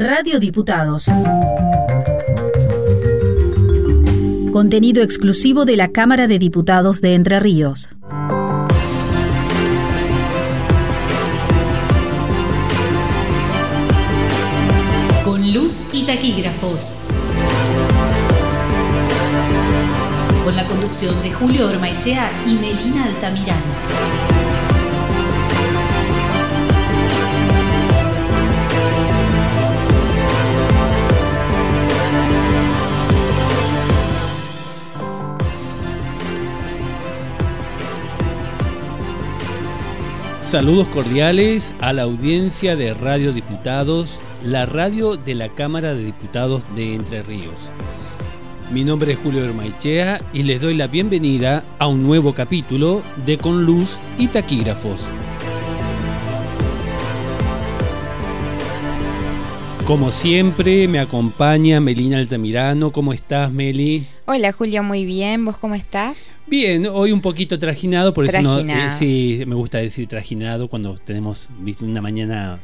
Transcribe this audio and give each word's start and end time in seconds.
Radio 0.00 0.38
Diputados. 0.38 1.06
Contenido 4.52 5.02
exclusivo 5.02 5.64
de 5.64 5.76
la 5.76 5.88
Cámara 5.88 6.28
de 6.28 6.38
Diputados 6.38 7.00
de 7.00 7.14
Entre 7.14 7.40
Ríos. 7.40 7.88
Con 15.24 15.52
luz 15.52 15.90
y 15.92 16.06
taquígrafos. 16.06 17.00
Con 20.44 20.54
la 20.54 20.64
conducción 20.68 21.20
de 21.24 21.32
Julio 21.32 21.66
Ormaechea 21.66 22.30
y 22.46 22.54
Melina 22.54 23.02
Altamirano. 23.06 23.87
Saludos 40.48 40.88
cordiales 40.88 41.74
a 41.78 41.92
la 41.92 42.04
audiencia 42.04 42.74
de 42.74 42.94
Radio 42.94 43.34
Diputados, 43.34 44.18
la 44.42 44.64
radio 44.64 45.18
de 45.18 45.34
la 45.34 45.50
Cámara 45.50 45.92
de 45.92 46.02
Diputados 46.02 46.74
de 46.74 46.94
Entre 46.94 47.22
Ríos. 47.22 47.70
Mi 48.72 48.82
nombre 48.82 49.12
es 49.12 49.18
Julio 49.18 49.44
Hermaichea 49.44 50.22
y 50.32 50.44
les 50.44 50.62
doy 50.62 50.74
la 50.74 50.86
bienvenida 50.86 51.64
a 51.78 51.86
un 51.86 52.02
nuevo 52.02 52.32
capítulo 52.32 53.02
de 53.26 53.36
Con 53.36 53.66
Luz 53.66 53.98
y 54.16 54.28
Taquígrafos. 54.28 55.06
Como 59.84 60.10
siempre, 60.10 60.88
me 60.88 60.98
acompaña 60.98 61.78
Melina 61.78 62.16
Altamirano. 62.16 62.90
¿Cómo 62.90 63.12
estás, 63.12 63.52
Meli? 63.52 64.06
Hola, 64.30 64.52
Julio, 64.52 64.82
muy 64.82 65.06
bien. 65.06 65.42
¿Vos 65.46 65.56
cómo 65.56 65.74
estás? 65.74 66.28
Bien, 66.46 66.84
hoy 66.84 67.12
un 67.12 67.22
poquito 67.22 67.58
trajinado, 67.58 68.12
por 68.12 68.26
eso 68.26 68.42
no, 68.42 68.58
eh, 68.58 68.90
sí, 68.92 69.42
me 69.46 69.54
gusta 69.54 69.78
decir 69.78 70.06
trajinado 70.06 70.68
cuando 70.68 70.98
tenemos 70.98 71.48
una 71.80 72.02
mañana 72.02 72.58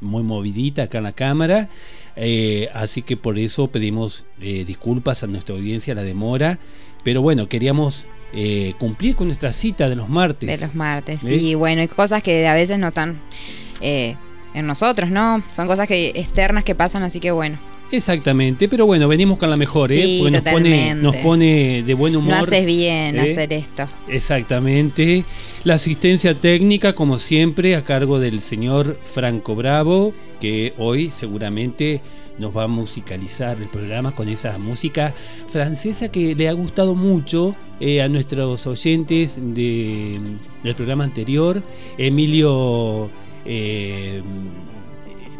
muy 0.00 0.24
movidita 0.24 0.82
acá 0.82 0.98
en 0.98 1.04
la 1.04 1.12
cámara. 1.12 1.68
Eh, 2.16 2.68
así 2.74 3.02
que 3.02 3.16
por 3.16 3.38
eso 3.38 3.68
pedimos 3.68 4.24
eh, 4.40 4.64
disculpas 4.66 5.22
a 5.22 5.28
nuestra 5.28 5.54
audiencia, 5.54 5.94
la 5.94 6.02
demora. 6.02 6.58
Pero 7.04 7.22
bueno, 7.22 7.48
queríamos 7.48 8.06
cumplir 8.80 9.14
con 9.14 9.28
nuestra 9.28 9.52
cita 9.52 9.88
de 9.88 9.94
los 9.94 10.08
martes. 10.08 10.50
De 10.50 10.66
los 10.66 10.74
martes, 10.74 11.22
sí. 11.22 11.54
Bueno, 11.54 11.82
hay 11.82 11.86
cosas 11.86 12.24
que 12.24 12.48
a 12.48 12.54
veces 12.54 12.76
no 12.80 12.88
están 12.88 13.20
en 13.80 14.66
nosotros, 14.66 15.10
¿no? 15.10 15.44
Son 15.48 15.68
cosas 15.68 15.86
que 15.86 16.08
externas 16.16 16.64
que 16.64 16.74
pasan, 16.74 17.04
así 17.04 17.20
que 17.20 17.30
bueno. 17.30 17.73
Exactamente, 17.90 18.68
pero 18.68 18.86
bueno, 18.86 19.06
venimos 19.06 19.38
con 19.38 19.50
la 19.50 19.56
mejor, 19.56 19.92
¿eh? 19.92 20.18
Porque 20.18 20.32
nos 20.32 20.40
pone, 20.42 20.94
nos 20.94 21.16
pone 21.16 21.82
de 21.82 21.94
buen 21.94 22.16
humor. 22.16 22.30
No 22.30 22.42
haces 22.42 22.66
bien 22.66 23.16
¿eh? 23.16 23.20
hacer 23.20 23.52
esto. 23.52 23.84
Exactamente. 24.08 25.24
La 25.64 25.74
asistencia 25.74 26.34
técnica, 26.34 26.94
como 26.94 27.18
siempre, 27.18 27.76
a 27.76 27.84
cargo 27.84 28.18
del 28.18 28.40
señor 28.40 28.98
Franco 29.02 29.54
Bravo, 29.54 30.12
que 30.40 30.74
hoy 30.78 31.10
seguramente 31.10 32.00
nos 32.38 32.56
va 32.56 32.64
a 32.64 32.68
musicalizar 32.68 33.58
el 33.60 33.68
programa 33.68 34.14
con 34.14 34.28
esa 34.28 34.58
música 34.58 35.14
francesa 35.48 36.10
que 36.10 36.34
le 36.34 36.48
ha 36.48 36.52
gustado 36.52 36.94
mucho 36.94 37.54
eh, 37.80 38.02
a 38.02 38.08
nuestros 38.08 38.66
oyentes 38.66 39.38
de, 39.40 40.20
del 40.62 40.74
programa 40.74 41.04
anterior. 41.04 41.62
Emilio 41.96 43.08
eh, 43.44 44.22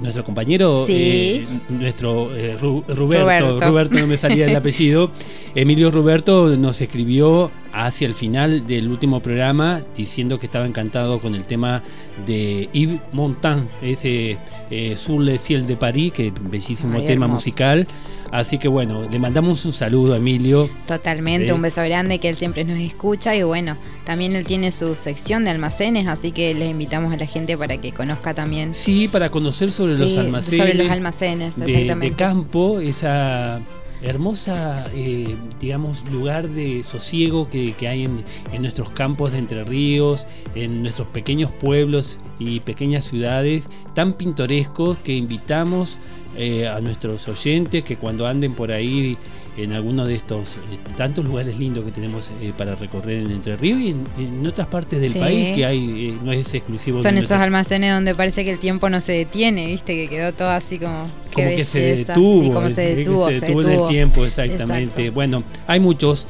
nuestro 0.04 0.22
compañero, 0.22 0.84
eh, 0.88 1.44
nuestro 1.70 2.34
eh, 2.36 2.56
Roberto, 2.56 3.58
Roberto, 3.60 3.98
no 3.98 4.06
me 4.06 4.16
salía 4.16 4.46
el 4.46 4.54
apellido, 4.54 5.10
Emilio 5.54 5.90
Roberto 5.90 6.56
nos 6.56 6.80
escribió 6.80 7.50
hacia 7.74 8.06
el 8.06 8.14
final 8.14 8.66
del 8.66 8.88
último 8.88 9.20
programa 9.20 9.82
diciendo 9.96 10.38
que 10.38 10.46
estaba 10.46 10.64
encantado 10.64 11.20
con 11.20 11.34
el 11.34 11.44
tema 11.44 11.82
de 12.24 12.68
Yves 12.72 13.00
Montand, 13.12 13.68
ese 13.82 14.38
eh, 14.70 14.96
Sur 14.96 15.20
le 15.20 15.38
Ciel 15.38 15.66
de 15.66 15.76
París, 15.76 16.12
que 16.12 16.32
bellísimo 16.40 17.02
tema 17.02 17.26
musical. 17.26 17.86
Así 18.30 18.58
que 18.58 18.68
bueno, 18.68 19.08
le 19.08 19.18
mandamos 19.18 19.64
un 19.64 19.72
saludo 19.72 20.14
a 20.14 20.16
Emilio. 20.16 20.70
Totalmente, 20.86 21.52
un 21.52 21.62
beso 21.62 21.82
grande 21.82 22.18
que 22.18 22.28
él 22.28 22.36
siempre 22.36 22.64
nos 22.64 22.78
escucha 22.78 23.34
y 23.34 23.42
bueno, 23.42 23.76
también 24.04 24.34
él 24.34 24.46
tiene 24.46 24.72
su 24.72 24.96
sección 24.96 25.44
de 25.44 25.50
almacenes, 25.50 26.06
así 26.06 26.32
que 26.32 26.54
les 26.54 26.70
invitamos 26.70 27.12
a 27.12 27.16
la 27.16 27.26
gente 27.26 27.56
para 27.56 27.76
que 27.78 27.92
conozca 27.92 28.34
también. 28.34 28.74
Sí, 28.74 29.08
para 29.08 29.30
conocer 29.30 29.70
sobre 29.72 29.98
los 29.98 30.16
almacenes. 30.16 30.58
Sobre 30.58 30.74
los 30.74 30.90
almacenes, 30.90 31.58
exactamente. 31.58 32.10
de 32.10 32.12
campo, 32.16 32.80
esa 32.80 33.60
hermosa, 34.04 34.86
eh, 34.94 35.36
digamos, 35.60 36.08
lugar 36.10 36.48
de 36.48 36.84
sosiego 36.84 37.48
que, 37.48 37.74
hay 37.88 38.04
en, 38.04 38.62
nuestros 38.62 38.90
campos 38.90 39.32
de 39.32 39.38
Entre 39.38 39.64
Ríos, 39.64 40.26
en 40.54 40.82
nuestros 40.82 41.08
pequeños 41.08 41.50
pueblos 41.52 42.20
y 42.38 42.60
pequeñas 42.60 43.04
ciudades 43.04 43.68
tan 43.94 44.14
pintorescos 44.14 44.98
que 44.98 45.14
invitamos 45.14 45.98
eh, 46.36 46.68
a 46.68 46.80
nuestros 46.80 47.28
oyentes 47.28 47.84
que 47.84 47.96
cuando 47.96 48.26
anden 48.26 48.54
por 48.54 48.72
ahí 48.72 49.16
en 49.56 49.72
alguno 49.72 50.06
de 50.06 50.14
estos 50.14 50.56
eh, 50.56 50.78
tantos 50.96 51.24
lugares 51.24 51.58
lindos 51.58 51.84
que 51.84 51.92
tenemos 51.92 52.32
eh, 52.40 52.52
para 52.56 52.74
recorrer 52.74 53.18
en 53.18 53.30
Entre 53.30 53.56
Ríos 53.56 53.80
y 53.80 53.90
en, 53.90 54.46
otras 54.46 54.66
partes 54.66 55.00
del 55.00 55.20
país 55.20 55.54
que 55.54 55.64
hay, 55.64 56.18
no 56.22 56.32
es 56.32 56.52
exclusivo. 56.54 57.02
Son 57.02 57.16
esos 57.16 57.32
almacenes 57.32 57.92
donde 57.92 58.14
parece 58.14 58.44
que 58.44 58.50
el 58.50 58.58
tiempo 58.58 58.88
no 58.90 59.00
se 59.00 59.12
detiene, 59.12 59.66
viste, 59.66 59.94
que 59.94 60.08
quedó 60.08 60.32
todo 60.32 60.50
así 60.50 60.78
como... 60.78 61.06
Como 61.32 61.48
que 61.48 61.64
se 61.64 61.96
detuvo. 61.96 62.52
como 62.52 62.70
se 62.70 62.94
detuvo. 62.94 63.26
Se 63.26 63.40
detuvo, 63.40 63.62
en 63.62 63.70
el 63.70 63.86
tiempo, 63.88 64.24
exactamente. 64.24 65.10
Bueno, 65.10 65.42
hay 65.66 65.80
muchos. 65.80 66.28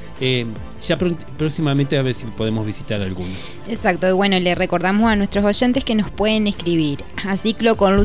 Ya 0.87 0.99
próximamente 0.99 1.97
a 1.97 2.03
ver 2.03 2.13
si 2.13 2.27
podemos 2.27 2.67
visitar 2.67 3.01
alguno. 3.01 3.33
Exacto, 3.69 4.07
y 4.09 4.13
bueno, 4.13 4.39
le 4.39 4.55
recordamos 4.55 5.11
a 5.11 5.17
nuestros 5.17 5.45
oyentes 5.45 5.83
que 5.83 5.95
nos 5.95 6.11
pueden 6.11 6.47
escribir 6.47 7.03
a 7.27 7.39
ciclo 7.39 7.77
con 7.77 7.97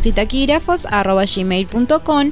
gmail.com 1.36 2.32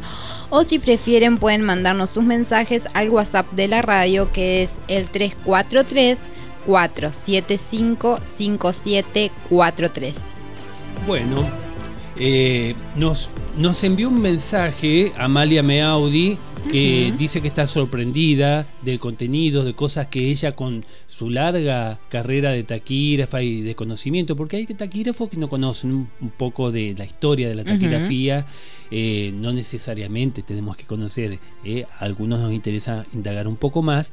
o 0.50 0.64
si 0.64 0.80
prefieren 0.80 1.38
pueden 1.38 1.62
mandarnos 1.64 2.12
sus 2.12 2.24
mensajes 2.24 2.88
al 2.94 3.10
WhatsApp 3.10 3.52
de 3.52 3.68
la 3.68 3.82
radio 3.82 4.32
que 4.32 4.64
es 4.64 4.82
el 4.88 5.10
343 5.10 6.22
475 6.66 8.20
5743. 8.24 10.16
Bueno, 11.06 11.46
eh, 12.18 12.76
nos, 12.96 13.30
nos 13.58 13.84
envió 13.84 14.08
un 14.10 14.22
mensaje 14.22 15.12
Amalia 15.18 15.62
Meaudi 15.62 16.38
que 16.72 17.14
dice 17.18 17.42
que 17.42 17.48
está 17.48 17.68
sorprendida 17.68 18.68
del 18.82 19.00
contenido, 19.00 19.64
de 19.64 19.74
cosas 19.74 20.08
que 20.08 20.30
ella 20.30 20.56
con 20.56 20.84
su 21.06 21.30
larga 21.30 22.00
carrera 22.10 22.52
de 22.52 22.64
taquígrafa 22.64 23.42
y 23.42 23.62
de 23.62 23.76
conocimiento, 23.76 24.36
porque 24.36 24.58
hay 24.58 24.66
taquígrafos 24.66 25.30
que 25.30 25.38
no 25.38 25.50
conocen 25.50 25.92
un, 25.92 26.30
poco 26.38 26.72
de 26.72 26.94
la 26.98 27.06
historia 27.06 27.48
de 27.48 27.56
la 27.56 27.64
taquigrafía, 27.64 28.46
eh, 28.92 29.32
no 29.34 29.54
necesariamente 29.54 30.44
tenemos 30.44 30.78
que 30.78 30.86
conocer, 30.86 31.40
eh, 31.64 31.86
a 32.00 32.06
algunos 32.06 32.40
nos 32.40 32.54
interesa 32.54 33.06
indagar 33.14 33.48
un 33.48 33.58
poco 33.58 33.82
más. 33.82 34.12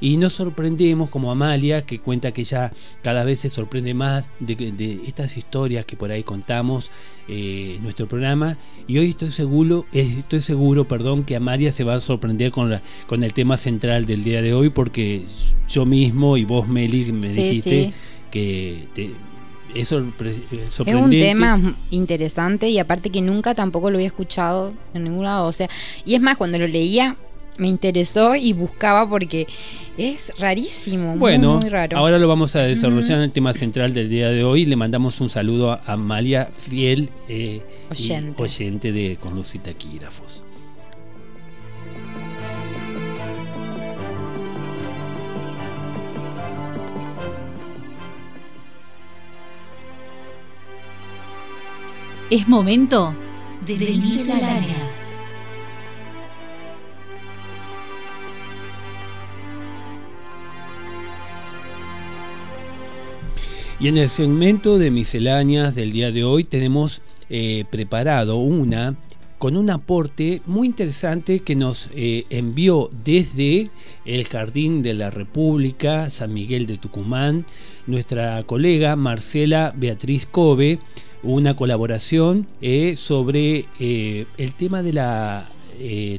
Y 0.00 0.16
nos 0.16 0.34
sorprendemos 0.34 1.10
como 1.10 1.30
Amalia, 1.30 1.86
que 1.86 1.98
cuenta 1.98 2.32
que 2.32 2.42
ella 2.42 2.72
cada 3.02 3.24
vez 3.24 3.40
se 3.40 3.48
sorprende 3.48 3.94
más 3.94 4.30
de, 4.40 5.00
estas 5.06 5.36
historias 5.36 5.84
que 5.86 5.96
por 5.96 6.10
ahí 6.10 6.22
contamos 6.22 6.90
eh, 7.28 7.74
en 7.76 7.82
nuestro 7.82 8.06
programa. 8.06 8.58
Y 8.86 8.98
hoy 8.98 9.10
estoy 9.10 9.30
seguro, 9.30 9.86
estoy 9.92 10.40
seguro 10.40 10.86
perdón, 10.86 11.24
que 11.24 11.36
Amalia 11.36 11.72
se 11.72 11.84
va 11.84 11.94
a 11.94 12.00
sorprender 12.00 12.50
con, 12.50 12.70
la, 12.70 12.82
con 13.06 13.24
el 13.24 13.32
tema 13.32 13.56
central 13.56 14.04
del 14.06 14.22
día 14.22 14.42
de 14.42 14.54
hoy, 14.54 14.70
porque 14.70 15.24
yo 15.68 15.86
mismo 15.86 16.36
y 16.36 16.44
vos, 16.44 16.68
Meli, 16.68 17.12
me 17.12 17.28
dijiste 17.28 17.92
que 18.30 18.88
es 19.74 19.88
sorprendente. 19.88 20.58
Es 20.66 20.78
un 20.80 21.10
tema 21.10 21.74
interesante 21.90 22.68
y 22.68 22.78
aparte 22.78 23.10
que 23.10 23.22
nunca 23.22 23.54
tampoco 23.54 23.90
lo 23.90 23.98
había 23.98 24.06
escuchado 24.06 24.72
en 24.94 25.04
ningún 25.04 25.24
lado. 25.24 25.46
O 25.46 25.52
sea, 25.52 25.68
y 26.04 26.14
es 26.14 26.20
más, 26.20 26.36
cuando 26.36 26.58
lo 26.58 26.66
leía 26.66 27.16
me 27.58 27.68
interesó 27.68 28.34
y 28.34 28.52
buscaba 28.52 29.08
porque 29.08 29.46
es 29.96 30.32
rarísimo, 30.38 31.16
bueno, 31.16 31.58
muy, 31.58 31.68
raro. 31.68 31.96
Ahora 31.96 32.18
lo 32.18 32.28
vamos 32.28 32.54
a 32.56 32.60
desarrollar 32.60 33.18
en 33.18 33.24
el 33.24 33.32
tema 33.32 33.52
central 33.52 33.94
del 33.94 34.10
día 34.10 34.28
de 34.28 34.44
hoy. 34.44 34.66
Le 34.66 34.76
mandamos 34.76 35.20
un 35.20 35.28
saludo 35.28 35.72
a 35.72 35.82
Amalia 35.86 36.50
Fiel, 36.52 37.10
eh, 37.28 37.62
oyente. 37.90 38.42
oyente 38.42 38.92
de 38.92 39.16
Con 39.16 39.34
Luz 39.34 39.54
y 39.54 39.58
Taquígrafos. 39.58 40.42
Es 52.28 52.48
momento 52.48 53.14
de, 53.64 53.78
de 53.78 53.86
misceláneas. 53.92 55.05
Y 63.78 63.88
en 63.88 63.98
el 63.98 64.08
segmento 64.08 64.78
de 64.78 64.90
misceláneas 64.90 65.74
del 65.74 65.92
día 65.92 66.10
de 66.10 66.24
hoy 66.24 66.44
tenemos 66.44 67.02
eh, 67.28 67.66
preparado 67.70 68.36
una 68.38 68.96
con 69.36 69.54
un 69.54 69.68
aporte 69.68 70.40
muy 70.46 70.66
interesante 70.66 71.40
que 71.40 71.56
nos 71.56 71.90
eh, 71.94 72.24
envió 72.30 72.88
desde 73.04 73.68
el 74.06 74.26
Jardín 74.26 74.80
de 74.80 74.94
la 74.94 75.10
República, 75.10 76.08
San 76.08 76.32
Miguel 76.32 76.66
de 76.66 76.78
Tucumán, 76.78 77.44
nuestra 77.86 78.42
colega 78.44 78.96
Marcela 78.96 79.74
Beatriz 79.76 80.24
Kobe, 80.24 80.78
una 81.22 81.54
colaboración 81.54 82.46
eh, 82.62 82.96
sobre 82.96 83.66
el 83.78 84.54
tema 84.56 84.82
de 84.82 84.94
la 84.94 85.46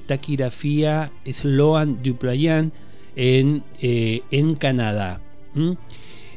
taquigrafía 0.06 1.12
Sloan 1.26 2.04
Duployan 2.04 2.72
en, 3.16 3.64
en 3.82 4.54
Canadá. 4.54 5.22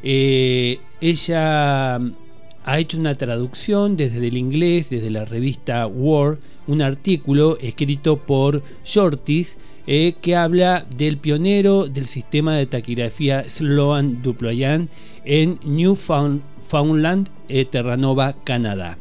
Ella 0.02 1.96
ha 1.96 2.78
hecho 2.78 2.98
una 2.98 3.14
traducción 3.14 3.96
desde 3.96 4.26
el 4.26 4.36
inglés, 4.36 4.90
desde 4.90 5.10
la 5.10 5.24
revista 5.24 5.86
War, 5.86 6.38
un 6.66 6.82
artículo 6.82 7.58
escrito 7.60 8.18
por 8.18 8.62
Shortis 8.84 9.58
eh, 9.86 10.14
que 10.20 10.36
habla 10.36 10.86
del 10.96 11.16
pionero 11.16 11.88
del 11.88 12.06
sistema 12.06 12.54
de 12.54 12.66
taquigrafía 12.66 13.48
Sloan 13.48 14.22
Duployan 14.22 14.88
en 15.24 15.58
Newfoundland, 15.64 17.28
eh, 17.48 17.64
Terranova, 17.64 18.34
Canadá. 18.44 18.98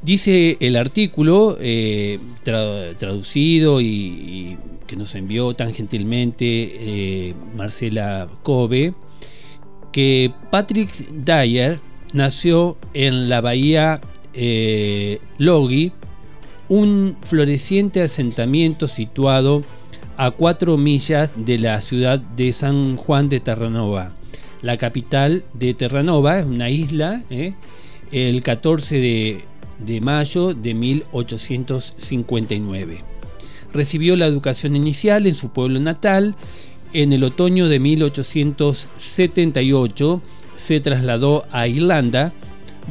Dice 0.00 0.56
el 0.60 0.76
artículo, 0.76 1.58
eh, 1.60 2.18
traducido 2.44 3.80
y, 3.80 4.56
que 4.86 4.96
nos 4.96 5.14
envió 5.16 5.52
tan 5.52 5.74
gentilmente 5.74 7.34
Marcela 7.56 8.28
Kobe, 8.44 8.94
que 9.96 10.32
Patrick 10.50 10.90
Dyer 11.24 11.80
nació 12.12 12.76
en 12.92 13.30
la 13.30 13.40
bahía 13.40 14.02
eh, 14.34 15.20
Logi, 15.38 15.90
un 16.68 17.16
floreciente 17.22 18.02
asentamiento 18.02 18.88
situado 18.88 19.64
a 20.18 20.32
cuatro 20.32 20.76
millas 20.76 21.32
de 21.34 21.58
la 21.58 21.80
ciudad 21.80 22.18
de 22.18 22.52
San 22.52 22.96
Juan 22.96 23.30
de 23.30 23.40
Terranova. 23.40 24.12
La 24.60 24.76
capital 24.76 25.44
de 25.54 25.72
Terranova 25.72 26.40
es 26.40 26.44
una 26.44 26.68
isla, 26.68 27.22
eh, 27.30 27.54
el 28.12 28.42
14 28.42 28.96
de, 28.96 29.46
de 29.78 30.00
mayo 30.02 30.52
de 30.52 30.74
1859. 30.74 33.00
Recibió 33.72 34.14
la 34.14 34.26
educación 34.26 34.76
inicial 34.76 35.26
en 35.26 35.34
su 35.34 35.48
pueblo 35.48 35.80
natal. 35.80 36.34
En 36.92 37.12
el 37.12 37.24
otoño 37.24 37.68
de 37.68 37.80
1878 37.80 40.22
se 40.56 40.80
trasladó 40.80 41.44
a 41.50 41.66
Irlanda, 41.68 42.32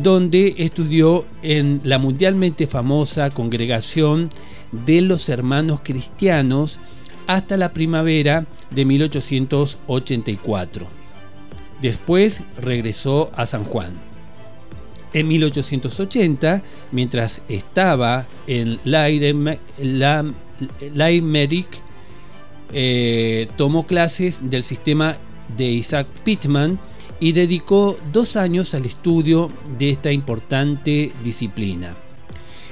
donde 0.01 0.55
estudió 0.57 1.25
en 1.41 1.81
la 1.83 1.97
mundialmente 1.97 2.67
famosa 2.67 3.29
congregación 3.29 4.29
de 4.71 5.01
los 5.01 5.27
hermanos 5.29 5.79
cristianos 5.83 6.79
hasta 7.27 7.57
la 7.57 7.73
primavera 7.73 8.45
de 8.71 8.85
1884. 8.85 10.87
Después 11.81 12.43
regresó 12.61 13.31
a 13.35 13.45
San 13.45 13.63
Juan. 13.63 13.93
En 15.13 15.27
1880, 15.29 16.61
mientras 16.91 17.41
estaba 17.47 18.25
en 18.47 18.79
Limerick, 20.93 21.84
eh, 22.73 23.47
tomó 23.57 23.85
clases 23.85 24.41
del 24.49 24.63
sistema 24.63 25.17
de 25.55 25.65
Isaac 25.65 26.07
Pittman 26.23 26.79
y 27.19 27.31
dedicó 27.31 27.97
dos 28.11 28.35
años 28.35 28.73
al 28.73 28.85
estudio 28.85 29.49
de 29.77 29.91
esta 29.91 30.11
importante 30.11 31.11
disciplina. 31.23 31.95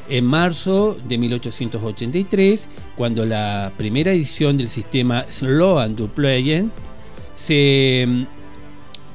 En 0.10 0.26
marzo 0.26 0.98
de 1.08 1.18
1883, 1.18 2.70
cuando 2.98 3.26
la 3.26 3.72
primera 3.78 4.12
edición 4.12 4.58
del 4.58 4.68
sistema 4.68 5.26
Sloan 5.30 5.96
Duployen 5.96 6.72
se 7.36 8.06
mm, 8.06 8.24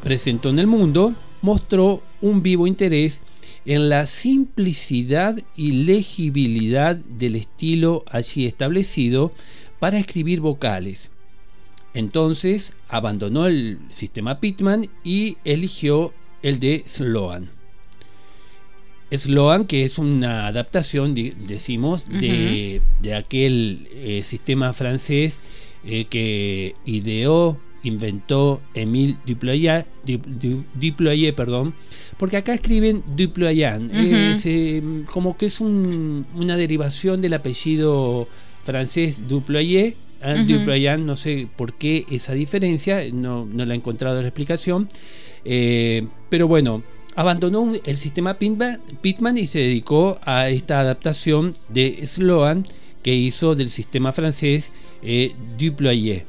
presentó 0.02 0.48
en 0.48 0.58
el 0.58 0.66
mundo, 0.66 1.12
mostró 1.42 2.02
un 2.22 2.42
vivo 2.42 2.66
interés 2.66 3.22
en 3.66 3.90
la 3.90 4.06
simplicidad 4.06 5.38
y 5.54 5.72
legibilidad 5.84 6.96
del 6.96 7.36
estilo 7.36 8.02
allí 8.10 8.46
establecido 8.46 9.32
para 9.78 9.98
escribir 9.98 10.40
vocales. 10.40 11.10
Entonces 11.94 12.74
abandonó 12.88 13.46
el 13.46 13.78
sistema 13.90 14.40
Pitman 14.40 14.88
y 15.04 15.38
eligió 15.44 16.12
el 16.42 16.60
de 16.60 16.84
Sloan. 16.86 17.50
Sloan, 19.10 19.64
que 19.64 19.84
es 19.84 19.98
una 19.98 20.46
adaptación, 20.46 21.14
decimos, 21.14 22.06
de, 22.08 22.82
aquel 23.16 23.88
eh, 23.92 24.22
sistema 24.22 24.74
francés 24.74 25.40
eh, 25.84 26.04
que 26.04 26.74
ideó, 26.84 27.58
inventó 27.82 28.60
Émile 28.74 29.16
Duployé, 29.24 29.86
perdón, 31.32 31.74
porque 32.18 32.36
acá 32.36 32.52
escriben 32.52 33.02
Duployan, 33.16 33.90
eh, 33.94 35.04
como 35.10 35.38
que 35.38 35.46
es 35.46 35.60
una 35.60 36.56
derivación 36.56 37.22
del 37.22 37.34
apellido 37.34 38.28
francés 38.68 39.26
Duployé, 39.26 39.96
uh 40.20 40.98
no 40.98 41.16
sé 41.16 41.48
por 41.56 41.72
qué 41.72 42.04
esa 42.10 42.34
diferencia, 42.34 43.02
no, 43.14 43.46
no 43.46 43.64
la 43.64 43.72
he 43.72 43.76
encontrado 43.78 44.20
la 44.20 44.28
explicación. 44.28 44.88
Eh, 45.46 46.06
pero 46.28 46.46
bueno, 46.48 46.82
abandonó 47.14 47.72
el 47.82 47.96
sistema 47.96 48.34
Pitman 48.34 49.38
y 49.38 49.46
se 49.46 49.60
dedicó 49.60 50.18
a 50.22 50.50
esta 50.50 50.80
adaptación 50.80 51.54
de 51.70 52.04
Sloan 52.04 52.66
que 53.02 53.14
hizo 53.14 53.54
del 53.54 53.70
sistema 53.70 54.12
francés 54.12 54.74
eh, 55.02 55.32
Duployé. 55.58 56.26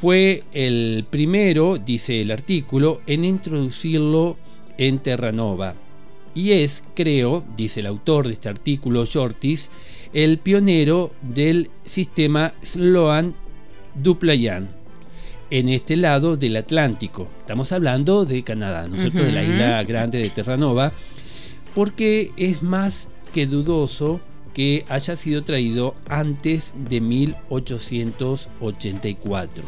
Fue 0.00 0.44
el 0.54 1.04
primero, 1.10 1.76
dice 1.76 2.22
el 2.22 2.30
artículo, 2.30 3.02
en 3.06 3.26
introducirlo 3.26 4.38
en 4.78 5.00
Terranova. 5.00 5.74
Y 6.34 6.52
es, 6.52 6.82
creo, 6.94 7.44
dice 7.58 7.80
el 7.80 7.86
autor 7.86 8.26
de 8.26 8.32
este 8.32 8.48
artículo, 8.48 9.04
Shortis, 9.04 9.70
el 10.12 10.38
pionero 10.38 11.12
del 11.22 11.70
sistema 11.84 12.52
Sloan 12.62 13.34
Duplayan 13.94 14.68
en 15.50 15.68
este 15.68 15.96
lado 15.96 16.36
del 16.36 16.56
Atlántico. 16.56 17.28
Estamos 17.40 17.72
hablando 17.72 18.24
de 18.24 18.42
Canadá, 18.42 18.88
¿no 18.88 18.96
es 18.96 19.02
cierto? 19.02 19.22
De 19.22 19.30
la 19.32 19.44
isla 19.44 19.84
grande 19.84 20.16
de 20.18 20.30
Terranova, 20.30 20.92
porque 21.74 22.32
es 22.36 22.62
más 22.62 23.10
que 23.34 23.46
dudoso 23.46 24.20
que 24.54 24.86
haya 24.88 25.16
sido 25.16 25.44
traído 25.44 25.94
antes 26.08 26.72
de 26.88 27.00
1884. 27.00 29.64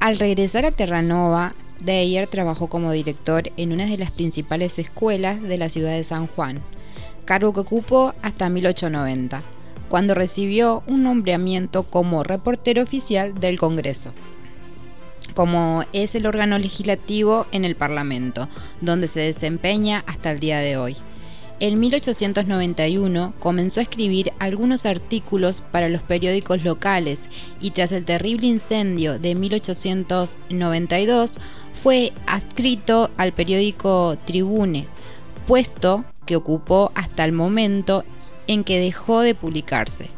Al 0.00 0.18
regresar 0.18 0.66
a 0.66 0.72
Terranova, 0.72 1.54
Deyer 1.78 2.26
trabajó 2.26 2.68
como 2.68 2.90
director 2.92 3.52
en 3.56 3.72
una 3.72 3.86
de 3.86 3.96
las 3.98 4.10
principales 4.10 4.80
escuelas 4.80 5.40
de 5.42 5.58
la 5.58 5.68
ciudad 5.68 5.92
de 5.92 6.04
San 6.04 6.26
Juan, 6.26 6.60
cargo 7.24 7.52
que 7.52 7.60
ocupó 7.60 8.14
hasta 8.22 8.48
1890, 8.48 9.42
cuando 9.88 10.14
recibió 10.14 10.82
un 10.86 11.02
nombramiento 11.02 11.82
como 11.82 12.22
reportero 12.24 12.82
oficial 12.82 13.34
del 13.34 13.58
Congreso, 13.58 14.12
como 15.34 15.84
es 15.92 16.14
el 16.14 16.26
órgano 16.26 16.58
legislativo 16.58 17.46
en 17.52 17.64
el 17.64 17.76
Parlamento, 17.76 18.48
donde 18.80 19.08
se 19.08 19.20
desempeña 19.20 20.04
hasta 20.06 20.30
el 20.30 20.40
día 20.40 20.58
de 20.58 20.76
hoy. 20.76 20.96
En 21.60 21.78
1891 21.78 23.34
comenzó 23.38 23.78
a 23.78 23.84
escribir 23.84 24.32
algunos 24.40 24.84
artículos 24.84 25.60
para 25.60 25.88
los 25.88 26.02
periódicos 26.02 26.64
locales 26.64 27.30
y 27.60 27.70
tras 27.70 27.92
el 27.92 28.04
terrible 28.04 28.48
incendio 28.48 29.20
de 29.20 29.36
1892 29.36 31.34
fue 31.82 32.12
adscrito 32.26 33.10
al 33.16 33.32
periódico 33.32 34.18
Tribune, 34.24 34.88
puesto 35.46 36.04
que 36.26 36.36
ocupó 36.36 36.92
hasta 36.94 37.24
el 37.24 37.32
momento 37.32 38.04
en 38.46 38.64
que 38.64 38.80
dejó 38.80 39.20
de 39.20 39.34
publicarse. 39.34 40.10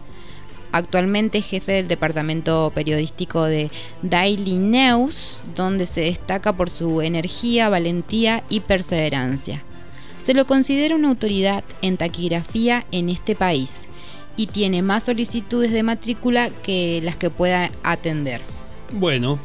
Actualmente 0.72 1.38
es 1.38 1.46
jefe 1.46 1.72
del 1.72 1.86
departamento 1.86 2.72
periodístico 2.74 3.44
de 3.44 3.70
Daily 4.02 4.56
News, 4.56 5.42
donde 5.54 5.86
se 5.86 6.00
destaca 6.00 6.52
por 6.52 6.68
su 6.68 7.00
energía, 7.00 7.68
valentía 7.68 8.42
y 8.48 8.60
perseverancia. 8.60 9.62
Se 10.18 10.34
lo 10.34 10.46
considera 10.46 10.96
una 10.96 11.10
autoridad 11.10 11.62
en 11.80 11.96
taquigrafía 11.96 12.86
en 12.90 13.08
este 13.08 13.36
país 13.36 13.86
y 14.36 14.48
tiene 14.48 14.82
más 14.82 15.04
solicitudes 15.04 15.70
de 15.70 15.84
matrícula 15.84 16.50
que 16.50 17.00
las 17.04 17.16
que 17.16 17.30
pueda 17.30 17.70
atender. 17.84 18.40
Bueno, 18.92 19.38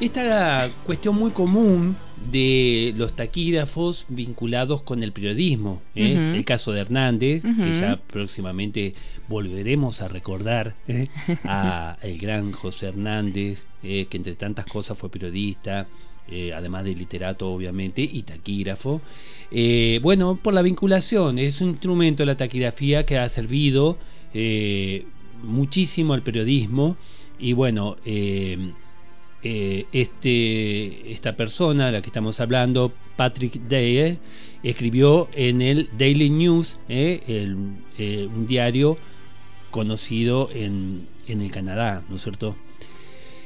esta 0.00 0.70
cuestión 0.86 1.14
muy 1.14 1.30
común 1.30 1.96
de 2.30 2.94
los 2.96 3.14
taquígrafos 3.14 4.06
vinculados 4.08 4.82
con 4.82 5.02
el 5.02 5.12
periodismo. 5.12 5.82
¿eh? 5.94 6.34
El 6.34 6.44
caso 6.44 6.72
de 6.72 6.80
Hernández, 6.80 7.42
que 7.42 7.74
ya 7.74 8.00
próximamente 8.06 8.94
volveremos 9.28 10.02
a 10.02 10.08
recordar 10.08 10.74
¿eh? 10.88 11.08
a 11.44 11.98
el 12.02 12.18
gran 12.18 12.52
José 12.52 12.86
Hernández, 12.86 13.64
¿eh? 13.82 14.06
que 14.08 14.16
entre 14.16 14.34
tantas 14.34 14.66
cosas 14.66 14.98
fue 14.98 15.10
periodista, 15.10 15.86
eh, 16.28 16.52
además 16.54 16.84
de 16.84 16.94
literato 16.94 17.50
obviamente, 17.52 18.02
y 18.02 18.22
taquígrafo. 18.22 19.00
Eh, 19.50 20.00
bueno, 20.02 20.38
por 20.42 20.54
la 20.54 20.62
vinculación, 20.62 21.38
es 21.38 21.60
un 21.60 21.70
instrumento 21.70 22.22
de 22.22 22.26
la 22.26 22.36
taquigrafía 22.36 23.06
que 23.06 23.18
ha 23.18 23.28
servido 23.28 23.98
muchísimo 25.44 26.12
al 26.12 26.22
periodismo 26.22 26.96
y 27.38 27.52
bueno, 27.52 27.96
este, 29.44 31.12
esta 31.12 31.36
persona 31.36 31.86
de 31.86 31.92
la 31.92 32.02
que 32.02 32.08
estamos 32.08 32.40
hablando, 32.40 32.92
Patrick 33.16 33.60
Dyer, 33.68 34.18
escribió 34.62 35.28
en 35.34 35.60
el 35.60 35.90
Daily 35.98 36.30
News, 36.30 36.78
un 36.88 38.46
diario 38.46 38.98
conocido 39.70 40.48
en, 40.54 41.06
en 41.28 41.40
el 41.40 41.50
Canadá, 41.50 42.02
¿no 42.08 42.16
es 42.16 42.22
cierto? 42.22 42.56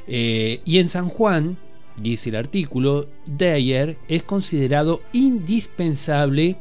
Eh, 0.07 0.61
y 0.64 0.78
en 0.78 0.88
San 0.88 1.09
Juan, 1.09 1.59
dice 1.97 2.31
el 2.31 2.37
artículo, 2.37 3.09
Dyer 3.26 3.99
es 4.09 4.23
considerado 4.23 5.02
indispensable 5.12 6.57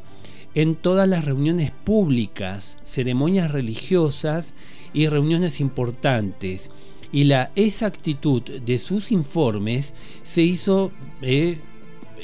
en 0.54 0.76
todas 0.76 1.08
las 1.08 1.24
reuniones 1.24 1.72
públicas, 1.72 2.80
ceremonias 2.84 3.52
religiosas 3.52 4.54
y 4.94 5.08
reuniones 5.08 5.62
importantes. 5.62 6.72
Y 7.12 7.24
la 7.26 7.52
exactitud 7.56 8.42
de 8.42 8.78
sus 8.78 9.12
informes 9.12 9.94
se 10.24 10.42
hizo 10.42 10.92
eh, 11.22 11.60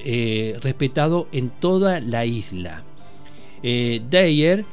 eh, 0.05 0.57
respetado 0.61 1.27
en 1.31 1.49
toda 1.49 1.99
la 1.99 2.25
isla. 2.25 2.83
Dyer 3.61 4.65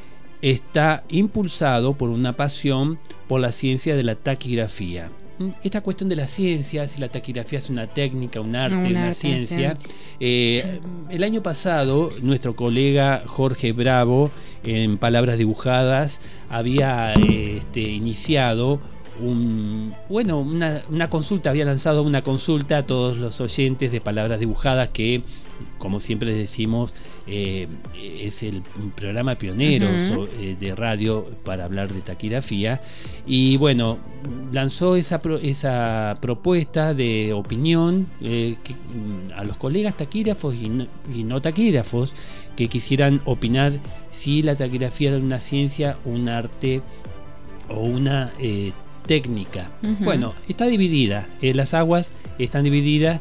está 0.43 1.05
impulsado 1.09 1.95
por 1.95 2.11
una 2.11 2.37
pasión 2.37 2.99
por 3.29 3.40
la 3.40 3.52
ciencia 3.52 3.95
de 3.95 4.02
la 4.02 4.17
taquigrafía. 4.17 5.11
Mm, 5.40 5.50
esta 5.62 5.81
cuestión 5.81 6.11
de 6.11 6.17
la 6.17 6.26
ciencia, 6.26 6.87
si 6.87 7.00
la 7.00 7.09
taquigrafía 7.09 7.59
es 7.59 7.71
una 7.71 7.87
técnica, 7.87 8.40
un 8.40 8.55
arte, 8.55 8.90
una 8.90 9.12
ciencia. 9.12 9.75
Eh, 10.21 10.81
el 11.09 11.25
año 11.25 11.43
pasado, 11.43 12.12
nuestro 12.21 12.55
colega 12.55 13.23
Jorge 13.26 13.73
Bravo, 13.73 14.31
en 14.62 14.99
Palabras 14.99 15.38
Dibujadas, 15.38 16.21
había 16.50 17.14
este, 17.14 17.81
iniciado 17.81 18.81
un, 19.23 19.95
bueno, 20.09 20.39
una, 20.39 20.83
una, 20.89 21.11
consulta, 21.11 21.50
había 21.50 21.65
lanzado 21.65 22.03
una 22.03 22.23
consulta 22.23 22.79
a 22.79 22.87
todos 22.87 23.19
los 23.19 23.41
oyentes 23.41 23.93
de 23.93 24.00
Palabras 24.00 24.41
Dibujadas 24.41 24.89
que 24.91 25.23
como 25.79 26.00
siempre 26.00 26.29
les 26.29 26.39
decimos, 26.39 26.95
eh, 27.27 27.67
es 27.97 28.43
el 28.43 28.62
programa 28.95 29.37
pionero 29.37 29.89
eh, 29.89 30.57
de 30.59 30.75
radio 30.75 31.27
para 31.45 31.65
hablar 31.65 31.93
de 31.93 32.00
taquigrafía. 32.00 32.81
Y 33.27 33.57
bueno, 33.57 33.99
lanzó 34.53 34.97
esa, 34.97 35.21
esa 35.43 36.19
propuesta 36.21 36.95
de 36.95 37.33
opinión 37.33 38.07
eh, 38.21 38.57
mm, 38.95 39.33
a 39.39 39.45
los 39.45 39.57
colegas 39.57 39.97
taquígrafos 39.97 40.55
y 40.55 40.69
no, 41.25 41.43
taquígrafos 41.43 42.15
que 42.57 42.69
quisieran 42.69 43.21
opinar 43.25 43.73
si 44.11 44.43
la 44.43 44.57
taquigrafía 44.57 45.11
era 45.11 45.19
una 45.19 45.41
ciencia, 45.41 45.99
un 46.05 46.29
arte 46.29 46.83
o 47.69 47.81
una 47.81 48.33
técnica. 49.07 49.71
Bueno, 50.00 50.35
está 50.49 50.66
dividida. 50.66 51.28
las 51.40 51.75
aguas 51.75 52.14
están 52.38 52.64
divididas 52.64 53.21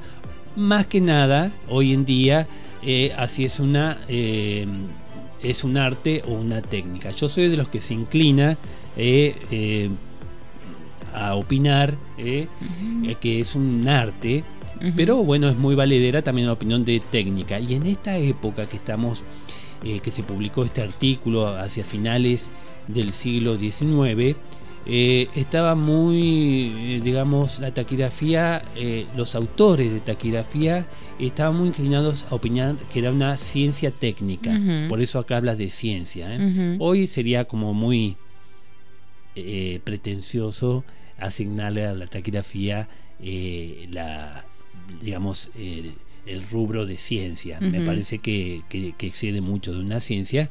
más 0.55 0.88
que 0.88 1.00
nada 1.00 1.51
hoy 1.69 1.93
en 1.93 2.05
día 2.05 2.48
eh, 2.81 3.12
así 3.17 3.43
es 3.43 3.59
una 3.59 3.98
eh, 4.07 4.65
es 5.43 5.63
un 5.63 5.77
arte 5.77 6.21
o 6.27 6.33
una 6.33 6.62
técnica. 6.62 7.12
Yo 7.12 7.29
soy 7.29 7.48
de 7.48 7.57
los 7.57 7.69
que 7.69 7.79
se 7.79 7.93
inclina 7.93 8.57
eh, 8.98 9.89
a 11.13 11.36
opinar 11.36 11.98
que 12.17 13.39
es 13.39 13.55
un 13.55 13.88
arte, 13.88 14.43
pero 14.95 15.24
bueno, 15.24 15.50
es 15.50 15.57
muy 15.57 15.75
valedera 15.75 16.21
también 16.21 16.48
la 16.48 16.53
opinión 16.53 16.83
de 16.83 17.01
técnica. 17.09 17.59
Y 17.59 17.74
en 17.74 17.86
esta 17.86 18.17
época 18.17 18.67
que 18.67 18.75
estamos, 18.75 19.24
que 19.81 20.12
se 20.12 20.24
publicó 20.24 20.65
este 20.65 20.81
artículo 20.81 21.48
hacia 21.48 21.86
finales 21.86 22.51
del 22.88 23.13
siglo 23.13 23.57
XIX, 23.57 24.36
eh, 24.86 25.27
estaba 25.36 25.75
muy, 25.75 26.74
eh, 26.77 27.01
digamos, 27.03 27.59
la 27.59 27.71
taquigrafía, 27.71 28.63
eh, 28.75 29.05
los 29.15 29.36
autores 29.36 29.91
de 29.91 30.00
taquigrafía 30.00 30.88
estaban 31.19 31.57
muy 31.57 31.67
inclinados 31.69 32.25
a 32.29 32.36
opinar 32.36 32.75
que 32.91 33.00
era 33.00 33.12
una 33.12 33.38
ciencia 33.38 33.91
técnica. 33.91 34.59
Por 34.88 35.01
eso 35.01 35.19
acá 35.19 35.38
hablas 35.38 35.57
de 35.57 35.69
ciencia. 35.69 36.29
Hoy 36.79 37.07
sería 37.07 37.45
como 37.45 37.74
muy 37.74 38.17
pretencioso 39.83 40.83
asignarle 41.17 41.86
a 41.86 41.93
la 41.93 42.07
taquigrafía 42.07 42.88
la, 43.91 44.45
digamos, 45.01 45.50
el, 45.57 45.93
rubro 46.50 46.86
de 46.86 46.98
ciencia. 46.98 47.59
Me 47.59 47.81
parece 47.81 48.19
que, 48.19 48.63
que 48.69 48.93
excede 49.00 49.41
mucho 49.41 49.74
de 49.74 49.79
una 49.79 50.00
ciencia 50.00 50.50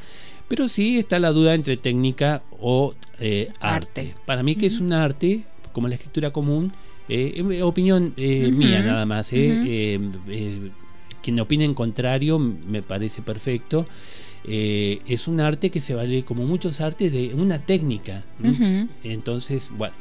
pero 0.49 0.69
sí 0.69 0.99
está 0.99 1.19
la 1.19 1.33
duda 1.33 1.55
entre 1.55 1.77
técnica 1.77 2.43
o 2.61 2.95
eh, 3.21 3.51
arte. 3.61 4.15
Para 4.27 4.43
mí 4.43 4.57
que 4.57 4.67
es 4.67 4.81
un 4.81 4.93
arte, 4.93 5.45
como 5.73 5.89
la 5.89 5.95
escritura 5.95 6.33
común, 6.33 6.73
eh, 7.09 7.61
opinión 7.63 8.15
eh, 8.17 8.51
mía 8.51 8.83
nada 8.83 9.07
más. 9.07 9.31
quien 9.31 11.41
opine 11.41 11.65
en 11.65 11.75
contrario 11.75 12.39
me 12.39 12.83
parece 12.83 13.23
perfecto. 13.23 13.87
es 14.45 15.29
un 15.29 15.41
arte 15.41 15.71
que 15.71 15.81
se 15.81 15.95
vale 15.95 16.25
como 16.25 16.45
muchos 16.45 16.81
artes 16.81 17.13
de 17.13 17.35
una 17.35 17.59
técnica. 17.59 18.25
Entonces, 19.05 19.71
bueno 19.77 19.95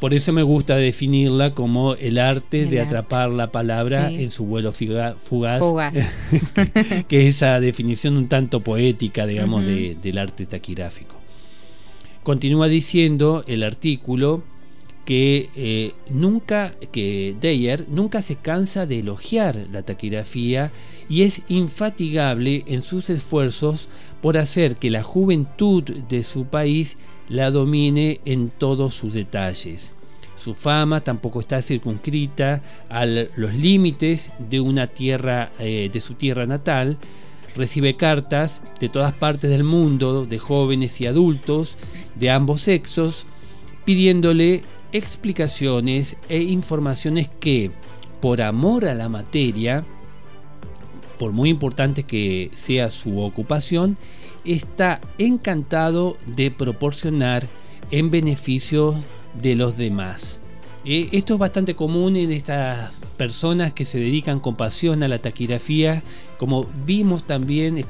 por 0.00 0.14
eso 0.14 0.32
me 0.32 0.42
gusta 0.42 0.76
definirla 0.76 1.54
como 1.54 1.94
el 1.94 2.18
arte 2.18 2.64
de 2.64 2.80
atrapar 2.80 3.30
la 3.30 3.52
palabra 3.52 4.10
en 4.10 4.30
su 4.30 4.46
vuelo 4.46 4.72
fugaz, 4.72 5.16
que 7.08 7.28
es 7.28 7.36
esa 7.36 7.60
definición 7.60 8.16
un 8.16 8.26
tanto 8.26 8.60
poética, 8.60 9.26
digamos, 9.26 9.66
del 9.66 10.18
arte 10.18 10.46
taquigráfico. 10.46 11.16
Continúa 12.22 12.68
diciendo 12.68 13.44
el 13.46 13.62
artículo 13.62 14.42
que 15.04 15.50
eh, 15.56 15.92
nunca, 16.08 16.72
que 16.92 17.34
Deyer 17.40 17.86
nunca 17.88 18.22
se 18.22 18.36
cansa 18.36 18.86
de 18.86 19.00
elogiar 19.00 19.66
la 19.72 19.82
taquigrafía 19.82 20.72
y 21.08 21.22
es 21.22 21.42
infatigable 21.48 22.64
en 22.66 22.82
sus 22.82 23.10
esfuerzos 23.10 23.88
por 24.22 24.38
hacer 24.38 24.76
que 24.76 24.88
la 24.88 25.02
juventud 25.02 25.82
de 25.82 26.22
su 26.22 26.44
país 26.44 26.96
la 27.30 27.50
domine 27.50 28.20
en 28.24 28.50
todos 28.50 28.92
sus 28.94 29.14
detalles. 29.14 29.94
Su 30.36 30.54
fama 30.54 31.00
tampoco 31.02 31.40
está 31.40 31.62
circunscrita 31.62 32.62
a 32.88 33.06
los 33.06 33.54
límites 33.54 34.32
de 34.38 34.60
una 34.60 34.86
tierra, 34.88 35.52
eh, 35.58 35.88
de 35.92 36.00
su 36.00 36.14
tierra 36.14 36.46
natal. 36.46 36.98
Recibe 37.54 37.94
cartas 37.96 38.62
de 38.80 38.88
todas 38.88 39.12
partes 39.12 39.50
del 39.50 39.64
mundo, 39.64 40.26
de 40.26 40.38
jóvenes 40.38 41.00
y 41.00 41.06
adultos, 41.06 41.76
de 42.14 42.30
ambos 42.30 42.62
sexos, 42.62 43.26
pidiéndole 43.84 44.62
explicaciones 44.92 46.16
e 46.28 46.40
informaciones 46.42 47.28
que, 47.38 47.70
por 48.20 48.40
amor 48.42 48.86
a 48.86 48.94
la 48.94 49.08
materia, 49.08 49.84
por 51.18 51.32
muy 51.32 51.50
importante 51.50 52.04
que 52.04 52.50
sea 52.54 52.90
su 52.90 53.20
ocupación, 53.20 53.98
está 54.44 55.00
encantado 55.18 56.16
de 56.26 56.50
proporcionar 56.50 57.46
en 57.90 58.10
beneficio 58.10 58.94
de 59.40 59.54
los 59.54 59.76
demás. 59.76 60.40
Eh, 60.84 61.08
esto 61.12 61.34
es 61.34 61.38
bastante 61.38 61.74
común 61.74 62.16
en 62.16 62.32
estas 62.32 62.92
personas 63.16 63.72
que 63.72 63.84
se 63.84 64.00
dedican 64.00 64.40
con 64.40 64.56
pasión 64.56 65.02
a 65.02 65.08
la 65.08 65.18
taquigrafía, 65.18 66.02
como 66.38 66.66
vimos 66.86 67.24
también, 67.24 67.78
eh, 67.78 67.84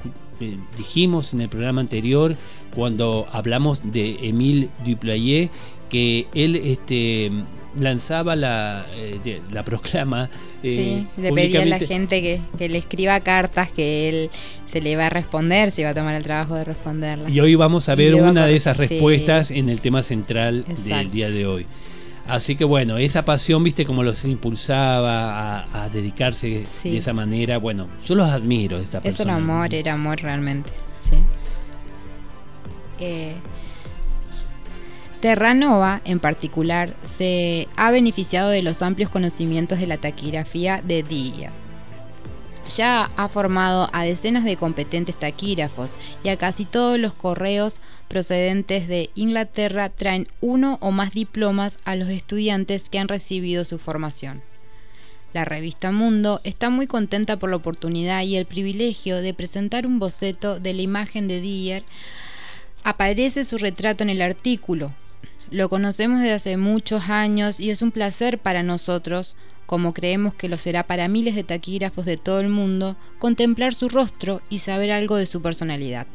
dijimos 0.76 1.32
en 1.32 1.40
el 1.40 1.48
programa 1.48 1.80
anterior, 1.80 2.34
cuando 2.74 3.26
hablamos 3.30 3.80
de 3.92 4.18
Emile 4.22 4.70
Duplayet, 4.84 5.50
que 5.88 6.26
él 6.34 6.56
este, 6.56 7.30
lanzaba 7.78 8.36
la, 8.36 8.86
eh, 8.94 9.40
la 9.50 9.64
proclama. 9.64 10.28
Eh, 10.62 10.68
sí, 10.74 11.06
le 11.20 11.32
pedía 11.32 11.62
a 11.62 11.64
la 11.64 11.78
gente 11.78 12.20
que, 12.20 12.68
le 12.68 12.78
escriba 12.78 13.20
cartas 13.20 13.70
que 13.70 14.08
él 14.08 14.30
se 14.66 14.80
le 14.80 14.90
iba 14.90 15.06
a 15.06 15.10
responder, 15.10 15.70
se 15.70 15.82
iba 15.82 15.90
a 15.90 15.94
tomar 15.94 16.14
el 16.14 16.22
trabajo 16.22 16.54
de 16.54 16.64
responderlas. 16.64 17.32
Y 17.32 17.40
hoy 17.40 17.54
vamos 17.54 17.88
a 17.88 17.94
ver 17.94 18.14
una 18.14 18.46
de 18.46 18.56
esas 18.56 18.76
respuestas 18.76 19.50
en 19.50 19.68
el 19.68 19.80
tema 19.80 20.02
central 20.02 20.64
del 20.84 21.10
día 21.10 21.30
de 21.30 21.46
hoy. 21.46 21.66
Así 22.26 22.54
que 22.54 22.64
bueno, 22.64 22.96
esa 22.96 23.24
pasión, 23.24 23.64
viste, 23.64 23.84
como 23.84 24.04
los 24.04 24.24
impulsaba 24.24 25.66
a, 25.72 25.88
dedicarse 25.88 26.64
de 26.84 26.96
esa 26.96 27.12
manera. 27.12 27.58
Bueno, 27.58 27.88
yo 28.04 28.14
los 28.14 28.28
admiro, 28.28 28.78
esa 28.78 29.00
persona. 29.00 29.32
Es 29.32 29.38
amor, 29.38 29.74
era 29.74 29.94
amor 29.94 30.20
realmente. 30.20 30.70
Sí. 31.00 31.16
Eh, 33.00 33.34
Terranova, 35.20 36.00
en 36.06 36.18
particular, 36.18 36.96
se 37.04 37.68
ha 37.76 37.90
beneficiado 37.90 38.48
de 38.48 38.62
los 38.62 38.80
amplios 38.80 39.10
conocimientos 39.10 39.78
de 39.78 39.86
la 39.86 39.98
taquigrafía 39.98 40.80
de 40.82 41.02
Dilla. 41.02 41.52
Ya 42.74 43.10
ha 43.16 43.28
formado 43.28 43.90
a 43.92 44.04
decenas 44.04 44.44
de 44.44 44.56
competentes 44.56 45.18
taquígrafos 45.18 45.90
y 46.24 46.30
a 46.30 46.38
casi 46.38 46.64
todos 46.64 46.98
los 46.98 47.12
correos 47.12 47.82
procedentes 48.08 48.88
de 48.88 49.10
Inglaterra 49.14 49.90
traen 49.90 50.26
uno 50.40 50.78
o 50.80 50.90
más 50.90 51.12
diplomas 51.12 51.78
a 51.84 51.96
los 51.96 52.08
estudiantes 52.08 52.88
que 52.88 52.98
han 52.98 53.08
recibido 53.08 53.66
su 53.66 53.78
formación. 53.78 54.40
La 55.34 55.44
revista 55.44 55.92
Mundo 55.92 56.40
está 56.44 56.70
muy 56.70 56.86
contenta 56.86 57.36
por 57.36 57.50
la 57.50 57.56
oportunidad 57.56 58.22
y 58.22 58.36
el 58.36 58.46
privilegio 58.46 59.20
de 59.20 59.34
presentar 59.34 59.86
un 59.86 59.98
boceto 59.98 60.58
de 60.58 60.72
la 60.72 60.82
imagen 60.82 61.28
de 61.28 61.40
Dier. 61.40 61.84
Aparece 62.84 63.44
su 63.44 63.58
retrato 63.58 64.02
en 64.02 64.10
el 64.10 64.22
artículo. 64.22 64.92
Lo 65.50 65.68
conocemos 65.68 66.20
desde 66.20 66.34
hace 66.34 66.56
muchos 66.56 67.08
años 67.08 67.58
y 67.58 67.70
es 67.70 67.82
un 67.82 67.90
placer 67.90 68.38
para 68.38 68.62
nosotros, 68.62 69.34
como 69.66 69.92
creemos 69.94 70.32
que 70.32 70.48
lo 70.48 70.56
será 70.56 70.86
para 70.86 71.08
miles 71.08 71.34
de 71.34 71.42
taquígrafos 71.42 72.04
de 72.04 72.16
todo 72.16 72.40
el 72.40 72.48
mundo, 72.48 72.96
contemplar 73.18 73.74
su 73.74 73.88
rostro 73.88 74.42
y 74.48 74.58
saber 74.58 74.92
algo 74.92 75.16
de 75.16 75.26
su 75.26 75.42
personalidad. 75.42 76.06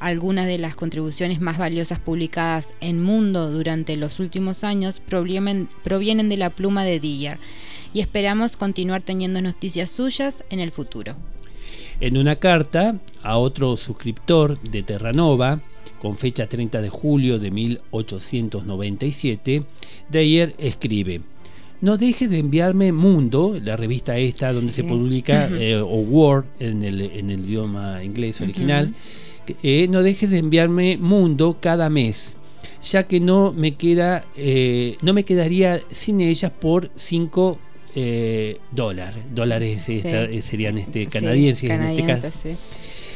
Algunas 0.00 0.46
de 0.46 0.58
las 0.58 0.74
contribuciones 0.74 1.40
más 1.40 1.56
valiosas 1.56 1.98
publicadas 1.98 2.74
en 2.80 3.02
Mundo 3.02 3.50
durante 3.50 3.96
los 3.96 4.20
últimos 4.20 4.64
años 4.64 5.00
provienen, 5.00 5.68
de 6.28 6.36
la 6.36 6.50
pluma 6.50 6.84
de 6.84 7.00
Diller 7.00 7.38
y 7.94 8.00
esperamos 8.00 8.56
continuar 8.56 9.00
teniendo 9.02 9.40
noticias 9.40 9.90
suyas 9.90 10.44
en 10.50 10.60
el 10.60 10.72
futuro. 10.72 11.16
En 12.00 12.16
una 12.16 12.36
carta 12.36 12.96
a 13.22 13.36
otro 13.36 13.76
suscriptor 13.76 14.58
de 14.60 14.82
Terranova, 14.82 15.60
con 16.00 16.16
fecha 16.16 16.48
30 16.48 16.82
de 16.82 16.88
julio 16.88 17.38
de 17.38 17.50
1897, 17.50 19.64
Dyer 20.10 20.54
escribe, 20.58 21.20
no 21.80 21.96
dejes 21.96 22.28
de 22.30 22.38
enviarme 22.38 22.90
Mundo, 22.92 23.58
la 23.62 23.76
revista 23.76 24.18
esta 24.18 24.52
donde 24.52 24.72
se 24.72 24.82
publica, 24.84 25.48
eh, 25.52 25.76
o 25.76 26.00
Word 26.00 26.46
en 26.58 26.82
el, 26.82 27.30
idioma 27.30 28.02
inglés 28.02 28.40
original, 28.40 28.94
eh, 29.62 29.86
no 29.88 30.02
dejes 30.02 30.30
de 30.30 30.38
enviarme 30.38 30.96
Mundo 30.96 31.58
cada 31.60 31.90
mes, 31.90 32.36
ya 32.82 33.04
que 33.04 33.20
no 33.20 33.52
me 33.52 33.76
queda, 33.76 34.24
eh, 34.36 34.96
no 35.02 35.12
me 35.12 35.24
quedaría 35.24 35.80
sin 35.90 36.20
ellas 36.20 36.52
por 36.52 36.90
5 36.94 37.58
eh, 37.94 38.58
dólares. 38.70 39.24
Dólares 39.34 39.82
serían 39.82 40.78
este, 40.78 41.06
canadienses, 41.06 41.70
en 41.70 41.82
este 41.82 42.06
caso. 42.06 42.28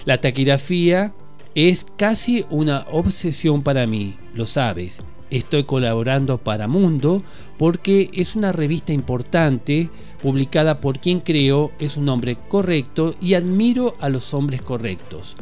La 0.04 0.20
taquigrafía 0.20 1.14
es 1.54 1.86
casi 1.96 2.44
una 2.50 2.86
obsesión 2.90 3.62
para 3.62 3.86
mí, 3.86 4.16
lo 4.34 4.46
sabes. 4.46 5.02
Estoy 5.30 5.64
colaborando 5.64 6.38
para 6.38 6.68
Mundo 6.68 7.22
porque 7.58 8.10
es 8.12 8.36
una 8.36 8.52
revista 8.52 8.92
importante 8.92 9.90
publicada 10.22 10.80
por 10.80 11.00
quien 11.00 11.20
creo 11.20 11.72
es 11.78 11.96
un 11.96 12.08
hombre 12.08 12.36
correcto 12.48 13.14
y 13.20 13.34
admiro 13.34 13.96
a 14.00 14.08
los 14.08 14.32
hombres 14.34 14.62
correctos 14.62 15.36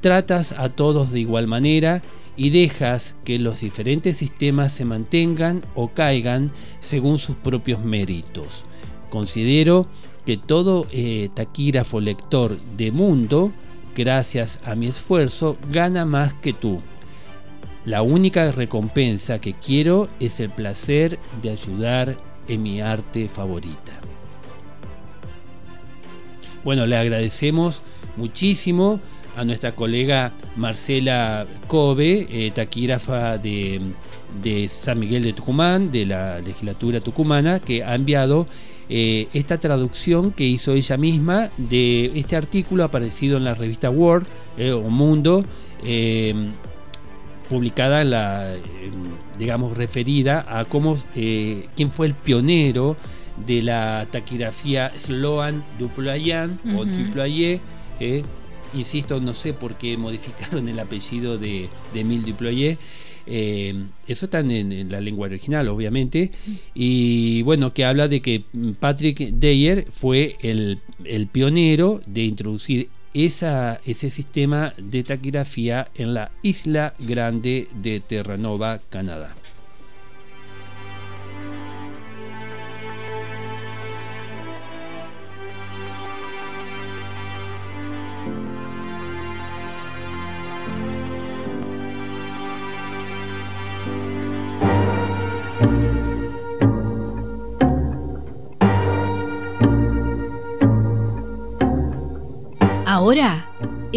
tratas 0.00 0.52
a 0.52 0.68
todos 0.68 1.10
de 1.10 1.20
igual 1.20 1.46
manera 1.46 2.02
y 2.36 2.50
dejas 2.50 3.16
que 3.24 3.38
los 3.38 3.60
diferentes 3.60 4.16
sistemas 4.16 4.72
se 4.72 4.84
mantengan 4.84 5.62
o 5.74 5.88
caigan 5.88 6.52
según 6.80 7.18
sus 7.18 7.36
propios 7.36 7.84
méritos. 7.84 8.64
Considero 9.10 9.86
que 10.24 10.36
todo 10.36 10.86
eh, 10.92 11.30
taquígrafo 11.34 12.00
lector 12.00 12.58
de 12.76 12.92
mundo, 12.92 13.52
gracias 13.98 14.60
a 14.64 14.76
mi 14.76 14.86
esfuerzo, 14.86 15.58
gana 15.72 16.04
más 16.04 16.32
que 16.32 16.52
tú. 16.52 16.80
La 17.84 18.02
única 18.02 18.52
recompensa 18.52 19.40
que 19.40 19.54
quiero 19.54 20.08
es 20.20 20.38
el 20.38 20.50
placer 20.50 21.18
de 21.42 21.50
ayudar 21.50 22.16
en 22.46 22.62
mi 22.62 22.80
arte 22.80 23.28
favorita. 23.28 23.92
Bueno, 26.62 26.86
le 26.86 26.96
agradecemos 26.96 27.82
muchísimo 28.16 29.00
a 29.36 29.44
nuestra 29.44 29.72
colega 29.72 30.32
Marcela 30.56 31.46
Kobe, 31.66 32.28
eh, 32.30 32.52
taquígrafa 32.52 33.36
de, 33.36 33.80
San 34.68 35.00
Miguel 35.00 35.24
de 35.24 35.32
Tucumán, 35.32 35.90
de 35.90 36.06
la 36.06 36.38
legislatura 36.40 37.00
tucumana, 37.00 37.58
que 37.58 37.82
ha 37.82 37.96
enviado 37.96 38.46
eh, 38.88 39.28
esta 39.32 39.58
traducción 39.58 40.32
que 40.32 40.44
hizo 40.44 40.72
ella 40.72 40.96
misma 40.96 41.50
de 41.56 42.12
este 42.18 42.36
artículo 42.36 42.84
aparecido 42.84 43.36
en 43.36 43.44
la 43.44 43.54
revista 43.54 43.90
World 43.90 44.26
eh, 44.56 44.72
o 44.72 44.82
Mundo, 44.82 45.44
publicada 47.48 48.02
en 48.02 48.10
la, 48.10 48.54
digamos, 49.38 49.76
referida 49.76 50.44
a 50.48 50.64
cómo, 50.64 50.96
quién 51.14 51.90
fue 51.90 52.08
el 52.08 52.14
pionero 52.14 52.96
de 53.46 53.62
la 53.62 54.06
taquigrafía 54.10 54.92
Sloan 54.98 55.62
Duployan 55.78 56.58
o 56.76 56.84
Duployer, 56.84 57.60
insisto, 58.74 59.20
no 59.20 59.34
sé 59.34 59.52
por 59.52 59.76
qué 59.76 59.96
modificaron 59.96 60.68
el 60.68 60.78
apellido 60.78 61.38
de, 61.38 61.68
de 61.94 62.00
Emile 62.00 62.32
Duployer. 62.32 62.78
Eh, 63.30 63.74
eso 64.06 64.24
está 64.24 64.40
en, 64.40 64.90
la 64.90 65.00
lengua 65.00 65.26
original, 65.26 65.68
obviamente. 65.68 66.30
Y 66.74 67.42
bueno, 67.42 67.74
que 67.74 67.84
habla 67.84 68.08
de 68.08 68.22
que 68.22 68.44
Patrick 68.80 69.18
Deyer 69.18 69.86
fue 69.90 70.36
el, 70.40 70.80
el 71.04 71.26
pionero 71.26 72.00
de 72.06 72.24
introducir 72.24 72.88
esa, 73.12 73.80
ese 73.84 74.10
sistema 74.10 74.72
de 74.76 75.02
taquigrafía 75.02 75.88
en 75.94 76.14
la 76.14 76.30
isla 76.42 76.94
grande 76.98 77.68
de 77.74 78.00
Terranova, 78.00 78.80
Canadá. 78.90 79.34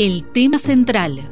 El 0.03 0.23
tema 0.23 0.57
central. 0.57 1.29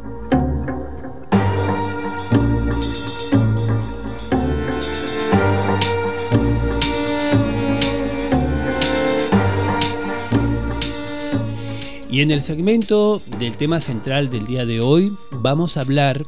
Y 12.12 12.22
en 12.22 12.30
el 12.30 12.44
segmento 12.44 13.24
del 13.40 13.58
tema 13.58 13.80
central 13.80 14.30
del 14.30 14.46
día 14.46 14.68
de 14.68 14.82
hoy 14.82 15.14
vamos 15.32 15.76
a 15.76 15.82
hablar 15.82 16.24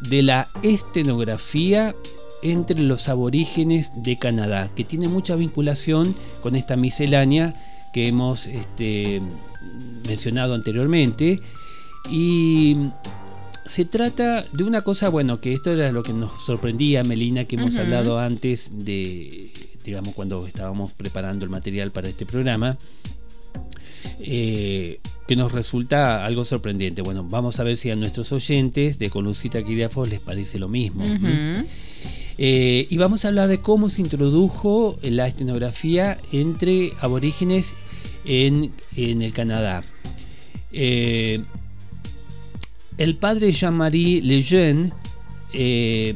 de 0.00 0.22
la 0.22 0.48
estenografía 0.62 1.94
entre 2.42 2.80
los 2.80 3.10
aborígenes 3.10 3.92
de 4.02 4.18
Canadá, 4.18 4.70
que 4.74 4.84
tiene 4.84 5.08
mucha 5.08 5.36
vinculación 5.36 6.16
con 6.40 6.56
esta 6.56 6.74
miscelánea 6.74 7.52
que 7.92 8.08
hemos 8.08 8.46
este, 8.46 9.20
mencionado 10.08 10.54
anteriormente. 10.54 11.42
Y 12.10 12.76
se 13.66 13.84
trata 13.84 14.42
de 14.52 14.64
una 14.64 14.82
cosa, 14.82 15.08
bueno, 15.08 15.40
que 15.40 15.54
esto 15.54 15.70
era 15.70 15.92
lo 15.92 16.02
que 16.02 16.12
nos 16.12 16.44
sorprendía, 16.44 17.04
Melina, 17.04 17.44
que 17.44 17.56
hemos 17.56 17.76
hablado 17.76 18.18
antes 18.18 18.70
de, 18.84 19.50
digamos, 19.84 20.14
cuando 20.14 20.46
estábamos 20.46 20.92
preparando 20.92 21.44
el 21.44 21.50
material 21.50 21.90
para 21.90 22.08
este 22.08 22.26
programa, 22.26 22.76
eh, 24.20 25.00
que 25.26 25.36
nos 25.36 25.52
resulta 25.52 26.24
algo 26.26 26.44
sorprendente. 26.44 27.02
Bueno, 27.02 27.24
vamos 27.24 27.60
a 27.60 27.64
ver 27.64 27.76
si 27.76 27.90
a 27.90 27.96
nuestros 27.96 28.32
oyentes 28.32 28.98
de 28.98 29.10
Colucita 29.10 29.62
Quiriafos 29.62 30.08
les 30.08 30.20
parece 30.20 30.58
lo 30.58 30.68
mismo. 30.68 31.04
Eh, 32.38 32.86
y 32.90 32.96
vamos 32.96 33.24
a 33.24 33.28
hablar 33.28 33.48
de 33.48 33.60
cómo 33.60 33.88
se 33.88 34.00
introdujo 34.00 34.98
la 35.02 35.28
estenografía 35.28 36.18
entre 36.32 36.92
aborígenes 37.00 37.74
en, 38.24 38.72
el 38.96 39.32
Canadá. 39.32 39.82
Eh, 40.72 41.42
el 43.02 43.16
padre 43.16 43.52
Jean-Marie 43.52 44.22
Lejeune 44.22 44.92
eh, 45.52 46.14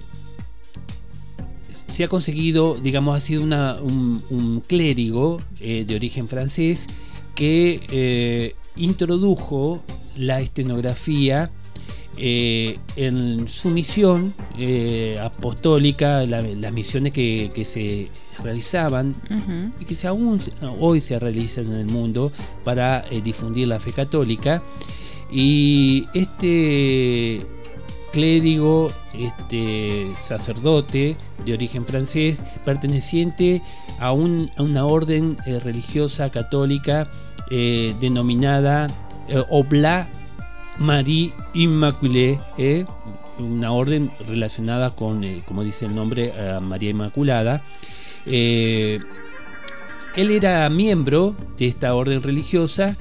se 1.88 2.04
ha 2.04 2.08
conseguido, 2.08 2.76
digamos, 2.76 3.16
ha 3.16 3.20
sido 3.20 3.42
un, 3.42 4.62
clérigo 4.66 5.42
eh, 5.60 5.84
de 5.86 5.94
origen 5.94 6.28
francés 6.28 6.88
que 7.34 8.54
introdujo 8.76 9.82
la 10.16 10.40
estenografía 10.40 11.50
en 12.16 13.46
su 13.46 13.68
misión 13.70 14.32
apostólica, 15.20 16.24
las 16.24 16.72
misiones 16.72 17.12
que, 17.12 17.50
que 17.54 17.64
se 17.64 18.08
realizaban 18.42 19.14
y 19.80 19.84
que 19.84 20.06
aún 20.06 20.40
hoy 20.80 21.00
se 21.00 21.18
realizan 21.18 21.66
en 21.66 21.74
el 21.74 21.86
mundo 21.86 22.32
para 22.64 23.04
eh, 23.10 23.20
difundir 23.22 23.68
la 23.68 23.80
fe 23.80 23.92
católica. 23.92 24.62
Y 25.30 26.06
este 26.14 27.44
clérigo, 28.12 28.92
este 29.14 30.08
sacerdote 30.16 31.16
de 31.44 31.54
origen 31.54 31.84
francés, 31.84 32.40
perteneciente 32.64 33.62
a, 33.98 34.12
una 34.12 34.84
orden 34.84 35.36
eh, 35.46 35.58
religiosa 35.60 36.30
católica 36.30 37.08
eh, 37.50 37.94
denominada 38.00 38.88
Oblat 39.50 40.08
Marie 40.78 41.32
Immaculée, 41.54 42.38
una 43.38 43.72
orden 43.72 44.12
relacionada 44.26 44.90
con, 44.90 45.24
como 45.42 45.64
dice 45.64 45.86
el 45.86 45.94
nombre, 45.94 46.32
María 46.60 46.90
Inmaculada, 46.90 47.62
eh, 48.26 48.98
él 50.16 50.30
era 50.30 50.68
miembro 50.68 51.36
de 51.56 51.68
esta 51.68 51.94
orden 51.94 52.22
religiosa, 52.22 52.96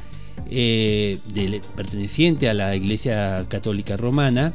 perteneciente 1.76 2.50
a 2.50 2.54
la 2.54 2.76
Iglesia 2.76 3.46
Católica 3.50 3.98
Romana, 3.98 4.54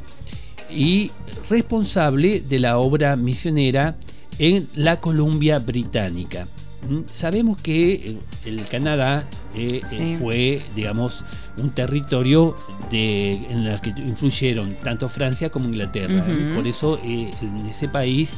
y 0.72 1.10
responsable 1.48 2.40
de 2.40 2.58
la 2.58 2.78
obra 2.78 3.16
misionera 3.16 3.96
en 4.38 4.68
la 4.74 5.00
Columbia 5.00 5.58
Británica. 5.58 6.46
Mm, 6.88 7.00
sabemos 7.12 7.60
que 7.60 8.16
el 8.46 8.66
Canadá 8.68 9.28
eh, 9.54 9.82
eh, 9.92 10.16
fue, 10.18 10.62
digamos, 10.74 11.24
un 11.58 11.70
territorio 11.70 12.56
de, 12.90 13.32
en 13.32 13.66
el 13.66 13.80
que 13.80 13.90
influyeron 13.90 14.74
tanto 14.82 15.08
Francia 15.08 15.50
como 15.50 15.66
Inglaterra. 15.66 16.24
Por 16.54 16.66
eso 16.66 16.98
eh, 17.04 17.30
en 17.42 17.66
ese 17.66 17.88
país, 17.88 18.34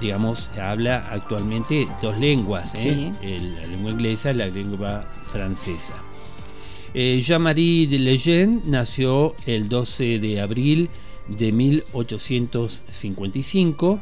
digamos, 0.00 0.50
habla 0.60 1.06
actualmente 1.10 1.86
dos 2.02 2.18
lenguas, 2.18 2.72
la 2.84 3.66
lengua 3.68 3.92
inglesa 3.92 4.32
y 4.32 4.34
la 4.34 4.46
lengua 4.48 5.08
francesa. 5.26 5.94
Jean-Marie 6.96 7.86
de 7.88 7.98
Lejeune 7.98 8.62
nació 8.64 9.34
el 9.44 9.68
12 9.68 10.18
de 10.18 10.40
abril 10.40 10.88
de 11.28 11.52
1855 11.52 14.00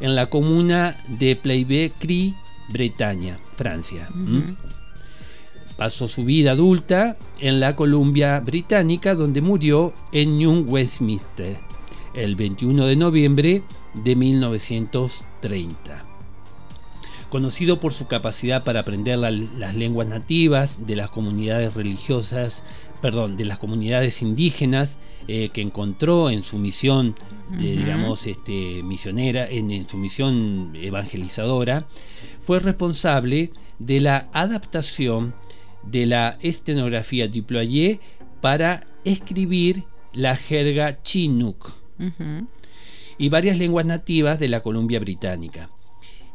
en 0.00 0.14
la 0.14 0.28
comuna 0.28 1.02
de 1.08 1.40
Pleibé-Cry, 1.40 2.36
Bretaña, 2.68 3.40
Francia. 3.56 4.10
Pasó 5.78 6.06
su 6.06 6.24
vida 6.24 6.50
adulta 6.52 7.16
en 7.40 7.60
la 7.60 7.74
Columbia 7.74 8.40
Británica, 8.40 9.14
donde 9.14 9.40
murió 9.40 9.94
en 10.12 10.36
New 10.36 10.66
Westminster 10.68 11.56
el 12.12 12.36
21 12.36 12.84
de 12.84 12.96
noviembre 12.96 13.62
de 13.94 14.16
1930. 14.16 16.07
Conocido 17.30 17.78
por 17.78 17.92
su 17.92 18.06
capacidad 18.06 18.64
para 18.64 18.80
aprender 18.80 19.18
las 19.18 19.76
lenguas 19.76 20.08
nativas 20.08 20.86
de 20.86 20.96
las 20.96 21.10
comunidades 21.10 21.74
religiosas 21.74 22.64
perdón, 23.00 23.36
de 23.36 23.44
las 23.44 23.58
comunidades 23.58 24.22
indígenas 24.22 24.98
eh, 25.26 25.50
que 25.50 25.60
encontró 25.60 26.30
en 26.30 26.42
su 26.42 26.58
misión, 26.58 27.14
digamos, 27.50 28.26
este, 28.26 28.82
misionera, 28.82 29.46
en, 29.46 29.88
su 29.88 29.96
misión 29.96 30.72
evangelizadora, 30.74 31.86
fue 32.40 32.60
responsable 32.60 33.52
de 33.78 34.00
la 34.00 34.28
adaptación 34.32 35.34
de 35.84 36.06
la 36.06 36.38
estenografía 36.42 37.28
diployé 37.28 38.00
para 38.40 38.84
escribir 39.04 39.84
la 40.12 40.36
jerga 40.36 41.02
chinook. 41.02 41.72
Y 43.16 43.28
varias 43.28 43.58
lenguas 43.58 43.86
nativas 43.86 44.38
de 44.38 44.48
la 44.48 44.62
Columbia 44.62 45.00
Británica. 45.00 45.70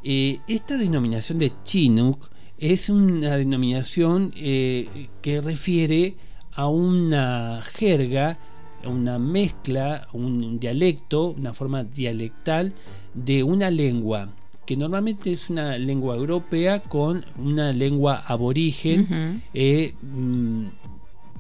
Eh, 0.04 0.40
esta 0.48 0.78
denominación 0.78 1.40
de 1.40 1.52
chinook 1.64 2.30
es 2.58 2.90
una 2.90 3.38
denominación 3.38 4.34
eh, 4.36 5.10
que 5.22 5.42
refiere 5.42 6.16
a 6.52 6.68
una 6.68 7.62
jerga, 7.64 8.38
una 8.86 9.18
mezcla, 9.18 10.08
un 10.14 10.60
dialecto, 10.60 11.30
una 11.32 11.54
forma 11.54 11.84
dialectal 11.84 12.74
de 13.14 13.44
una 13.44 13.70
lengua 13.70 14.30
que 14.66 14.78
normalmente 14.78 15.34
es 15.34 15.50
una 15.50 15.78
lengua 15.78 16.16
europea 16.16 16.80
con 16.80 17.26
una 17.38 17.74
lengua 17.74 18.24
aborigen 18.26 19.42
eh, 19.54 19.94
mm, 20.02 20.68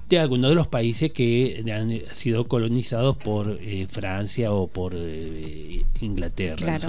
de 0.10 0.19
algunos 0.19 0.49
de 0.49 0.56
los 0.56 0.67
países 0.67 1.12
que 1.12 1.63
han 1.73 2.13
sido 2.13 2.47
colonizados 2.47 3.15
por 3.17 3.58
eh, 3.62 3.88
Francia 3.89 4.52
o 4.52 4.67
por 4.67 4.93
eh, 4.95 5.86
Inglaterra. 6.02 6.80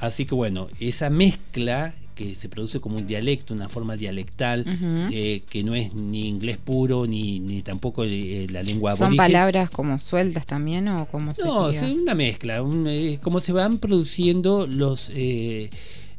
Así 0.00 0.26
que 0.26 0.34
bueno, 0.34 0.68
esa 0.78 1.10
mezcla 1.10 1.94
que 2.20 2.34
se 2.34 2.50
produce 2.50 2.80
como 2.80 2.98
un 2.98 3.06
dialecto, 3.06 3.54
una 3.54 3.70
forma 3.70 3.96
dialectal, 3.96 4.66
eh, 5.10 5.42
que 5.48 5.64
no 5.64 5.74
es 5.74 5.94
ni 5.94 6.28
inglés 6.28 6.58
puro 6.58 7.06
ni, 7.06 7.40
ni 7.40 7.62
tampoco 7.62 8.04
eh, 8.04 8.46
la 8.50 8.62
lengua 8.62 8.92
¿Son 8.92 9.16
palabras 9.16 9.70
como 9.70 9.98
sueltas 9.98 10.44
también 10.44 10.86
o 10.88 11.06
como 11.06 11.32
No, 11.42 11.70
es 11.70 11.80
una 11.82 12.14
mezcla, 12.14 12.62
eh, 12.86 13.18
como 13.22 13.40
se 13.40 13.52
van 13.54 13.78
produciendo 13.78 14.66
los 14.66 15.10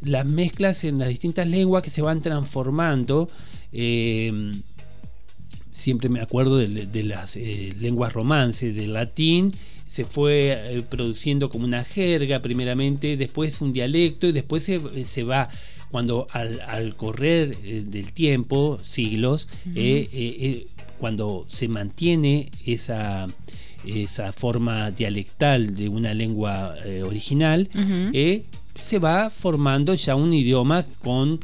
las 0.01 0.25
mezclas 0.25 0.83
en 0.85 0.97
las 0.97 1.09
distintas 1.09 1.47
lenguas 1.47 1.83
que 1.83 1.91
se 1.91 2.01
van 2.01 2.23
transformando. 2.23 3.29
siempre 5.69 6.09
me 6.09 6.19
acuerdo 6.19 6.57
de, 6.57 7.03
las 7.03 7.35
lenguas 7.35 8.11
romances, 8.13 8.75
del 8.75 8.93
latín 8.93 9.53
se 9.91 10.05
fue 10.05 10.85
produciendo 10.89 11.49
como 11.49 11.65
una 11.65 11.83
jerga 11.83 12.41
primeramente, 12.41 13.17
después 13.17 13.59
un 13.59 13.73
dialecto 13.73 14.25
y 14.25 14.31
después 14.31 14.63
se, 14.63 14.79
se 15.03 15.23
va 15.23 15.49
cuando 15.91 16.27
al, 16.31 16.95
correr 16.95 17.57
eh, 17.63 17.83
del 17.85 18.13
tiempo, 18.13 18.79
siglos, 18.81 19.49
eh, 19.75 20.07
eh, 20.13 20.67
cuando 20.97 21.45
se 21.49 21.67
mantiene 21.67 22.49
esa, 22.65 23.27
esa 23.85 24.31
forma 24.31 24.91
dialectal 24.91 25.75
de 25.75 25.89
una 25.89 26.13
lengua 26.13 26.75
original, 27.05 27.69
se 28.81 28.99
va 28.99 29.29
formando 29.29 29.93
ya 29.93 30.15
un 30.15 30.33
idioma 30.33 30.85
con 30.99 31.41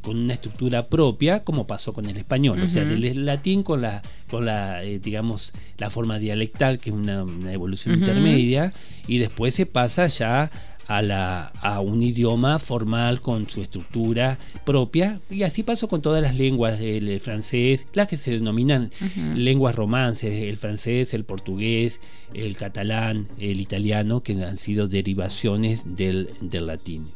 con 0.00 0.18
una 0.18 0.34
estructura 0.34 0.88
propia, 0.88 1.44
como 1.44 1.66
pasó 1.66 1.92
con 1.92 2.06
el 2.06 2.16
español, 2.16 2.60
o 2.60 2.68
sea, 2.68 2.84
del 2.84 3.24
latín 3.24 3.62
con 3.62 3.80
la, 3.82 4.02
con 4.28 4.44
la 4.44 4.82
digamos, 4.82 5.54
la 5.78 5.90
forma 5.90 6.18
dialectal, 6.18 6.78
que 6.78 6.90
es 6.90 6.96
una, 6.96 7.24
evolución 7.52 7.94
intermedia, 7.94 8.72
y 9.06 9.18
después 9.18 9.54
se 9.54 9.66
pasa 9.66 10.06
ya 10.08 10.50
a, 10.86 11.02
la, 11.02 11.46
a 11.60 11.80
un 11.80 12.02
idioma 12.02 12.58
formal 12.58 13.20
con 13.20 13.48
su 13.48 13.62
estructura 13.62 14.38
propia. 14.64 15.20
Y 15.30 15.42
así 15.42 15.62
pasó 15.62 15.88
con 15.88 16.02
todas 16.02 16.22
las 16.22 16.36
lenguas, 16.36 16.80
el, 16.80 17.20
francés, 17.20 17.86
las 17.94 18.08
que 18.08 18.16
se 18.16 18.32
denominan 18.32 18.90
lenguas 19.34 19.74
romances, 19.74 20.32
el 20.32 20.58
francés, 20.58 21.14
el 21.14 21.24
portugués, 21.24 22.00
el 22.34 22.56
catalán, 22.56 23.28
el 23.38 23.60
italiano, 23.60 24.22
que 24.22 24.32
han 24.44 24.56
sido 24.56 24.88
derivaciones 24.88 25.96
del, 25.96 26.28
latín. 26.50 27.10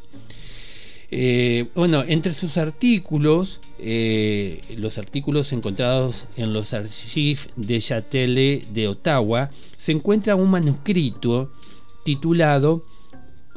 Eh, 1.10 1.68
bueno, 1.74 2.02
entre 2.06 2.34
sus 2.34 2.56
artículos, 2.56 3.60
eh, 3.78 4.60
los 4.76 4.98
artículos 4.98 5.52
encontrados 5.52 6.26
en 6.36 6.52
los 6.52 6.74
archives 6.74 7.48
de 7.56 7.80
Châtelet 7.80 8.66
de 8.68 8.88
Ottawa, 8.88 9.50
se 9.76 9.92
encuentra 9.92 10.34
un 10.34 10.50
manuscrito 10.50 11.52
titulado 12.04 12.84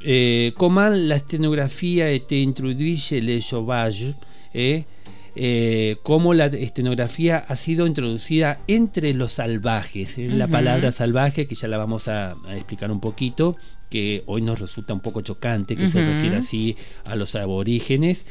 eh, 0.03 0.53
comment 0.57 0.91
la 0.91 1.15
estenografía 1.15 2.05
a 2.05 2.09
été 2.09 2.39
introduite 2.41 3.21
les 3.21 3.45
sauvages, 3.45 4.15
eh, 4.53 5.97
cómo 6.03 6.33
la 6.33 6.45
estenografía 6.47 7.45
ha 7.47 7.55
sido 7.55 7.85
introducida 7.85 8.59
entre 8.67 9.13
los 9.13 9.33
salvajes. 9.33 10.17
La 10.17 10.47
palabra 10.47 10.91
salvaje, 10.91 11.47
que 11.47 11.55
ya 11.55 11.67
la 11.67 11.77
vamos 11.77 12.07
a, 12.07 12.35
explicar 12.55 12.91
un 12.91 12.99
poquito, 12.99 13.57
que 13.89 14.23
hoy 14.25 14.41
nos 14.41 14.59
resulta 14.59 14.93
un 14.93 14.99
poco 14.99 15.21
chocante, 15.21 15.75
que 15.75 15.89
se 15.89 16.05
refiere 16.05 16.37
así 16.37 16.75
a 17.05 17.15
los 17.15 17.35
aborígenes. 17.35 18.25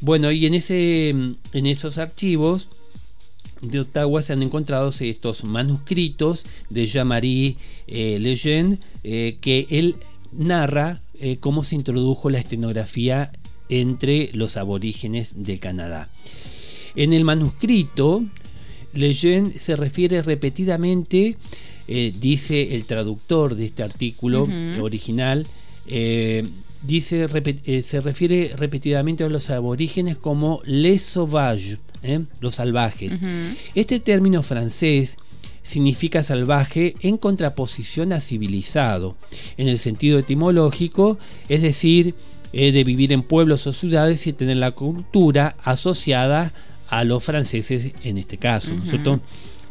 bueno, 0.00 0.30
y 0.30 0.46
en, 0.46 0.54
ese, 0.54 1.08
en 1.10 1.66
esos 1.66 1.98
archivos 1.98 2.68
de 3.62 3.80
Ottawa 3.80 4.22
se 4.22 4.32
han 4.32 4.42
encontrado 4.42 4.92
estos 5.00 5.44
manuscritos 5.44 6.44
de 6.70 6.86
Jean-Marie 6.86 7.56
Lejeune, 7.86 8.78
que 9.02 9.66
él 9.70 9.96
narra 10.32 11.00
eh, 11.20 11.38
cómo 11.40 11.64
se 11.64 11.74
introdujo 11.74 12.30
la 12.30 12.38
estenografía 12.38 13.32
entre 13.68 14.30
los 14.34 14.56
aborígenes 14.56 15.44
del 15.44 15.58
Canadá. 15.58 16.08
En 16.94 17.12
el 17.12 17.24
manuscrito, 17.24 18.24
Lejeune 18.94 19.58
se 19.58 19.74
refiere 19.74 20.22
repetidamente, 20.22 21.36
eh, 21.88 22.12
dice 22.18 22.74
el 22.74 22.84
traductor 22.84 23.54
de 23.56 23.64
este 23.66 23.82
artículo 23.82 24.48
original, 24.80 25.46
eh, 25.86 26.46
dice, 26.82 27.26
se 27.82 28.00
refiere 28.00 28.54
repetidamente 28.56 29.24
a 29.24 29.28
los 29.28 29.50
aborígenes 29.50 30.16
como 30.16 30.60
les 30.64 31.02
sauvages, 31.02 31.78
los 32.40 32.56
salvajes. 32.56 33.20
Este 33.74 33.98
término 34.00 34.42
francés 34.42 35.16
significa 35.62 36.22
salvaje 36.22 36.94
en 37.00 37.18
contraposición 37.18 38.12
a 38.12 38.20
civilizado, 38.20 39.16
en 39.56 39.68
el 39.68 39.78
sentido 39.78 40.18
etimológico, 40.18 41.18
es 41.48 41.62
decir, 41.62 42.14
eh, 42.54 42.72
de 42.72 42.84
vivir 42.84 43.12
en 43.12 43.22
pueblos 43.22 43.66
o 43.66 43.72
ciudades 43.72 44.26
y 44.26 44.32
tener 44.32 44.56
la 44.56 44.70
cultura 44.70 45.56
asociada 45.62 46.52
a 46.88 47.04
los 47.04 47.22
franceses 47.22 47.92
en 48.02 48.16
este 48.16 48.38
caso, 48.38 48.72
¿no 48.72 48.84
es 48.84 48.88
cierto? 48.88 49.20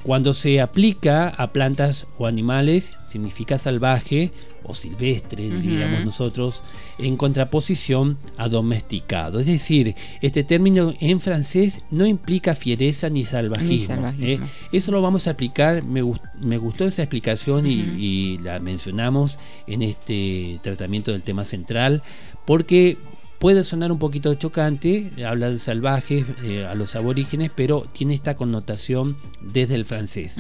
Cuando 0.08 0.32
se 0.32 0.62
aplica 0.62 1.28
a 1.28 1.52
plantas 1.52 2.08
o 2.18 2.28
animales, 2.28 2.96
significa 3.06 3.58
salvaje 3.58 4.32
o 4.64 4.74
silvestre, 4.74 5.50
diríamos 5.50 6.06
nosotros, 6.06 6.64
en 6.98 7.18
contraposición 7.18 8.18
a 8.38 8.48
domesticado. 8.48 9.42
Es 9.42 9.48
decir, 9.48 9.96
este 10.22 10.46
término 10.46 10.94
en 11.02 11.20
francés 11.20 11.82
no 11.92 12.06
implica 12.06 12.56
fiereza 12.56 13.10
ni 13.10 13.26
salvajismo. 13.26 14.14
¿eh? 14.22 14.40
Eso 14.72 14.94
lo 14.94 15.02
vamos 15.02 15.28
a 15.28 15.32
aplicar, 15.32 15.84
me, 15.84 16.02
gustó 16.02 16.86
esa 16.86 17.04
explicación 17.04 17.68
y, 17.68 18.38
la 18.38 18.62
mencionamos 18.62 19.38
en 19.68 19.82
este 19.82 20.62
tratamiento 20.64 21.12
del 21.12 21.26
tema 21.26 21.44
central, 21.44 22.02
porque 22.46 22.98
puede 23.40 23.64
sonar 23.64 23.92
un 23.92 24.00
poquito 24.00 24.34
chocante, 24.36 25.12
habla 25.26 25.50
de 25.50 25.60
salvajes, 25.60 26.26
eh, 26.44 26.66
a 26.66 26.76
los 26.76 26.96
aborígenes, 26.96 27.52
pero 27.56 27.86
tiene 27.92 28.14
esta 28.14 28.36
connotación 28.36 29.18
desde 29.42 29.76
el 29.76 29.86
francés. 29.86 30.40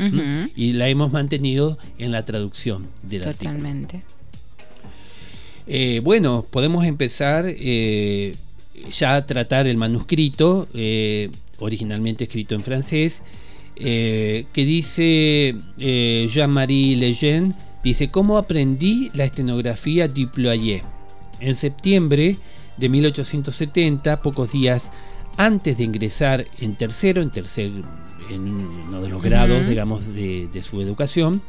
Y 0.55 0.73
la 0.73 0.89
hemos 0.89 1.13
mantenido 1.13 1.77
en 1.97 2.11
la 2.11 2.25
traducción 2.25 2.87
del 3.03 3.21
Totalmente. 3.21 4.01
Eh, 5.67 6.01
bueno, 6.03 6.45
podemos 6.49 6.85
empezar 6.85 7.45
eh, 7.47 8.35
ya 8.91 9.15
a 9.15 9.25
tratar 9.25 9.67
el 9.67 9.77
manuscrito, 9.77 10.67
originalmente 11.59 12.23
escrito 12.23 12.55
en 12.55 12.61
francés, 12.61 13.21
que 13.75 14.45
dice 14.53 15.55
Jean-Marie 15.77 16.95
Lejeune, 16.95 17.53
dice, 17.83 18.07
¿cómo 18.07 18.37
aprendí 18.37 19.11
la 19.13 19.25
estenografía 19.25 20.07
diployé? 20.07 20.83
En 21.39 21.55
septiembre 21.55 22.37
de 22.77 22.89
1870, 22.89 24.21
pocos 24.21 24.51
días 24.51 24.91
antes 25.37 25.77
de 25.77 25.83
ingresar 25.83 26.47
en 26.59 26.75
tercero, 26.75 27.21
en 27.21 27.29
tercer, 27.29 27.71
en 28.29 28.41
uno 28.41 29.01
de 29.01 29.09
los 29.09 29.21
grados, 29.21 29.67
digamos, 29.67 30.13
de, 30.13 30.61
su 30.63 30.81
educación, 30.81 31.41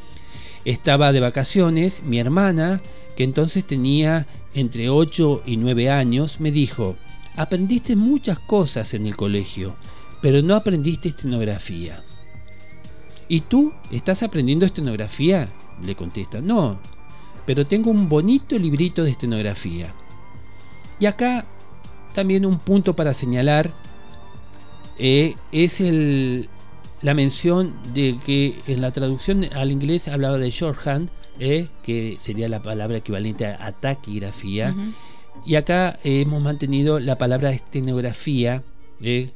estaba 0.64 1.12
de 1.12 1.20
vacaciones. 1.20 2.02
Mi 2.04 2.18
hermana, 2.18 2.80
que 3.16 3.24
entonces 3.24 3.66
tenía 3.66 4.26
entre 4.54 4.90
8 4.90 5.42
y 5.46 5.56
9 5.56 5.90
años, 5.90 6.38
me 6.40 6.50
dijo, 6.50 6.96
aprendiste 7.36 7.96
muchas 7.96 8.38
cosas 8.38 8.92
en 8.94 9.06
el 9.06 9.16
colegio, 9.16 9.74
pero 10.20 10.42
no 10.42 10.54
aprendiste 10.54 11.08
estenografía. 11.08 12.02
¿Y 13.28 13.40
tú 13.42 13.72
estás 13.90 14.22
aprendiendo 14.22 14.66
estenografía? 14.66 15.50
Le 15.82 15.94
contesta, 15.94 16.40
no, 16.40 16.78
pero 17.46 17.66
tengo 17.66 17.90
un 17.90 18.08
bonito 18.08 18.58
librito 18.58 19.04
de 19.04 19.12
estenografía. 19.12 19.94
Y 21.00 21.06
acá 21.06 21.46
también 22.14 22.44
un 22.44 22.58
punto 22.58 22.94
para 22.94 23.14
señalar 23.14 23.70
eh, 24.98 25.36
es 25.52 25.80
el, 25.80 26.48
la 27.02 27.14
mención 27.14 27.74
de 27.94 28.18
que 28.24 28.58
en 28.66 28.80
la 28.80 28.90
traducción 28.90 29.44
al 29.52 29.70
inglés 29.70 30.08
hablaba 30.08 30.38
de 30.38 30.50
shorthand, 30.50 31.10
eh, 31.38 31.68
que 31.84 32.16
sería 32.18 32.48
la 32.48 32.60
palabra 32.60 32.96
equivalente 32.96 33.46
a, 33.46 33.72
taquigrafía. 33.72 34.74
Y 35.46 35.54
acá 35.54 35.98
hemos 36.02 36.42
mantenido 36.42 36.98
la 36.98 37.16
palabra 37.16 37.52
estenografía, 37.52 38.64
eh, 39.00 39.30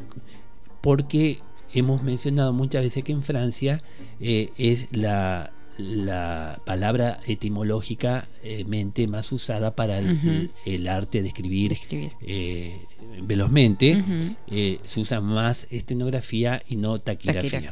porque 0.81 1.39
hemos 1.73 2.03
mencionado 2.03 2.53
muchas 2.53 2.83
veces 2.83 3.05
que 3.05 3.13
en 3.13 3.23
Francia 3.23 3.81
es 4.19 4.89
la, 4.91 5.52
la 5.79 6.61
palabra 6.65 7.21
etimológicamente 7.27 9.07
más 9.07 9.33
usada 9.33 9.75
para 9.75 9.99
el, 9.99 10.89
arte 10.89 11.23
de 11.23 11.29
escribir, 11.29 11.77
eh, 12.23 12.77
velozmente. 13.23 14.03
Eh, 14.49 14.79
se 14.85 15.01
usa 15.01 15.21
más 15.21 15.67
estenografía 15.71 16.63
y 16.69 16.77
no 16.77 16.99
taquigrafía. 16.99 17.71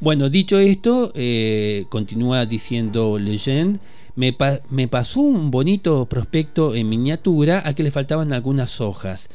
Bueno, 0.00 0.30
dicho 0.30 0.58
esto, 0.58 1.12
eh, 1.14 1.84
continúa 1.90 2.46
diciendo 2.46 3.18
Legend, 3.18 3.80
me, 4.16 4.36
me, 4.70 4.88
pasó 4.88 5.20
un 5.20 5.50
bonito 5.50 6.06
prospecto 6.06 6.74
en 6.74 6.88
miniatura 6.88 7.62
a 7.66 7.74
que 7.74 7.82
le 7.82 7.90
faltaban 7.90 8.32
algunas 8.32 8.80
hojas, 8.80 9.28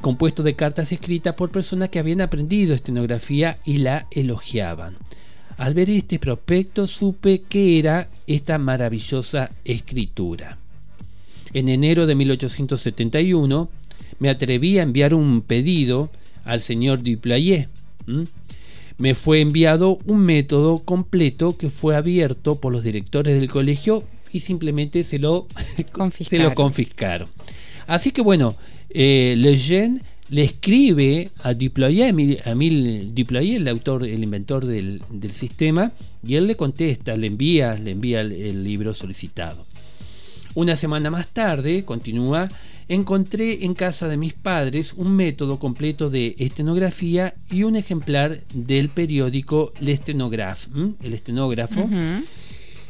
compuesto 0.00 0.42
de 0.42 0.54
cartas 0.54 0.92
escritas 0.92 1.34
por 1.34 1.50
personas 1.50 1.88
que 1.88 1.98
habían 1.98 2.20
aprendido 2.20 2.74
estenografía 2.74 3.58
y 3.64 3.78
la 3.78 4.06
elogiaban. 4.10 4.96
Al 5.56 5.74
ver 5.74 5.88
este 5.90 6.18
prospecto 6.18 6.86
supe 6.86 7.42
que 7.48 7.78
era 7.78 8.08
esta 8.26 8.58
maravillosa 8.58 9.50
escritura. 9.64 10.58
En 11.52 11.68
enero 11.68 12.06
de 12.06 12.16
1871 12.16 13.68
me 14.18 14.30
atreví 14.30 14.78
a 14.78 14.82
enviar 14.82 15.14
un 15.14 15.42
pedido 15.42 16.10
al 16.44 16.60
señor 16.60 17.02
Duplayé. 17.02 17.68
Me 18.98 19.14
fue 19.14 19.40
enviado 19.40 19.98
un 20.06 20.20
método 20.20 20.80
completo 20.80 21.56
que 21.56 21.70
fue 21.70 21.96
abierto 21.96 22.56
por 22.56 22.72
los 22.72 22.82
directores 22.82 23.38
del 23.38 23.48
colegio 23.48 24.04
y 24.32 24.40
simplemente 24.40 25.04
se 25.04 25.18
lo 25.18 25.46
confiscaron. 26.54 27.28
Así 27.86 28.10
que 28.10 28.22
bueno, 28.22 28.56
eh, 28.90 29.34
Lejeune 29.36 30.00
le 30.30 30.44
escribe 30.44 31.30
a 31.42 31.54
Duployé, 31.54 32.04
a 32.04 32.50
Emile 32.50 33.10
Duployé, 33.12 33.56
el 33.56 33.68
autor, 33.68 34.04
el 34.04 34.24
inventor 34.24 34.64
del, 34.64 35.02
sistema, 35.30 35.92
y 36.26 36.36
él 36.36 36.46
le 36.46 36.56
contesta, 36.56 37.16
le 37.16 37.26
envía, 37.26 37.74
le 37.74 37.90
envía 37.92 38.20
el, 38.20 38.64
libro 38.64 38.94
solicitado. 38.94 39.66
Una 40.54 40.76
semana 40.76 41.10
más 41.10 41.28
tarde, 41.28 41.84
continúa, 41.84 42.48
encontré 42.88 43.64
en 43.64 43.74
casa 43.74 44.08
de 44.08 44.16
mis 44.16 44.34
padres 44.34 44.94
un 44.94 45.14
método 45.14 45.58
completo 45.58 46.10
de 46.10 46.36
estenografía 46.38 47.34
y 47.50 47.64
un 47.64 47.76
ejemplar 47.76 48.42
del 48.52 48.88
periódico 48.88 49.72
Le 49.80 49.92
el 49.92 51.14
estenógrafo. 51.14 51.88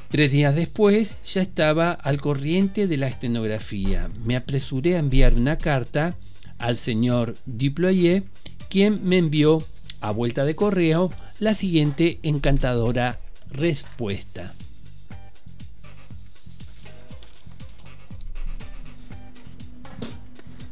Tres 0.09 0.31
días 0.31 0.55
después 0.55 1.17
ya 1.25 1.43
estaba 1.43 1.91
al 1.91 2.21
corriente 2.21 2.87
de 2.87 2.97
la 2.99 3.09
estenografía. 3.09 4.09
Me 4.25 4.37
apresuré 4.37 4.95
a 4.95 5.01
enviar 5.01 5.35
una 5.35 5.59
carta 5.59 6.17
al 6.65 6.79
señor 6.79 7.35
Duployé, 7.45 8.23
quien 8.71 9.05
me 9.05 9.19
envió 9.19 9.63
a 10.01 10.13
vuelta 10.13 10.47
de 10.47 10.57
correo 10.57 11.13
la 11.39 11.53
siguiente 11.53 12.21
encantadora 12.25 13.21
respuesta. 13.51 14.55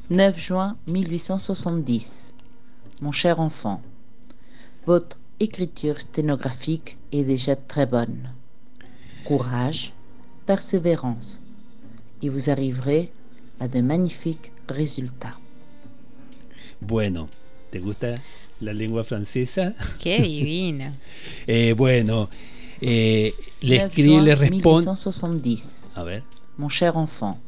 9 0.08 0.38
juin 0.38 0.78
1870. 0.86 2.32
Mon 3.02 3.12
cher 3.12 3.38
enfant, 3.38 3.82
votre 4.86 5.18
écriture 5.40 6.00
sténographique 6.00 6.96
est 7.12 7.24
déjà 7.24 7.54
très 7.54 7.84
bonne. 7.84 8.32
Courage, 9.26 9.92
persévérance, 10.46 11.42
et 12.22 12.30
vous 12.30 12.48
arriverez 12.48 13.12
à 13.60 13.68
de 13.68 13.82
magnifiques 13.82 14.52
résultats. 14.68 15.36
Bueno, 16.84 17.28
¿te 17.70 17.78
gusta 17.78 18.20
la 18.58 18.72
lengua 18.72 19.04
francesa? 19.04 19.74
Qué 20.00 20.20
divina. 20.20 20.92
eh, 21.46 21.74
bueno, 21.74 22.28
eh, 22.80 23.34
le 23.60 23.76
escribe, 23.76 24.20
le 24.20 24.34
responde. 24.34 24.90
A 25.94 26.02
ver. 26.02 26.24
Mon 26.58 26.68
cher 26.68 26.96
enfant, 26.96 27.38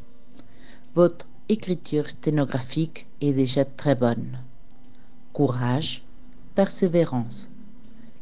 votre 0.94 1.27
écriture 1.49 2.09
sténographique 2.09 3.09
est 3.20 3.33
déjà 3.33 3.64
très 3.64 3.97
bonne. 3.97 4.38
Courage, 5.33 6.03
persévérance, 6.55 7.51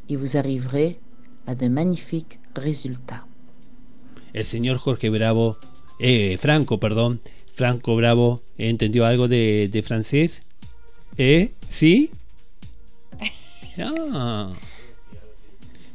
et 0.09 0.16
vous 0.16 0.38
arriverez 0.38 0.98
à 1.46 1.55
de 1.55 1.68
magnifiques 1.68 2.40
résultats. 2.55 3.27
El 4.33 4.44
señor 4.44 4.79
Jorge 4.79 5.11
Bravo, 5.11 5.59
eh, 6.01 6.38
Franco, 6.38 6.81
perdón, 6.81 7.20
Franco 7.53 7.96
Bravo, 7.96 8.40
¿entendió 8.57 9.05
algo 9.05 9.29
de, 9.29 9.68
de 9.70 9.83
francés? 9.83 10.44
¿Eh? 11.24 11.52
¿Sí? 11.68 12.11
Ah. 13.78 14.52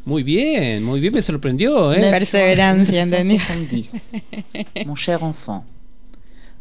Muy 0.06 0.24
bien, 0.24 0.82
muy 0.82 1.02
bien, 1.02 1.13
me 1.13 1.22
sorprendió. 1.22 1.92
¿eh? 1.92 2.00
Perseverancia, 2.00 3.04
¿entendí? 3.04 3.38
Mon 4.86 4.96
cher 4.96 5.22
enfant, 5.26 5.66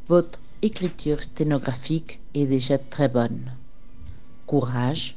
votre 0.09 0.41
écriture 0.63 1.23
sténographique 1.23 2.19
est 2.35 2.47
déjà 2.47 2.77
très 2.77 3.09
bonne. 3.09 3.53
Courage, 4.47 5.15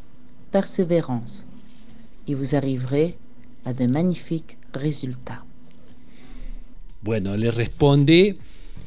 persévérance, 0.52 1.48
et 2.28 2.36
vous 2.36 2.54
arriverez 2.54 3.18
à 3.66 3.74
de 3.74 3.88
magnifiques 3.88 4.60
résultats. 4.76 5.44
Bueno, 7.02 7.36
le 7.36 7.50
responde 7.50 8.36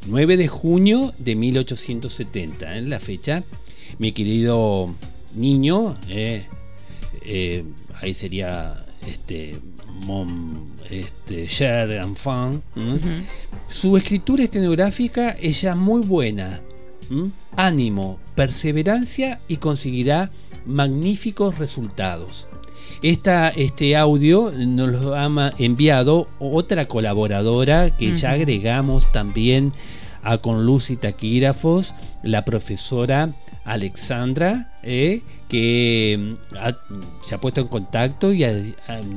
9 0.06 0.36
de 0.36 0.46
junio 0.46 1.12
de 1.18 1.34
1870, 1.34 2.62
en 2.62 2.84
¿eh? 2.84 2.88
la 2.88 3.00
fecha 3.00 3.42
mi 3.98 4.12
querido 4.12 4.94
niño, 5.34 5.96
eh, 6.08 6.46
eh, 7.24 7.64
ahí 8.00 8.14
sería 8.14 8.84
este, 9.06 9.58
Mon, 10.00 10.72
este 10.90 11.46
Cher 11.46 11.90
Enfant, 11.92 12.62
su 13.68 13.96
escritura 13.96 14.44
estenográfica 14.44 15.30
es 15.30 15.60
ya 15.62 15.74
muy 15.74 16.02
buena. 16.02 16.60
Ánimo, 17.56 18.18
perseverancia 18.34 19.38
y 19.46 19.58
conseguirá 19.58 20.30
magníficos 20.64 21.58
resultados. 21.58 22.48
Esta, 23.02 23.48
este 23.50 23.96
audio 23.96 24.52
nos 24.52 24.90
lo 24.92 25.14
ha 25.14 25.52
enviado 25.58 26.28
otra 26.38 26.86
colaboradora 26.86 27.90
que 27.96 28.14
ya 28.14 28.30
agregamos 28.30 29.10
también 29.12 29.72
a 30.22 30.38
Con 30.38 30.64
Luz 30.64 30.90
y 30.90 30.96
Taquígrafos, 30.96 31.94
la 32.22 32.44
profesora 32.44 33.34
Alexandra, 33.64 34.72
eh, 34.82 35.22
que 35.48 36.36
mm, 36.50 37.22
se 37.22 37.34
ha 37.34 37.38
puesto 37.38 37.60
en 37.60 37.68
contacto 37.68 38.32
y 38.32 38.44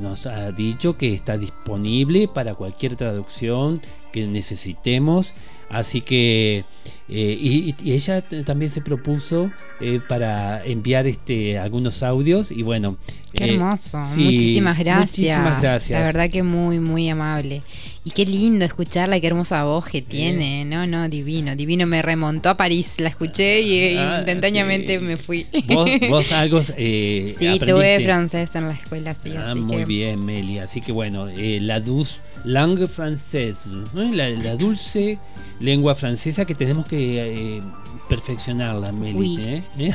nos 0.00 0.26
ha 0.26 0.52
dicho 0.52 0.96
que 0.96 1.14
está 1.14 1.36
disponible 1.36 2.28
para 2.28 2.54
cualquier 2.54 2.96
traducción 2.96 3.80
que 4.12 4.26
necesitemos. 4.26 5.34
Así 5.68 6.00
que 6.00 6.64
eh, 7.08 7.38
y, 7.40 7.74
ella 7.90 8.22
también 8.22 8.70
se 8.70 8.80
propuso 8.80 9.50
eh, 9.80 10.00
para 10.08 10.62
enviar 10.64 11.06
este 11.06 11.58
algunos 11.58 12.02
audios 12.02 12.52
y 12.52 12.62
bueno. 12.62 12.96
Qué 13.32 13.52
hermoso. 13.52 13.98
muchísimas 13.98 14.78
gracias. 14.78 15.10
Muchísimas 15.10 15.60
gracias. 15.60 15.98
La 15.98 16.06
verdad 16.06 16.30
que 16.30 16.42
muy 16.42 16.78
muy 16.78 17.08
amable. 17.10 17.62
Y 18.06 18.12
qué 18.12 18.24
lindo 18.24 18.64
escucharla, 18.64 19.18
qué 19.18 19.26
hermosa 19.26 19.64
voz 19.64 19.86
que 19.86 20.00
tiene. 20.00 20.64
No, 20.64 20.86
no, 20.86 21.08
divino, 21.08 21.56
divino. 21.56 21.88
Me 21.88 22.02
remontó 22.02 22.50
a 22.50 22.56
París, 22.56 23.00
la 23.00 23.08
escuché 23.08 23.62
y 23.62 23.98
ah, 23.98 24.18
instantáneamente 24.18 25.00
me 25.00 25.16
fui. 25.16 25.44
¿Vos, 26.08 26.30
algo 26.30 26.60
eh, 26.76 27.34
Sí, 27.36 27.58
tuve 27.58 27.98
francés 28.04 28.54
en 28.54 28.68
la 28.68 28.74
escuela, 28.74 29.12
sí. 29.12 29.34
Ah, 29.36 29.56
muy 29.56 29.84
bien, 29.84 30.24
Meli. 30.24 30.60
Así 30.60 30.80
que 30.82 30.92
bueno, 30.92 31.26
eh, 31.26 31.58
la 31.60 31.80
dulce 31.80 32.20
langue 32.44 32.86
française, 32.86 33.66
la, 33.92 34.54
dulce 34.54 35.18
lengua 35.58 35.96
francesa 35.96 36.44
que 36.44 36.54
tenemos 36.54 36.86
que 36.86 37.56
eh, 37.56 37.60
perfeccionarla, 38.08 38.92
Meli. 38.92 39.64
¿eh? 39.78 39.94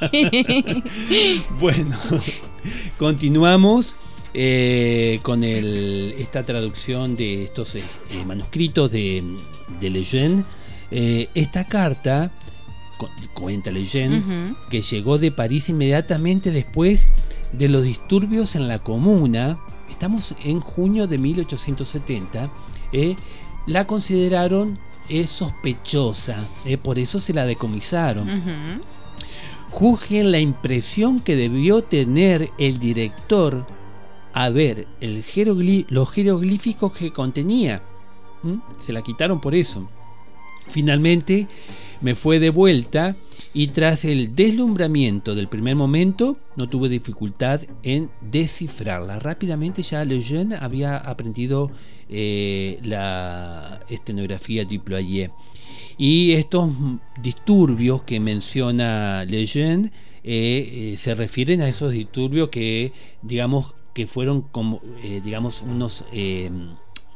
bueno, 1.60 1.96
continuamos. 2.98 3.94
Eh, 4.34 5.20
con 5.22 5.42
esta 5.42 6.42
traducción 6.42 7.16
de 7.16 7.44
estos 7.44 7.74
eh, 7.74 7.82
eh, 8.10 8.24
manuscritos 8.26 8.92
de, 8.92 9.24
de 9.80 9.90
Lejeune. 9.90 10.44
esta 10.90 11.64
carta, 11.64 12.30
cuenta 13.32 13.70
Lejeune, 13.70 14.54
que 14.68 14.82
llegó 14.82 15.18
de 15.18 15.32
París 15.32 15.70
inmediatamente 15.70 16.50
después 16.50 17.08
de 17.52 17.68
los 17.68 17.84
disturbios 17.84 18.54
en 18.54 18.68
la 18.68 18.80
comuna, 18.80 19.58
estamos 19.90 20.34
en 20.44 20.60
junio 20.60 21.06
de 21.06 21.16
1870, 21.16 22.50
la 23.66 23.86
consideraron 23.86 24.78
sospechosa, 25.26 26.44
por 26.82 26.98
eso 26.98 27.18
se 27.18 27.32
la 27.32 27.46
decomisaron. 27.46 28.82
Juzguen 29.70 30.32
la 30.32 30.40
impresión 30.40 31.20
que 31.20 31.36
debió 31.36 31.82
tener 31.82 32.50
el 32.58 32.78
director 32.78 33.66
a 34.38 34.50
ver 34.50 34.86
el 35.00 35.24
los 35.88 36.10
jeroglíficos 36.12 36.92
que 36.92 37.12
contenía. 37.12 37.82
Se 38.78 38.92
la 38.92 39.02
quitaron 39.02 39.40
por 39.40 39.52
eso. 39.52 39.90
Finalmente 40.70 41.48
me 42.00 42.14
fue 42.14 42.38
de 42.38 42.50
vuelta 42.50 43.16
y 43.52 43.66
tras 43.68 44.04
el 44.04 44.36
deslumbramiento 44.36 45.34
del 45.34 45.48
primer 45.48 45.74
momento 45.74 46.36
no 46.54 46.68
tuve 46.68 46.88
dificultad 46.88 47.62
en 47.82 48.10
descifrarla. 48.20 49.18
Rápidamente 49.18 49.82
ya 49.82 50.04
Lejeune 50.04 50.54
había 50.54 50.98
aprendido 50.98 51.72
eh, 52.08 52.78
la 52.84 53.80
estenografía 53.88 54.64
Duployer. 54.64 55.32
Y 55.96 56.34
estos 56.34 56.70
disturbios 57.20 58.02
que 58.02 58.20
menciona 58.20 59.24
Lejeune 59.24 59.90
eh, 60.22 60.92
eh, 60.92 60.96
se 60.96 61.16
refieren 61.16 61.60
a 61.60 61.68
esos 61.68 61.90
disturbios 61.90 62.50
que, 62.50 62.92
digamos, 63.22 63.74
que 63.98 64.06
fueron 64.06 64.42
como, 64.42 64.80
eh, 65.02 65.20
digamos, 65.24 65.60
unos, 65.62 66.04
eh, 66.12 66.52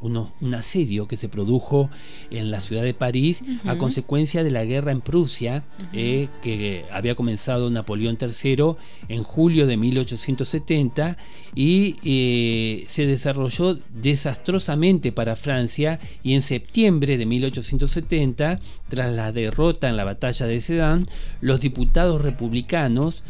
unos, 0.01 0.31
un 0.41 0.53
asedio 0.53 1.07
que 1.07 1.15
se 1.15 1.29
produjo 1.29 1.89
en 2.29 2.51
la 2.51 2.59
ciudad 2.59 2.83
de 2.83 2.93
París 2.93 3.41
a 3.63 3.77
consecuencia 3.77 4.43
de 4.43 4.51
la 4.51 4.65
guerra 4.65 4.91
en 4.91 4.99
Prusia, 4.99 5.63
eh, 5.93 6.27
que 6.41 6.83
había 6.91 7.15
comenzado 7.15 7.71
Napoleón 7.71 8.17
III 8.19 8.75
en 9.07 9.23
julio 9.23 9.65
de 9.65 9.77
1870 9.77 11.15
y 11.55 12.83
se 12.85 13.05
desarrolló 13.07 13.79
desastrosamente 13.93 15.13
para 15.13 15.37
Francia 15.37 16.01
y 16.21 16.33
en 16.33 16.41
septiembre 16.41 17.17
de 17.17 17.25
1870, 17.25 18.59
tras 18.89 19.13
la 19.13 19.31
derrota 19.31 19.87
en 19.87 19.95
la 19.95 20.03
batalla 20.03 20.47
de 20.47 20.59
Sedan, 20.59 21.07
los 21.39 21.61
diputados 21.61 22.21
republicanos 22.21 23.23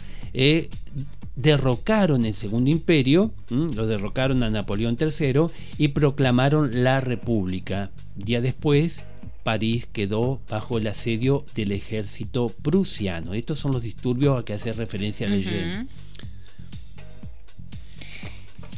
derrocaron 1.36 2.26
el 2.26 2.34
Segundo 2.34 2.70
Imperio, 2.70 3.32
lo 3.50 3.88
derrocaron 3.88 4.44
a 4.44 4.50
Napoleón 4.50 4.98
III 5.00 5.48
y 5.78 5.90
proclamaron 5.90 6.84
la 6.84 7.00
República. 7.00 7.90
Día 8.16 8.42
después, 8.42 9.02
París 9.44 9.88
quedó 9.92 10.42
bajo 10.50 10.78
el 10.78 10.88
asedio 10.88 11.46
del 11.56 11.72
ejército 11.72 12.50
prusiano. 12.50 13.34
Estos 13.34 13.60
son 13.60 13.74
los 13.74 13.82
disturbios 13.82 14.40
a 14.40 14.46
que 14.46 14.54
hace 14.54 14.74
referencia 14.74 15.28
uh 15.28 15.88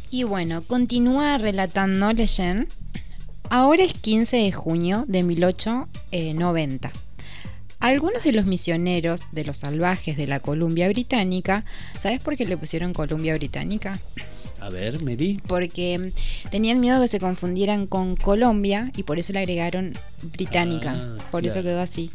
Y 0.10 0.24
bueno, 0.24 0.64
continúa 0.64 1.38
relatando 1.38 2.12
Leyen. 2.14 2.68
Ahora 3.50 3.84
es 3.84 3.94
15 3.94 4.38
de 4.38 4.52
junio 4.52 5.06
de 5.08 5.24
1890. 5.24 6.92
Algunos 7.86 8.24
de 8.24 8.32
los 8.32 8.48
misioneros 8.48 9.22
de 9.32 9.46
los 9.46 9.58
salvajes 9.58 10.18
de 10.18 10.26
la 10.26 10.40
Columbia 10.40 10.88
Británica, 10.88 11.66
¿sabes 12.00 12.20
por 12.20 12.36
qué 12.36 12.44
le 12.44 12.58
pusieron 12.58 12.96
Columbia 12.96 13.36
Británica? 13.36 14.00
A 14.60 14.70
ver, 14.70 15.04
me 15.04 15.16
di. 15.16 15.40
Porque 15.46 16.12
tenían 16.50 16.80
miedo 16.80 17.00
que 17.00 17.08
se 17.08 17.20
confundieran 17.20 17.86
con 17.86 18.16
Colombia 18.16 18.92
y 18.98 19.04
por 19.04 19.20
eso 19.20 19.34
le 19.34 19.40
agregaron 19.42 19.94
Británica. 20.24 20.96
Ah, 20.96 21.24
por 21.30 21.46
eso 21.46 21.62
quedó 21.62 21.80
así. 21.80 22.10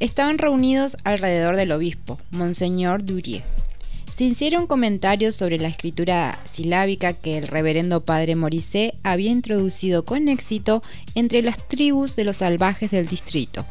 Estaban 0.00 0.36
reunidos 0.36 0.96
alrededor 1.04 1.54
del 1.54 1.70
obispo, 1.70 2.18
Monseñor 2.32 3.04
Durier. 3.04 3.44
Se 4.12 4.24
hicieron 4.24 4.66
comentarios 4.66 5.36
sobre 5.36 5.58
la 5.58 5.68
escritura 5.68 6.36
silábica 6.50 7.12
que 7.12 7.38
el 7.38 7.46
reverendo 7.46 8.04
padre 8.04 8.34
Morisset 8.34 8.96
había 9.04 9.30
introducido 9.30 10.04
con 10.04 10.26
éxito 10.26 10.82
entre 11.14 11.42
las 11.42 11.68
tribus 11.68 12.16
de 12.16 12.24
los 12.24 12.38
salvajes 12.38 12.90
del 12.90 13.06
distrito 13.06 13.64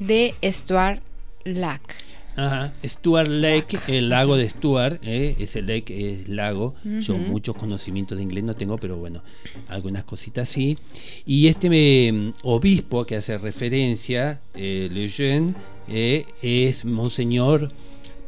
de 0.00 0.34
Stuart 0.42 1.00
Lake. 1.44 1.94
Ajá. 2.36 2.72
Stuart 2.84 3.28
Lake, 3.28 3.78
el 3.88 4.08
lago 4.08 4.36
de 4.36 4.48
Stuart, 4.48 5.00
eh, 5.04 5.36
ese 5.38 5.62
lake 5.62 6.12
es 6.12 6.28
lago. 6.28 6.74
Yo 7.00 7.18
muchos 7.18 7.54
conocimientos 7.54 8.16
de 8.16 8.22
inglés 8.22 8.44
no 8.44 8.54
tengo, 8.54 8.78
pero 8.78 8.96
bueno, 8.96 9.22
algunas 9.68 10.04
cositas 10.04 10.48
sí. 10.48 10.78
Y 11.26 11.48
este 11.48 12.12
mm, 12.12 12.32
obispo 12.42 13.04
que 13.04 13.16
hace 13.16 13.36
referencia, 13.36 14.40
eh, 14.54 14.88
Lejeune, 14.90 15.54
eh, 15.88 16.24
es 16.40 16.84
Monseñor 16.84 17.72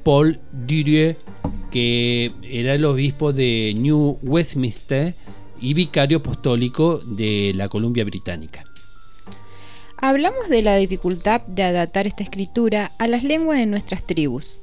Paul 0.04 0.40
Durieux, 0.52 1.16
que 1.70 2.32
era 2.42 2.74
el 2.74 2.85
obispo 2.85 3.32
de 3.32 3.72
New 3.76 4.18
Westminster 4.22 5.14
y 5.61 5.74
vicario 5.74 6.18
apostólico 6.18 6.98
de 6.98 7.52
la 7.54 7.68
Columbia 7.68 8.04
Británica. 8.04 8.64
Hablamos 10.05 10.49
de 10.49 10.62
la 10.62 10.75
dificultad 10.75 11.43
de 11.43 11.62
adaptar 11.62 12.09
esta 12.09 12.25
escritura 12.25 12.91
a 12.99 13.07
las 13.07 13.23
lenguas 13.23 13.59
de 13.59 13.67
nuestras 13.67 14.03
tribus, 14.03 14.59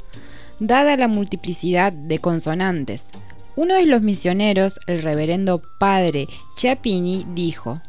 dada 0.60 0.98
la 0.98 1.08
multiplicidad 1.08 1.94
de 1.94 2.20
consonantes. 2.20 3.12
Uno 3.56 3.76
de 3.76 3.86
los 3.86 4.02
misioneros, 4.02 4.82
el 4.86 5.02
reverendo 5.02 5.62
padre 5.80 6.28
Chiapini, 6.58 7.26
dijo, 7.34 7.82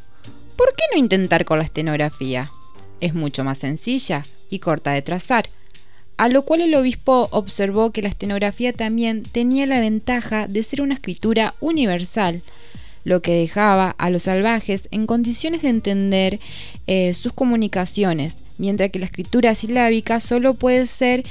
¿por 0.57 0.77
qué 0.77 0.85
no 0.93 0.99
intentar 1.01 1.45
con 1.45 1.59
la 1.59 1.65
estenografía? 1.65 2.53
Es 3.01 3.15
mucho 3.15 3.43
más 3.43 3.59
sencilla 3.59 4.25
y 4.49 4.61
corta 4.61 4.93
de 4.93 5.03
trazar. 5.03 5.49
A 6.19 6.29
lo 6.29 6.45
cual 6.45 6.61
el 6.61 6.77
obispo 6.77 7.27
observó 7.33 7.91
que 7.91 8.03
la 8.03 8.11
estenografía 8.11 8.73
también 8.73 9.25
tenía 9.25 9.67
la 9.67 9.81
ventaja 9.81 10.47
de 10.47 10.63
ser 10.63 10.83
una 10.83 10.95
escritura 10.95 11.55
universal, 11.59 12.45
lo 13.11 13.21
que 13.21 13.33
dejaba 13.33 13.91
a 13.99 14.09
los 14.09 14.23
salvajes 14.23 14.89
en 14.93 15.07
condiciones 15.07 15.63
de 15.63 15.69
entender 15.69 16.39
eh, 16.87 17.13
sus 17.13 17.33
comunicaciones, 17.33 18.37
mientras 18.57 18.91
que 18.91 19.01
la 19.01 19.07
escritura 19.07 19.55
silábica 19.57 20.21
solo 20.21 20.55
puede 20.55 20.87
ser 20.87 21.25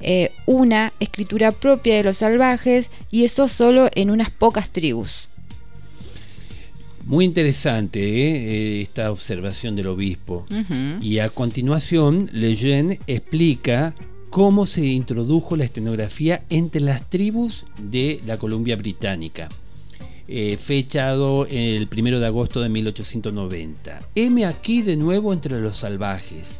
eh, 0.00 0.32
una 0.46 0.94
escritura 0.98 1.52
propia 1.52 1.96
de 1.96 2.04
los 2.04 2.16
salvajes 2.16 2.90
y 3.10 3.24
eso 3.24 3.48
solo 3.48 3.90
en 3.94 4.10
unas 4.10 4.30
pocas 4.30 4.70
tribus. 4.70 5.28
Muy 7.04 7.26
interesante 7.26 8.00
¿eh? 8.00 8.80
esta 8.80 9.12
observación 9.12 9.76
del 9.76 9.88
obispo. 9.88 10.46
Y 11.00 11.18
a 11.18 11.28
continuación, 11.28 12.30
Lejeune 12.32 12.98
explica 13.06 13.94
cómo 14.30 14.64
se 14.64 14.86
introdujo 14.86 15.54
la 15.54 15.64
estenografía 15.64 16.42
entre 16.48 16.80
las 16.80 17.08
tribus 17.08 17.66
de 17.78 18.20
la 18.26 18.38
Columbia 18.38 18.74
Británica. 18.74 19.48
Eh, 20.28 20.56
fechado 20.56 21.46
el 21.48 21.88
1 21.96 22.18
de 22.18 22.26
agosto 22.26 22.60
de 22.60 22.68
1890. 22.68 24.08
Heme 24.16 24.44
aquí 24.44 24.82
de 24.82 24.96
nuevo 24.96 25.32
entre 25.32 25.60
los 25.60 25.76
salvajes. 25.76 26.58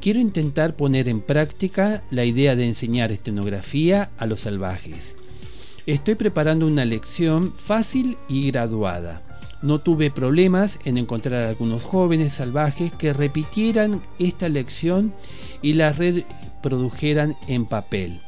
Quiero 0.00 0.20
intentar 0.20 0.76
poner 0.76 1.08
en 1.08 1.20
práctica 1.20 2.04
la 2.12 2.24
idea 2.24 2.54
de 2.54 2.66
enseñar 2.66 3.10
estenografía 3.10 4.10
a 4.18 4.26
los 4.26 4.40
salvajes. 4.40 5.16
Estoy 5.86 6.14
preparando 6.14 6.66
una 6.68 6.84
lección 6.84 7.52
fácil 7.52 8.16
y 8.28 8.52
graduada. 8.52 9.20
No 9.62 9.80
tuve 9.80 10.12
problemas 10.12 10.78
en 10.84 10.96
encontrar 10.96 11.42
a 11.42 11.48
algunos 11.48 11.82
jóvenes 11.82 12.34
salvajes 12.34 12.92
que 12.92 13.12
repitieran 13.12 14.00
esta 14.20 14.48
lección 14.48 15.12
y 15.60 15.72
la 15.72 15.92
reprodujeran 15.92 17.36
en 17.48 17.66
papel. 17.66 18.20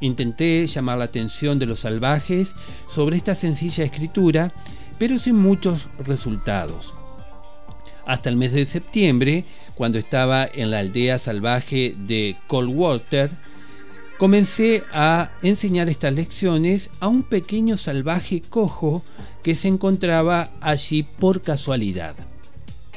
Intenté 0.00 0.66
llamar 0.66 0.98
la 0.98 1.04
atención 1.04 1.58
de 1.58 1.66
los 1.66 1.80
salvajes 1.80 2.54
sobre 2.88 3.16
esta 3.16 3.34
sencilla 3.34 3.84
escritura, 3.84 4.52
pero 4.98 5.18
sin 5.18 5.36
muchos 5.36 5.88
resultados. 6.04 6.94
Hasta 8.06 8.28
el 8.28 8.36
mes 8.36 8.52
de 8.52 8.66
septiembre, 8.66 9.44
cuando 9.74 9.98
estaba 9.98 10.46
en 10.46 10.70
la 10.70 10.80
aldea 10.80 11.18
salvaje 11.18 11.94
de 12.06 12.36
Coldwater, 12.46 13.30
comencé 14.18 14.84
a 14.92 15.32
enseñar 15.42 15.88
estas 15.88 16.14
lecciones 16.14 16.90
a 17.00 17.08
un 17.08 17.22
pequeño 17.22 17.76
salvaje 17.76 18.42
cojo 18.42 19.02
que 19.42 19.54
se 19.54 19.68
encontraba 19.68 20.50
allí 20.60 21.02
por 21.02 21.42
casualidad. 21.42 22.14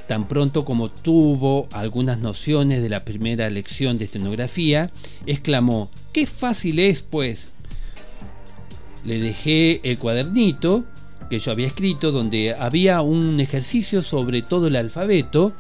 Tan 0.07 0.27
pronto 0.27 0.63
como 0.63 0.89
tuvo 0.89 1.67
algunas 1.71 2.19
nociones 2.19 2.81
de 2.81 2.89
la 2.89 3.03
primera 3.03 3.49
lección 3.49 3.97
de 3.97 4.05
estenografía, 4.05 4.91
exclamó, 5.25 5.89
¡Qué 6.13 6.25
fácil 6.25 6.79
es, 6.79 7.01
pues! 7.01 7.53
Le 9.03 9.19
dejé 9.19 9.81
el 9.83 9.97
cuadernito 9.99 10.85
que 11.29 11.39
yo 11.39 11.51
había 11.51 11.67
escrito 11.67 12.11
donde 12.11 12.55
había 12.57 13.01
un 13.01 13.39
ejercicio 13.39 14.01
sobre 14.01 14.41
todo 14.41 14.67
el 14.67 14.75
alfabeto, 14.75 15.53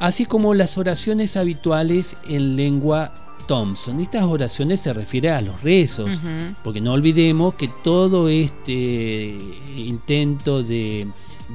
así 0.00 0.26
como 0.26 0.54
las 0.54 0.78
oraciones 0.78 1.36
habituales 1.36 2.16
en 2.28 2.56
lengua 2.56 3.12
Thompson. 3.46 4.00
Estas 4.00 4.24
oraciones 4.24 4.80
se 4.80 4.92
refieren 4.92 5.32
a 5.32 5.40
los 5.40 5.62
rezos, 5.62 6.20
porque 6.64 6.80
no 6.80 6.92
olvidemos 6.92 7.54
que 7.54 7.68
todo 7.82 8.28
este 8.28 9.38
intento 9.76 10.62
de, 10.62 11.06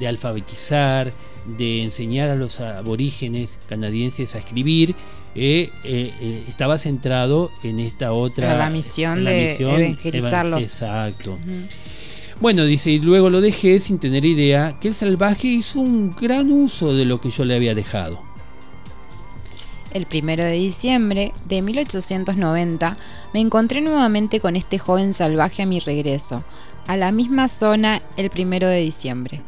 alfabetizar, 0.06 1.12
de 1.46 1.82
enseñar 1.82 2.28
a 2.28 2.36
los 2.36 2.60
aborígenes 2.60 3.58
canadienses 3.68 4.34
a 4.34 4.38
escribir, 4.38 4.94
eh, 5.34 5.70
eh, 5.84 6.12
eh, 6.20 6.44
estaba 6.48 6.78
centrado 6.78 7.50
en 7.62 7.80
esta 7.80 8.12
otra... 8.12 8.56
la 8.56 8.70
misión 8.70 9.24
de 9.24 9.54
evangelizarlos. 9.54 10.62
Exacto. 10.62 11.38
Bueno, 12.40 12.64
dice, 12.64 12.90
y 12.90 12.98
luego 12.98 13.30
lo 13.30 13.40
dejé 13.40 13.78
sin 13.80 13.98
tener 13.98 14.24
idea 14.24 14.78
que 14.80 14.88
el 14.88 14.94
salvaje 14.94 15.48
hizo 15.48 15.80
un 15.80 16.10
gran 16.10 16.50
uso 16.50 16.92
de 16.94 17.04
lo 17.04 17.20
que 17.20 17.30
yo 17.30 17.44
le 17.44 17.54
había 17.54 17.74
dejado. 17.74 18.20
El 19.94 20.06
primero 20.06 20.42
de 20.42 20.52
diciembre 20.52 21.32
de 21.46 21.62
1890 21.62 22.96
me 23.34 23.40
encontré 23.40 23.80
nuevamente 23.80 24.40
con 24.40 24.56
este 24.56 24.78
joven 24.78 25.12
salvaje 25.12 25.62
a 25.62 25.66
mi 25.66 25.80
regreso, 25.80 26.42
a 26.86 26.96
la 26.96 27.12
misma 27.12 27.48
zona 27.48 28.02
el 28.16 28.30
primero 28.30 28.66
de 28.68 28.80
diciembre. 28.80 29.42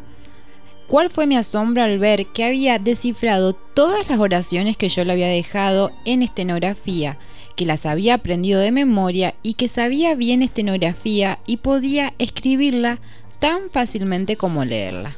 ¿Cuál 0.89 1.09
fue 1.09 1.27
mi 1.27 1.37
asombro 1.37 1.83
al 1.83 1.99
ver 1.99 2.27
que 2.27 2.45
había 2.45 2.79
descifrado 2.79 3.55
todas 3.55 4.09
las 4.09 4.21
oraciones 4.21 4.77
que 4.77 4.91
yo 4.91 5.05
le 5.05 5.13
había 5.13 5.29
dejado 5.29 5.93
en 6.05 6.23
estenografía, 6.23 7.19
que 7.57 7.65
las 7.65 7.87
había 7.87 8.15
aprendido 8.15 8.61
de 8.61 8.71
memoria 8.71 9.35
y 9.43 9.55
que 9.55 9.69
sabía 9.69 10.15
bien 10.15 10.43
estenografía 10.43 11.39
y 11.47 11.59
podía 11.59 12.13
escribirla 12.19 13.01
tan 13.39 13.71
fácilmente 13.71 14.37
como 14.37 14.65
leerla? 14.65 15.17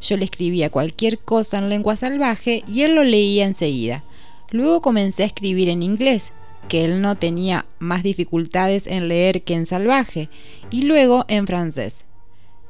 Yo 0.00 0.16
le 0.16 0.24
escribía 0.24 0.70
cualquier 0.70 1.18
cosa 1.18 1.58
en 1.58 1.68
lengua 1.68 1.94
salvaje 1.94 2.64
y 2.66 2.82
él 2.82 2.94
lo 2.94 3.04
leía 3.04 3.46
enseguida. 3.46 4.02
Luego 4.50 4.82
comencé 4.82 5.22
a 5.22 5.26
escribir 5.26 5.68
en 5.68 5.82
inglés, 5.84 6.32
que 6.68 6.84
él 6.84 7.00
no 7.00 7.16
tenía 7.16 7.66
más 7.78 8.02
dificultades 8.02 8.88
en 8.88 9.08
leer 9.08 9.42
que 9.42 9.54
en 9.54 9.66
salvaje, 9.66 10.28
y 10.70 10.82
luego 10.82 11.24
en 11.28 11.46
francés. 11.46 12.04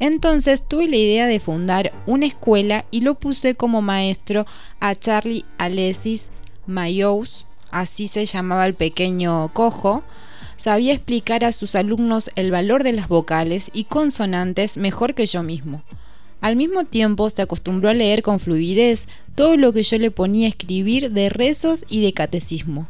Entonces 0.01 0.63
tuve 0.67 0.87
la 0.89 0.97
idea 0.97 1.27
de 1.27 1.41
fundar 1.41 1.93
una 2.07 2.27
escuela 2.27 2.85
y 2.91 3.01
lo 3.01 3.15
puse 3.15 3.55
como 3.55 3.83
maestro 3.83 4.47
a 4.81 4.95
Charlie 4.95 5.45
Alexis 5.59 6.31
Mayous, 6.67 7.47
así 7.71 8.07
se 8.07 8.27
llamaba 8.27 8.67
el 8.67 8.75
pequeño 8.75 9.49
cojo, 9.53 10.05
sabía 10.57 10.93
explicar 10.93 11.45
a 11.45 11.53
sus 11.53 11.75
alumnos 11.75 12.31
el 12.37 12.51
valor 12.51 12.85
de 12.85 12.93
las 12.93 13.09
vocales 13.09 13.71
y 13.73 13.85
consonantes 13.85 14.77
mejor 14.77 15.15
que 15.15 15.27
yo 15.27 15.43
mismo. 15.43 15.83
Al 16.41 16.55
mismo 16.55 16.85
tiempo 16.85 17.29
se 17.31 17.43
acostumbró 17.43 17.89
a 17.89 17.95
leer 17.95 18.23
con 18.23 18.39
fluidez 18.39 19.09
todo 19.35 19.57
lo 19.57 19.73
que 19.73 19.83
yo 19.83 19.99
le 19.99 20.13
ponía 20.13 20.47
a 20.47 20.51
escribir 20.51 21.11
de 21.11 21.29
rezos 21.29 21.85
y 21.89 22.03
de 22.03 22.13
catecismo. 22.13 22.87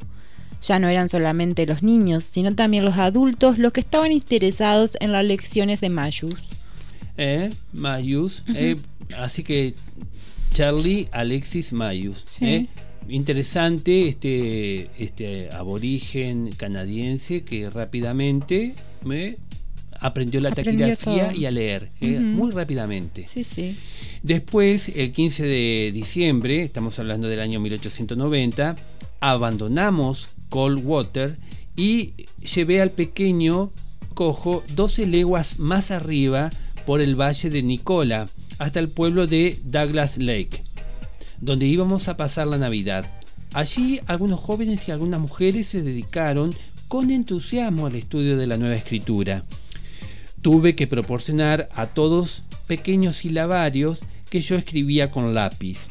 Ya 0.61 0.79
no 0.79 0.89
eran 0.89 1.09
solamente 1.09 1.67
los 1.67 1.83
niños, 1.83 2.25
sino 2.25 2.55
también 2.55 2.85
los 2.85 2.99
adultos 2.99 3.59
los 3.59 3.73
que 3.73 3.81
estaban 3.81 4.13
interesados 4.13 4.97
en 5.01 5.13
las 5.13 5.25
lecciones 5.25 5.81
de 5.81 5.89
Mayus. 5.89 6.51
Eh, 7.19 7.51
Mayus, 7.73 8.45
eh, 8.55 8.77
así 9.19 9.43
que 9.43 9.75
Charlie 10.53 11.09
Alexis 11.13 11.73
Mayus. 11.73 12.25
Eh, 12.41 12.67
interesante 13.09 14.09
este, 14.09 14.89
este 14.99 15.51
aborigen 15.51 16.53
canadiense 16.57 17.43
que 17.43 17.71
rápidamente 17.71 18.75
me 19.05 19.37
aprendió 20.01 20.41
la 20.41 20.53
taquigrafía 20.53 21.35
y 21.35 21.47
a 21.47 21.51
leer, 21.51 21.91
eh, 22.01 22.21
muy 22.21 22.53
rápidamente. 22.53 23.27
Sí, 23.27 23.45
sí. 23.45 23.77
Después, 24.23 24.91
el 24.95 25.13
15 25.13 25.45
de 25.45 25.91
diciembre, 25.93 26.63
estamos 26.63 26.99
hablando 26.99 27.29
del 27.29 27.41
año 27.41 27.61
1890, 27.61 28.77
abandonamos 29.21 30.31
Coldwater 30.49 31.37
y 31.77 32.15
llevé 32.55 32.81
al 32.81 32.91
pequeño 32.93 33.73
cojo 34.15 34.65
12 34.75 35.07
leguas 35.07 35.59
más 35.59 35.91
arriba 35.91 36.51
por 36.89 37.03
el 37.03 37.21
valle 37.21 37.51
de 37.51 37.63
Nicola 37.63 38.31
hasta 38.57 38.81
el 38.81 38.89
pueblo 38.89 39.27
de 39.27 39.61
Douglas 39.63 40.17
Lake, 40.17 40.65
donde 41.39 41.67
íbamos 41.67 42.09
a 42.09 42.17
pasar 42.17 42.47
la 42.47 42.57
Navidad. 42.57 43.05
Allí 43.53 44.01
algunos 44.07 44.41
jóvenes 44.41 44.89
y 44.89 44.93
algunas 44.93 45.21
mujeres 45.21 45.67
se 45.67 45.83
dedicaron 45.83 46.55
con 46.89 47.11
entusiasmo 47.11 47.87
al 47.87 47.95
estudio 47.95 48.39
de 48.39 48.47
la 48.47 48.57
nueva 48.57 48.77
escritura 48.77 49.45
tuve 50.41 50.75
que 50.75 50.87
proporcionar 50.87 51.69
a 51.75 51.89
todos 51.89 52.43
pequeños 52.67 53.17
silabarios 53.17 53.99
que 54.31 54.41
yo 54.41 54.57
escribía 54.57 55.11
con 55.11 55.35
lápiz. 55.35 55.89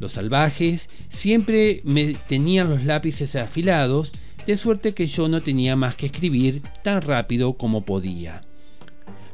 Los 0.00 0.14
salvajes 0.14 0.90
siempre 1.10 1.80
me 1.84 2.14
tenían 2.26 2.70
los 2.70 2.84
lápices 2.84 3.36
afilados, 3.36 4.10
de 4.48 4.56
suerte 4.56 4.94
que 4.94 5.06
yo 5.06 5.28
no 5.28 5.42
tenía 5.42 5.76
más 5.76 5.94
que 5.94 6.06
escribir 6.06 6.62
tan 6.82 7.02
rápido 7.02 7.52
como 7.52 7.84
podía. 7.84 8.42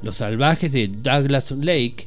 Los 0.02 0.16
salvajes 0.16 0.72
de 0.72 0.88
Douglas 0.88 1.50
Lake 1.52 2.06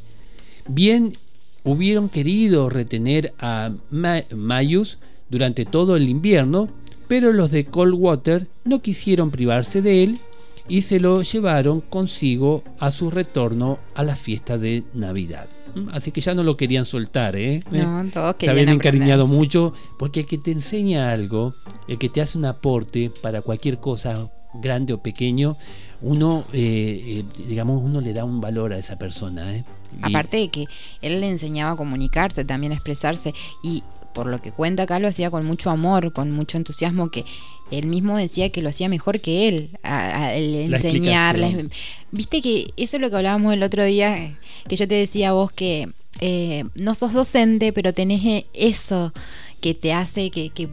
bien 0.67 1.17
hubieron 1.63 2.09
querido 2.09 2.69
retener 2.69 3.33
a 3.39 3.71
Mayus 3.91 4.99
durante 5.29 5.65
todo 5.65 5.95
el 5.95 6.09
invierno, 6.09 6.69
pero 7.07 7.33
los 7.33 7.51
de 7.51 7.65
Coldwater 7.65 8.47
no 8.63 8.81
quisieron 8.81 9.31
privarse 9.31 9.81
de 9.81 10.03
él 10.03 10.19
y 10.67 10.83
se 10.83 10.99
lo 10.99 11.21
llevaron 11.23 11.81
consigo 11.81 12.63
a 12.79 12.91
su 12.91 13.09
retorno 13.09 13.79
a 13.95 14.03
la 14.03 14.15
fiesta 14.15 14.57
de 14.57 14.83
Navidad. 14.93 15.47
¿Mm? 15.75 15.89
Así 15.91 16.11
que 16.11 16.21
ya 16.21 16.35
no 16.35 16.43
lo 16.43 16.55
querían 16.55 16.85
soltar, 16.85 17.35
¿eh? 17.35 17.63
No, 17.71 18.05
todos 18.11 18.35
Se 18.39 18.49
habían 18.49 18.69
encariñado 18.69 19.27
mucho, 19.27 19.73
porque 19.97 20.21
el 20.21 20.25
que 20.27 20.37
te 20.37 20.51
enseña 20.51 21.11
algo, 21.11 21.55
el 21.87 21.97
que 21.97 22.09
te 22.09 22.21
hace 22.21 22.37
un 22.37 22.45
aporte 22.45 23.11
para 23.21 23.41
cualquier 23.41 23.79
cosa, 23.79 24.29
grande 24.53 24.93
o 24.93 25.01
pequeño, 25.01 25.57
uno, 26.01 26.45
eh, 26.53 27.23
eh, 27.37 27.43
digamos, 27.47 27.83
uno 27.83 28.01
le 28.01 28.13
da 28.13 28.23
un 28.23 28.41
valor 28.41 28.73
a 28.73 28.77
esa 28.77 28.97
persona. 28.97 29.55
¿eh? 29.55 29.63
Aparte 30.01 30.37
de 30.37 30.49
que 30.49 30.65
él 31.01 31.19
le 31.21 31.29
enseñaba 31.29 31.71
a 31.71 31.75
comunicarse, 31.75 32.45
también 32.45 32.71
a 32.71 32.75
expresarse, 32.75 33.33
y 33.63 33.83
por 34.13 34.27
lo 34.27 34.39
que 34.39 34.51
cuenta 34.51 34.83
acá 34.83 34.99
lo 34.99 35.07
hacía 35.07 35.29
con 35.29 35.45
mucho 35.45 35.69
amor, 35.69 36.13
con 36.13 36.31
mucho 36.31 36.57
entusiasmo, 36.57 37.09
que 37.09 37.25
él 37.71 37.85
mismo 37.85 38.17
decía 38.17 38.49
que 38.49 38.61
lo 38.61 38.69
hacía 38.69 38.89
mejor 38.89 39.19
que 39.19 39.47
él, 39.47 39.77
a, 39.83 40.33
enseñarles. 40.35 41.67
Viste 42.11 42.41
que 42.41 42.67
eso 42.77 42.97
es 42.97 43.01
lo 43.01 43.09
que 43.09 43.17
hablábamos 43.17 43.53
el 43.53 43.63
otro 43.63 43.83
día, 43.83 44.37
que 44.67 44.75
yo 44.75 44.87
te 44.87 44.95
decía 44.95 45.29
a 45.29 45.33
vos 45.33 45.51
que 45.51 45.89
eh, 46.21 46.65
no 46.75 46.95
sos 46.95 47.13
docente, 47.13 47.71
pero 47.71 47.93
tenés 47.93 48.25
e, 48.25 48.45
eso 48.53 49.13
que 49.61 49.73
te 49.73 49.93
hace 49.93 50.31
que, 50.31 50.49
que, 50.49 50.69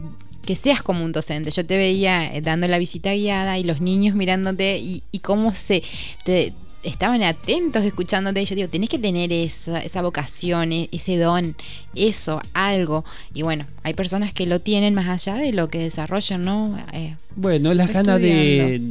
que, 0.47 0.55
seas 0.55 0.81
como 0.81 1.03
un 1.03 1.11
docente. 1.11 1.51
Yo 1.51 1.65
te 1.65 1.77
veía 1.77 2.33
eh, 2.33 2.41
dando 2.41 2.67
la 2.67 2.79
visita 2.79 3.13
guiada 3.13 3.59
y 3.59 3.63
los 3.63 3.81
niños 3.81 4.15
mirándote 4.15 4.79
y, 4.79 5.03
y 5.11 5.19
cómo 5.19 5.53
se 5.53 5.83
te, 6.23 6.53
estaban 6.83 7.21
atentos 7.23 7.83
escuchándote. 7.83 8.43
Yo 8.45 8.55
digo, 8.55 8.67
tenés 8.69 8.89
que 8.89 8.99
tener 8.99 9.31
esa, 9.31 9.79
esa 9.79 10.01
vocación, 10.01 10.71
e, 10.71 10.89
ese 10.91 11.17
don, 11.17 11.55
eso, 11.95 12.41
algo. 12.53 13.03
Y 13.33 13.41
bueno, 13.41 13.65
hay 13.83 13.93
personas 13.93 14.33
que 14.33 14.45
lo 14.45 14.59
tienen 14.59 14.93
más 14.93 15.07
allá 15.07 15.39
de 15.39 15.53
lo 15.53 15.67
que 15.69 15.79
desarrollan, 15.79 16.43
¿no? 16.43 16.77
Eh, 16.93 17.15
bueno, 17.35 17.73
las 17.73 17.93
ganas 17.93 18.19
de, 18.19 18.81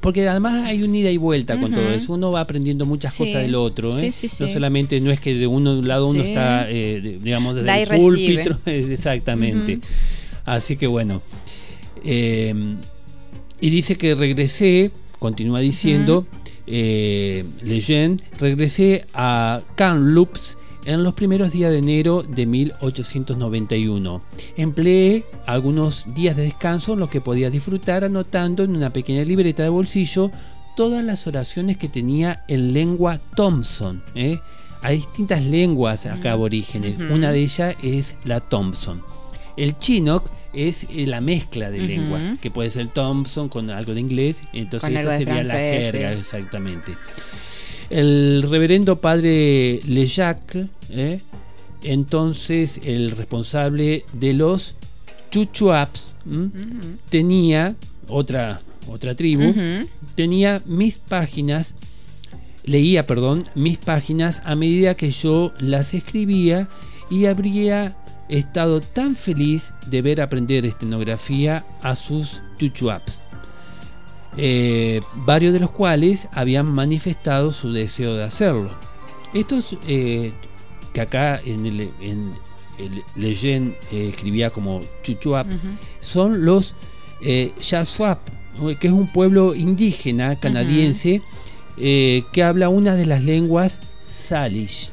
Porque 0.00 0.28
además 0.28 0.64
hay 0.64 0.82
un 0.82 0.94
ida 0.94 1.10
y 1.10 1.16
vuelta 1.16 1.58
con 1.58 1.72
todo 1.72 1.90
eso. 1.90 2.14
Uno 2.14 2.32
va 2.32 2.40
aprendiendo 2.40 2.86
muchas 2.86 3.14
cosas 3.14 3.42
del 3.42 3.54
otro. 3.54 3.98
¿eh? 3.98 4.12
no 4.40 4.48
solamente 4.48 5.00
no 5.00 5.10
es 5.10 5.20
que 5.20 5.34
de 5.34 5.46
uno 5.46 5.82
lado 5.82 6.08
uno 6.08 6.22
está, 6.22 6.70
eh, 6.70 7.18
digamos, 7.22 7.54
desde 7.54 7.82
el 7.82 7.88
púlpito. 7.88 8.58
Exactamente. 8.66 9.80
Así 10.46 10.76
que 10.76 10.86
bueno. 10.86 11.20
y 12.02 13.70
dice 13.70 13.96
que 13.96 14.14
regresé, 14.14 14.90
continúa 15.18 15.60
diciendo 15.60 16.26
eh, 16.66 17.44
Legend, 17.62 18.22
regresé 18.38 19.06
a 19.14 19.62
Kamloops 19.76 20.58
en 20.84 21.02
los 21.02 21.14
primeros 21.14 21.52
días 21.52 21.70
de 21.70 21.78
enero 21.78 22.22
de 22.22 22.46
1891. 22.46 24.22
Empleé 24.56 25.24
algunos 25.46 26.14
días 26.14 26.36
de 26.36 26.44
descanso 26.44 26.94
en 26.94 27.00
los 27.00 27.10
que 27.10 27.20
podía 27.20 27.50
disfrutar 27.50 28.04
anotando 28.04 28.64
en 28.64 28.76
una 28.76 28.90
pequeña 28.90 29.24
libreta 29.24 29.62
de 29.62 29.68
bolsillo 29.68 30.30
todas 30.76 31.04
las 31.04 31.26
oraciones 31.26 31.76
que 31.76 31.88
tenía 31.88 32.44
en 32.48 32.72
lengua 32.72 33.18
Thompson. 33.34 34.02
¿eh? 34.14 34.40
Hay 34.82 34.96
distintas 34.96 35.42
lenguas 35.42 36.06
acá 36.06 36.32
aborígenes. 36.32 36.98
Una 37.10 37.32
de 37.32 37.40
ellas 37.40 37.76
es 37.82 38.16
la 38.24 38.40
Thompson. 38.40 39.02
El 39.56 39.78
Chinook 39.78 40.30
es 40.52 40.86
eh, 40.90 41.06
la 41.06 41.20
mezcla 41.20 41.70
de 41.70 41.80
lenguas, 41.80 42.32
que 42.40 42.50
puede 42.50 42.70
ser 42.70 42.88
Thompson 42.88 43.48
con 43.48 43.70
algo 43.70 43.94
de 43.94 44.00
inglés, 44.00 44.42
entonces 44.52 45.00
esa 45.00 45.16
sería 45.16 45.42
la 45.42 45.54
jerga, 45.54 46.12
exactamente. 46.12 46.96
El 47.90 48.44
reverendo 48.48 49.00
padre 49.00 49.80
Lejac, 49.84 50.66
¿eh? 50.90 51.20
entonces 51.82 52.80
el 52.84 53.12
responsable 53.12 54.04
de 54.12 54.32
los 54.32 54.76
Chuchuaps, 55.30 56.14
tenía 57.10 57.76
otra, 58.08 58.60
otra 58.88 59.14
tribu, 59.14 59.54
tenía 60.14 60.62
mis 60.66 60.98
páginas, 60.98 61.76
leía, 62.64 63.06
perdón, 63.06 63.44
mis 63.54 63.78
páginas 63.78 64.42
a 64.44 64.56
medida 64.56 64.96
que 64.96 65.10
yo 65.10 65.52
las 65.60 65.94
escribía 65.94 66.68
y 67.10 67.26
habría 68.26 68.38
estado 68.38 68.80
tan 68.80 69.16
feliz 69.16 69.72
de 69.86 70.02
ver 70.02 70.20
aprender 70.20 70.66
estenografía 70.66 71.64
a 71.82 71.94
sus 71.94 72.42
Chuchuaps. 72.58 73.22
Eh, 74.36 75.00
varios 75.14 75.52
de 75.52 75.60
los 75.60 75.70
cuales 75.70 76.28
habían 76.32 76.66
manifestado 76.66 77.50
su 77.50 77.72
deseo 77.72 78.14
de 78.14 78.24
hacerlo. 78.24 78.70
Estos 79.32 79.76
eh, 79.86 80.32
que 80.92 81.00
acá 81.00 81.40
en 81.44 81.66
el, 81.66 81.90
en 82.00 82.34
Legend 83.14 83.74
eh, 83.92 84.08
escribía 84.10 84.50
como 84.50 84.82
Chuchuap, 85.02 85.46
son 86.00 86.44
los 86.44 86.74
Yasuap, 87.22 88.18
que 88.78 88.86
es 88.86 88.92
un 88.92 89.10
pueblo 89.10 89.54
indígena 89.54 90.38
canadiense 90.38 91.22
que 91.76 92.42
habla 92.42 92.68
una 92.68 92.94
de 92.94 93.06
las 93.06 93.24
lenguas 93.24 93.80
Salish 94.06 94.92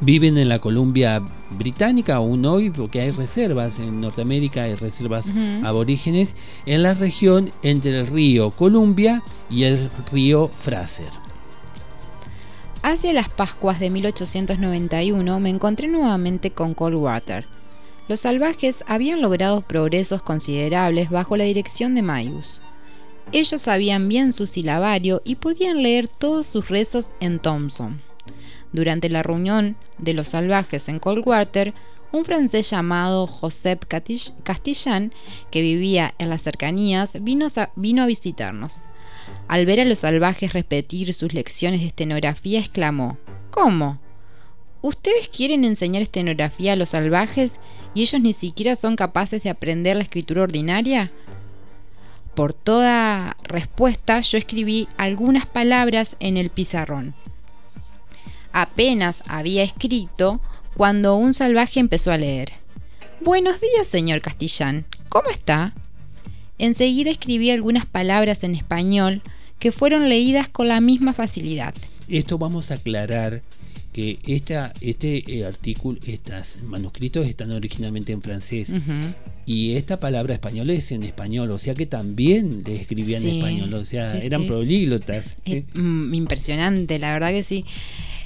viven 0.00 0.38
en 0.38 0.48
la 0.48 0.58
Columbia 0.58 1.22
Británica 1.50 2.16
aún 2.16 2.44
hoy, 2.46 2.70
porque 2.70 3.00
hay 3.00 3.10
reservas 3.10 3.78
en 3.78 4.00
Norteamérica, 4.00 4.64
hay 4.64 4.74
reservas 4.74 5.32
aborígenes 5.62 6.36
en 6.66 6.82
la 6.82 6.94
región 6.94 7.50
entre 7.62 7.98
el 7.98 8.06
río 8.06 8.50
Columbia 8.50 9.22
y 9.50 9.64
el 9.64 9.90
río 10.12 10.48
Fraser. 10.48 11.10
Hacia 12.82 13.12
las 13.12 13.28
Pascuas 13.28 13.78
de 13.78 13.90
1891 13.90 15.40
me 15.40 15.50
encontré 15.50 15.86
nuevamente 15.86 16.50
con 16.50 16.72
Coldwater. 16.72 17.44
Los 18.08 18.20
salvajes 18.20 18.84
habían 18.88 19.20
logrado 19.20 19.60
progresos 19.60 20.22
considerables 20.22 21.10
bajo 21.10 21.36
la 21.36 21.44
dirección 21.44 21.94
de 21.94 22.02
Mayus. 22.02 22.60
Ellos 23.32 23.60
sabían 23.60 24.08
bien 24.08 24.32
su 24.32 24.46
silabario 24.46 25.20
y 25.24 25.36
podían 25.36 25.82
leer 25.82 26.08
todos 26.08 26.46
sus 26.46 26.68
rezos 26.68 27.10
en 27.20 27.38
Thompson. 27.38 28.09
Durante 28.72 29.08
la 29.08 29.22
reunión 29.22 29.76
de 29.98 30.14
los 30.14 30.28
salvajes 30.28 30.88
en 30.88 30.98
Coldwater, 30.98 31.74
un 32.12 32.24
francés 32.24 32.70
llamado 32.70 33.26
Josep 33.26 33.84
Castillán, 34.42 35.12
que 35.50 35.62
vivía 35.62 36.14
en 36.18 36.28
las 36.28 36.42
cercanías, 36.42 37.16
vino 37.20 37.46
a, 37.46 38.06
visitarnos. 38.06 38.82
Al 39.48 39.66
ver 39.66 39.80
a 39.80 39.84
los 39.84 40.00
salvajes 40.00 40.52
repetir 40.52 41.12
sus 41.14 41.32
lecciones 41.32 41.80
de 41.80 41.86
estenografía, 41.86 42.60
exclamó, 42.60 43.18
¿Cómo? 43.50 44.00
¿Ustedes 44.82 45.28
quieren 45.28 45.64
enseñar 45.64 46.02
estenografía 46.02 46.72
a 46.72 46.76
los 46.76 46.90
salvajes 46.90 47.60
y 47.94 48.02
ellos 48.02 48.20
ni 48.20 48.32
siquiera 48.32 48.76
son 48.76 48.96
capaces 48.96 49.42
de 49.42 49.50
aprender 49.50 49.96
la 49.96 50.04
escritura 50.04 50.42
ordinaria? 50.42 51.12
Por 52.34 52.54
toda 52.54 53.36
respuesta 53.42 54.20
yo 54.20 54.38
escribí 54.38 54.88
algunas 54.96 55.46
palabras 55.46 56.16
en 56.20 56.36
el 56.38 56.48
pizarrón. 56.48 57.14
Apenas 58.52 59.22
había 59.26 59.62
escrito 59.62 60.40
cuando 60.74 61.16
un 61.16 61.34
salvaje 61.34 61.80
empezó 61.80 62.12
a 62.12 62.18
leer. 62.18 62.52
Buenos 63.20 63.60
días, 63.60 63.86
señor 63.86 64.20
Castillán. 64.20 64.86
¿Cómo 65.08 65.30
está? 65.30 65.74
Enseguida 66.58 67.10
escribí 67.10 67.50
algunas 67.50 67.86
palabras 67.86 68.44
en 68.44 68.54
español 68.54 69.22
que 69.58 69.72
fueron 69.72 70.08
leídas 70.08 70.48
con 70.48 70.68
la 70.68 70.80
misma 70.80 71.12
facilidad. 71.12 71.74
Esto 72.08 72.38
vamos 72.38 72.70
a 72.70 72.74
aclarar 72.74 73.42
que 73.92 74.18
esta, 74.26 74.72
este 74.80 75.38
eh, 75.38 75.44
artículo, 75.44 75.98
estos 76.06 76.58
manuscritos 76.62 77.26
están 77.26 77.50
originalmente 77.50 78.12
en 78.12 78.22
francés 78.22 78.72
y 79.46 79.74
esta 79.74 79.98
palabra 79.98 80.34
española 80.34 80.72
es 80.72 80.92
en 80.92 81.02
español, 81.02 81.50
o 81.50 81.58
sea 81.58 81.74
que 81.74 81.86
también 81.86 82.62
le 82.64 82.76
escribían 82.76 83.22
en 83.22 83.36
español, 83.36 83.74
o 83.74 83.84
sea, 83.84 84.16
eran 84.18 84.46
políglotas. 84.46 85.34
Es, 85.44 85.64
mm, 85.74 86.14
impresionante, 86.14 86.98
la 86.98 87.12
verdad 87.12 87.30
que 87.30 87.42
sí. 87.42 87.64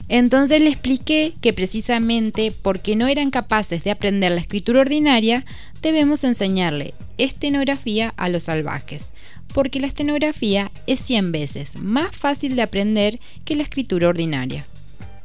Entonces 0.09 0.62
le 0.62 0.70
expliqué 0.70 1.34
que 1.40 1.52
precisamente 1.52 2.52
porque 2.52 2.96
no 2.96 3.07
eran 3.07 3.30
capaces 3.30 3.84
de 3.84 3.90
aprender 3.90 4.32
la 4.32 4.40
escritura 4.40 4.80
ordinaria, 4.80 5.44
debemos 5.80 6.24
enseñarle 6.24 6.94
estenografía 7.16 8.12
a 8.16 8.28
los 8.28 8.44
salvajes, 8.44 9.12
porque 9.55 9.80
la 9.80 9.86
estenografía 9.86 10.70
es 10.86 11.00
100 11.00 11.32
veces 11.32 11.76
más 11.76 12.14
fácil 12.14 12.57
de 12.57 12.62
aprender 12.62 13.20
que 13.44 13.57
la 13.57 13.62
escritura 13.62 14.09
ordinaria. 14.09 14.66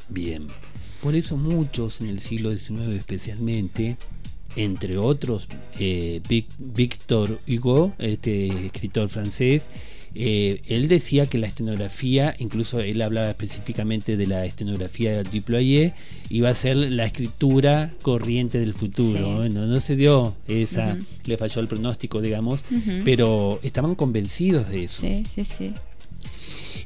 Bien, 0.07 0.47
por 1.01 1.15
eso 1.15 1.37
muchos 1.37 2.01
en 2.01 2.07
el 2.07 2.19
siglo 2.19 2.51
XIX 2.51 2.89
especialmente, 2.95 3.97
entre 4.55 4.97
otros 4.97 5.47
eh, 5.79 6.21
Victor 6.59 7.39
Hugo, 7.47 7.93
este 7.99 8.47
escritor 8.65 9.09
francés, 9.09 9.69
eh, 10.15 10.61
él 10.67 10.87
decía 10.87 11.27
que 11.27 11.37
la 11.37 11.47
estenografía, 11.47 12.35
incluso 12.39 12.79
él 12.79 13.01
hablaba 13.01 13.29
específicamente 13.29 14.17
de 14.17 14.27
la 14.27 14.45
estenografía 14.45 15.23
diployé, 15.23 15.93
iba 16.29 16.49
a 16.49 16.55
ser 16.55 16.77
la 16.77 17.05
escritura 17.05 17.93
corriente 18.01 18.59
del 18.59 18.73
futuro. 18.73 19.37
Bueno, 19.37 19.65
no 19.65 19.79
se 19.79 19.95
dio 19.95 20.35
esa, 20.47 20.97
le 21.25 21.37
falló 21.37 21.61
el 21.61 21.67
pronóstico, 21.67 22.21
digamos, 22.21 22.65
pero 23.05 23.59
estaban 23.61 23.95
convencidos 23.95 24.69
de 24.69 24.83
eso. 24.83 25.01
Sí, 25.01 25.25
sí, 25.31 25.45
sí. 25.45 25.73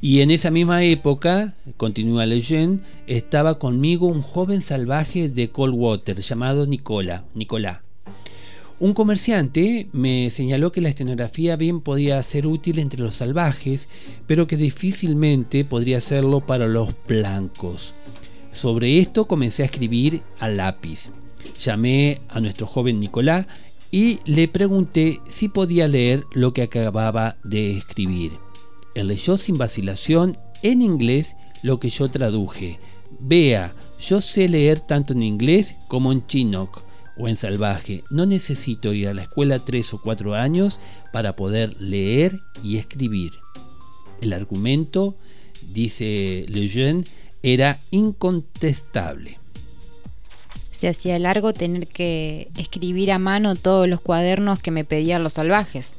Y 0.03 0.19
en 0.19 0.31
esa 0.31 0.51
misma 0.51 0.83
época, 0.83 1.53
continúa 1.77 2.25
Legend, 2.25 2.81
estaba 3.07 3.57
conmigo 3.57 4.05
un 4.05 4.21
joven 4.21 4.61
salvaje 4.61 5.29
de 5.29 5.49
Coldwater 5.49 6.19
llamado 6.19 6.67
Nicolás. 6.67 7.79
Un 8.81 8.93
comerciante 8.93 9.87
me 9.93 10.29
señaló 10.29 10.73
que 10.73 10.81
la 10.81 10.89
estenografía 10.89 11.55
bien 11.55 11.79
podía 11.79 12.21
ser 12.21 12.47
útil 12.47 12.79
entre 12.79 12.99
los 12.99 13.15
salvajes, 13.15 13.87
pero 14.27 14.45
que 14.45 14.57
difícilmente 14.57 15.63
podría 15.63 16.01
serlo 16.01 16.41
para 16.45 16.67
los 16.67 16.89
blancos. 17.07 17.95
Sobre 18.51 18.99
esto 18.99 19.23
comencé 19.23 19.63
a 19.63 19.67
escribir 19.67 20.21
a 20.37 20.49
lápiz. 20.49 21.11
Llamé 21.57 22.19
a 22.27 22.41
nuestro 22.41 22.67
joven 22.67 22.99
Nicolás 22.99 23.47
y 23.89 24.19
le 24.25 24.49
pregunté 24.49 25.21
si 25.29 25.47
podía 25.47 25.87
leer 25.87 26.25
lo 26.33 26.53
que 26.53 26.63
acababa 26.63 27.37
de 27.45 27.77
escribir. 27.77 28.33
Él 28.95 29.07
leyó 29.07 29.37
sin 29.37 29.57
vacilación 29.57 30.37
en 30.61 30.81
inglés 30.81 31.35
lo 31.61 31.79
que 31.79 31.89
yo 31.89 32.09
traduje. 32.09 32.79
Vea, 33.19 33.73
yo 33.99 34.21
sé 34.21 34.49
leer 34.49 34.79
tanto 34.79 35.13
en 35.13 35.23
inglés 35.23 35.75
como 35.87 36.11
en 36.11 36.25
chinook 36.25 36.81
o 37.17 37.27
en 37.27 37.37
salvaje. 37.37 38.03
No 38.09 38.25
necesito 38.25 38.93
ir 38.93 39.07
a 39.07 39.13
la 39.13 39.23
escuela 39.23 39.59
tres 39.59 39.93
o 39.93 40.01
cuatro 40.01 40.35
años 40.35 40.79
para 41.11 41.35
poder 41.35 41.75
leer 41.81 42.39
y 42.63 42.77
escribir. 42.77 43.31
El 44.21 44.33
argumento, 44.33 45.15
dice 45.73 46.45
Lejeune, 46.49 47.05
era 47.43 47.79
incontestable. 47.91 49.37
Se 50.71 50.87
hacía 50.87 51.19
largo 51.19 51.53
tener 51.53 51.87
que 51.87 52.49
escribir 52.57 53.11
a 53.11 53.19
mano 53.19 53.55
todos 53.55 53.87
los 53.87 54.01
cuadernos 54.01 54.59
que 54.59 54.71
me 54.71 54.83
pedían 54.83 55.23
los 55.23 55.33
salvajes. 55.33 55.93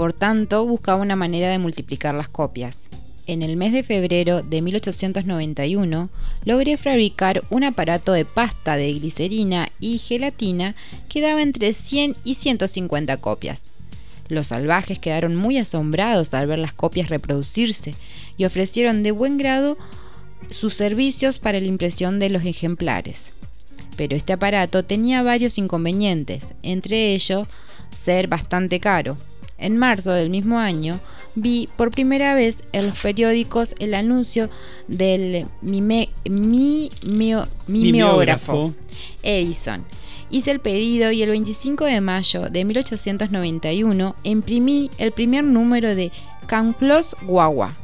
Por 0.00 0.14
tanto, 0.14 0.64
buscaba 0.64 1.02
una 1.02 1.14
manera 1.14 1.50
de 1.50 1.58
multiplicar 1.58 2.14
las 2.14 2.30
copias 2.30 2.88
en 3.26 3.42
el 3.42 3.58
mes 3.58 3.74
de 3.74 3.82
febrero 3.82 4.40
de 4.40 4.62
1891 4.62 6.08
logré 6.46 6.78
fabricar 6.78 7.44
un 7.50 7.64
aparato 7.64 8.14
de 8.14 8.24
pasta 8.24 8.76
de 8.76 8.94
glicerina 8.94 9.68
y 9.78 9.98
gelatina 9.98 10.74
que 11.10 11.20
daba 11.20 11.42
entre 11.42 11.74
100 11.74 12.16
y 12.24 12.32
150 12.32 13.18
copias. 13.18 13.70
Los 14.28 14.46
salvajes 14.46 14.98
quedaron 14.98 15.36
muy 15.36 15.58
asombrados 15.58 16.32
al 16.32 16.46
ver 16.46 16.60
las 16.60 16.72
copias 16.72 17.10
reproducirse 17.10 17.94
y 18.38 18.46
ofrecieron 18.46 19.02
de 19.02 19.10
buen 19.10 19.36
grado 19.36 19.76
sus 20.48 20.72
servicios 20.72 21.38
para 21.38 21.60
la 21.60 21.66
impresión 21.66 22.18
de 22.18 22.30
los 22.30 22.46
ejemplares. 22.46 23.34
Pero 23.98 24.16
este 24.16 24.32
aparato 24.32 24.82
tenía 24.82 25.22
varios 25.22 25.58
inconvenientes, 25.58 26.54
entre 26.62 27.12
ellos 27.12 27.46
ser 27.92 28.28
bastante 28.28 28.80
caro. 28.80 29.18
En 29.60 29.76
marzo 29.76 30.10
del 30.12 30.30
mismo 30.30 30.58
año 30.58 30.98
vi 31.34 31.68
por 31.76 31.90
primera 31.90 32.34
vez 32.34 32.64
en 32.72 32.86
los 32.88 32.98
periódicos 32.98 33.74
el 33.78 33.94
anuncio 33.94 34.48
del 34.88 35.46
mimeógrafo 37.66 38.74
Edison. 39.22 39.84
Hice 40.30 40.50
el 40.52 40.60
pedido 40.60 41.10
y 41.10 41.22
el 41.22 41.30
25 41.30 41.84
de 41.84 42.00
mayo 42.00 42.48
de 42.48 42.64
1891 42.64 44.16
imprimí 44.22 44.90
el 44.98 45.12
primer 45.12 45.44
número 45.44 45.94
de 45.94 46.10
Camplos 46.46 47.16
Guagua. 47.22 47.76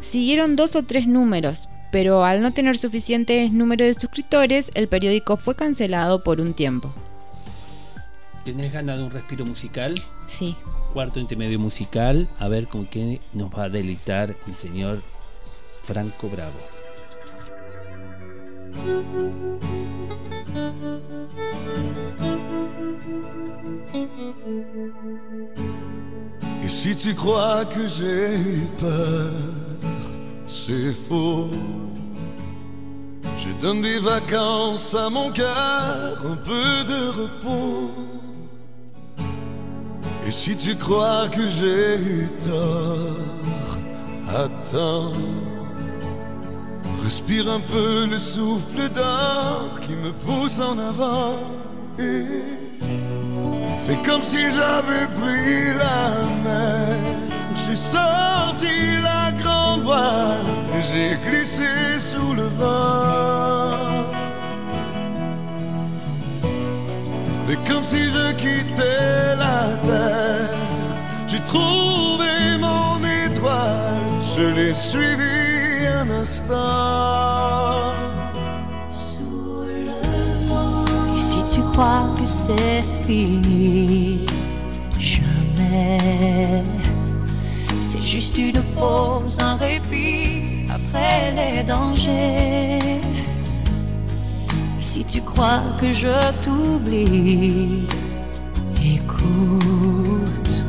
Siguieron 0.00 0.56
dos 0.56 0.74
o 0.76 0.82
tres 0.82 1.06
números, 1.06 1.68
pero 1.92 2.24
al 2.24 2.42
no 2.42 2.52
tener 2.52 2.76
suficiente 2.76 3.48
número 3.50 3.84
de 3.84 3.94
suscriptores, 3.94 4.70
el 4.74 4.88
periódico 4.88 5.36
fue 5.36 5.54
cancelado 5.54 6.24
por 6.24 6.40
un 6.40 6.54
tiempo. 6.54 6.92
¿Tenés 8.44 8.72
ganas 8.72 8.98
de 8.98 9.04
un 9.04 9.10
respiro 9.10 9.46
musical? 9.46 9.94
Sí. 10.26 10.56
Cuarto 10.94 11.18
intermedio 11.18 11.58
musical, 11.58 12.28
a 12.38 12.46
ver 12.46 12.68
con 12.68 12.86
qué 12.86 13.20
nos 13.32 13.50
va 13.50 13.64
a 13.64 13.68
deleitar 13.68 14.36
el 14.46 14.54
señor 14.54 15.02
Franco 15.82 16.28
Bravo. 16.28 16.56
Et 26.62 26.68
si 26.68 26.94
tu 26.94 27.12
crois 27.16 27.64
que 27.64 27.88
j'ai 27.88 28.38
peur, 28.78 29.32
c'est 30.46 30.94
faux. 31.08 31.50
Je 33.36 33.48
donne 33.60 33.82
des 33.82 33.98
vacances 33.98 34.94
à 34.94 35.10
mon 35.10 35.32
cœur, 35.32 36.24
un 36.24 36.36
peu 36.36 36.84
de 36.86 37.08
repos. 37.20 37.90
Et 40.26 40.30
si 40.30 40.56
tu 40.56 40.74
crois 40.76 41.28
que 41.28 41.48
j'ai 41.48 41.96
eu 41.98 42.28
tort, 42.44 43.78
attends. 44.28 45.12
Respire 47.02 47.50
un 47.50 47.60
peu 47.60 48.06
le 48.06 48.18
souffle 48.18 48.88
d'or 48.88 49.78
qui 49.82 49.92
me 49.92 50.12
pousse 50.12 50.58
en 50.60 50.78
avant. 50.78 51.38
Et 51.98 52.24
fais 53.86 54.00
comme 54.02 54.22
si 54.22 54.38
j'avais 54.38 55.06
pris 55.20 55.74
la 55.76 56.08
mer. 56.42 56.96
J'ai 57.66 57.76
sorti 57.76 58.74
la 59.02 59.32
grande 59.42 59.82
voile 59.82 60.46
et 60.74 60.82
j'ai 60.82 61.30
glissé 61.30 61.68
sous 61.98 62.32
le 62.32 62.44
vent. 62.58 64.13
Fais 67.54 67.72
comme 67.72 67.84
si 67.84 68.10
je 68.10 68.32
quittais 68.32 69.36
la 69.38 69.76
terre. 69.86 70.50
J'ai 71.28 71.40
trouvé 71.40 72.58
mon 72.58 72.98
étoile, 73.26 74.02
je 74.36 74.42
l'ai 74.56 74.74
suivi 74.74 75.86
un 76.00 76.10
instant. 76.10 76.54
Et 81.14 81.18
si 81.18 81.38
tu 81.52 81.60
crois 81.72 82.06
que 82.18 82.26
c'est 82.26 82.82
fini, 83.06 84.26
jamais. 84.98 86.62
C'est 87.82 88.02
juste 88.02 88.36
une 88.38 88.62
pause, 88.74 89.38
un 89.40 89.54
répit 89.56 90.66
après 90.72 91.32
les 91.36 91.62
dangers. 91.62 93.00
Si 94.84 95.02
tu 95.02 95.22
crois 95.22 95.62
que 95.80 95.90
je 95.92 96.14
t'oublie, 96.44 97.86
écoute. 98.96 100.64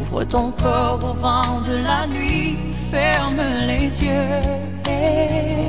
Ouvre 0.00 0.22
ton 0.24 0.52
corps 0.52 1.00
au 1.02 1.12
vent 1.12 1.60
de 1.68 1.74
la 1.88 2.06
nuit, 2.06 2.56
ferme 2.88 3.42
les 3.66 4.04
yeux. 4.04 4.40
et 4.88 5.66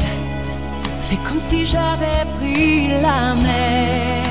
Fais 1.01 1.19
comme 1.27 1.39
si 1.39 1.65
j'avais 1.65 2.23
pris 2.37 2.89
la 3.01 3.33
mer. 3.33 4.23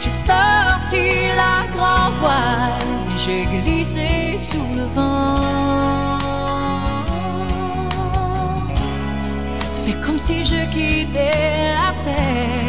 J'ai 0.00 0.08
sorti 0.08 1.04
la 1.36 1.66
grand 1.76 2.10
voile 2.20 2.92
j'ai 3.24 3.44
glissé 3.44 4.36
sous 4.38 4.74
le 4.74 4.84
vent. 4.96 6.18
Fais 9.84 9.98
comme 10.04 10.18
si 10.18 10.44
je 10.44 10.64
quittais 10.72 11.74
la 11.74 11.92
terre. 12.02 12.61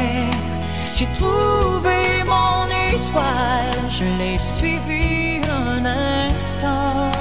J'ai 1.04 1.10
trouvé 1.20 2.24
mon 2.24 2.66
étoile, 2.68 3.76
je 3.89 4.06
l'ai 4.18 4.39
suivi 4.39 5.41
un 5.49 5.84
instant. 5.86 7.12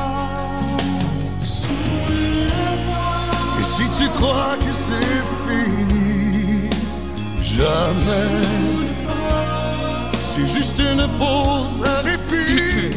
Et 3.58 3.64
si 3.64 3.82
tu 3.98 4.08
crois 4.10 4.56
que 4.58 4.72
c'est 4.72 5.22
fini, 5.48 6.70
jamais. 7.42 8.30
C'est 10.30 10.46
juste 10.46 10.78
une 10.78 11.08
pause, 11.18 11.82
un 11.84 12.02
répit. 12.02 12.96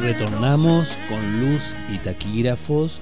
Retornamos 0.00 0.96
con 1.08 1.20
luz 1.40 1.74
y 1.92 1.98
taquígrafos 1.98 3.00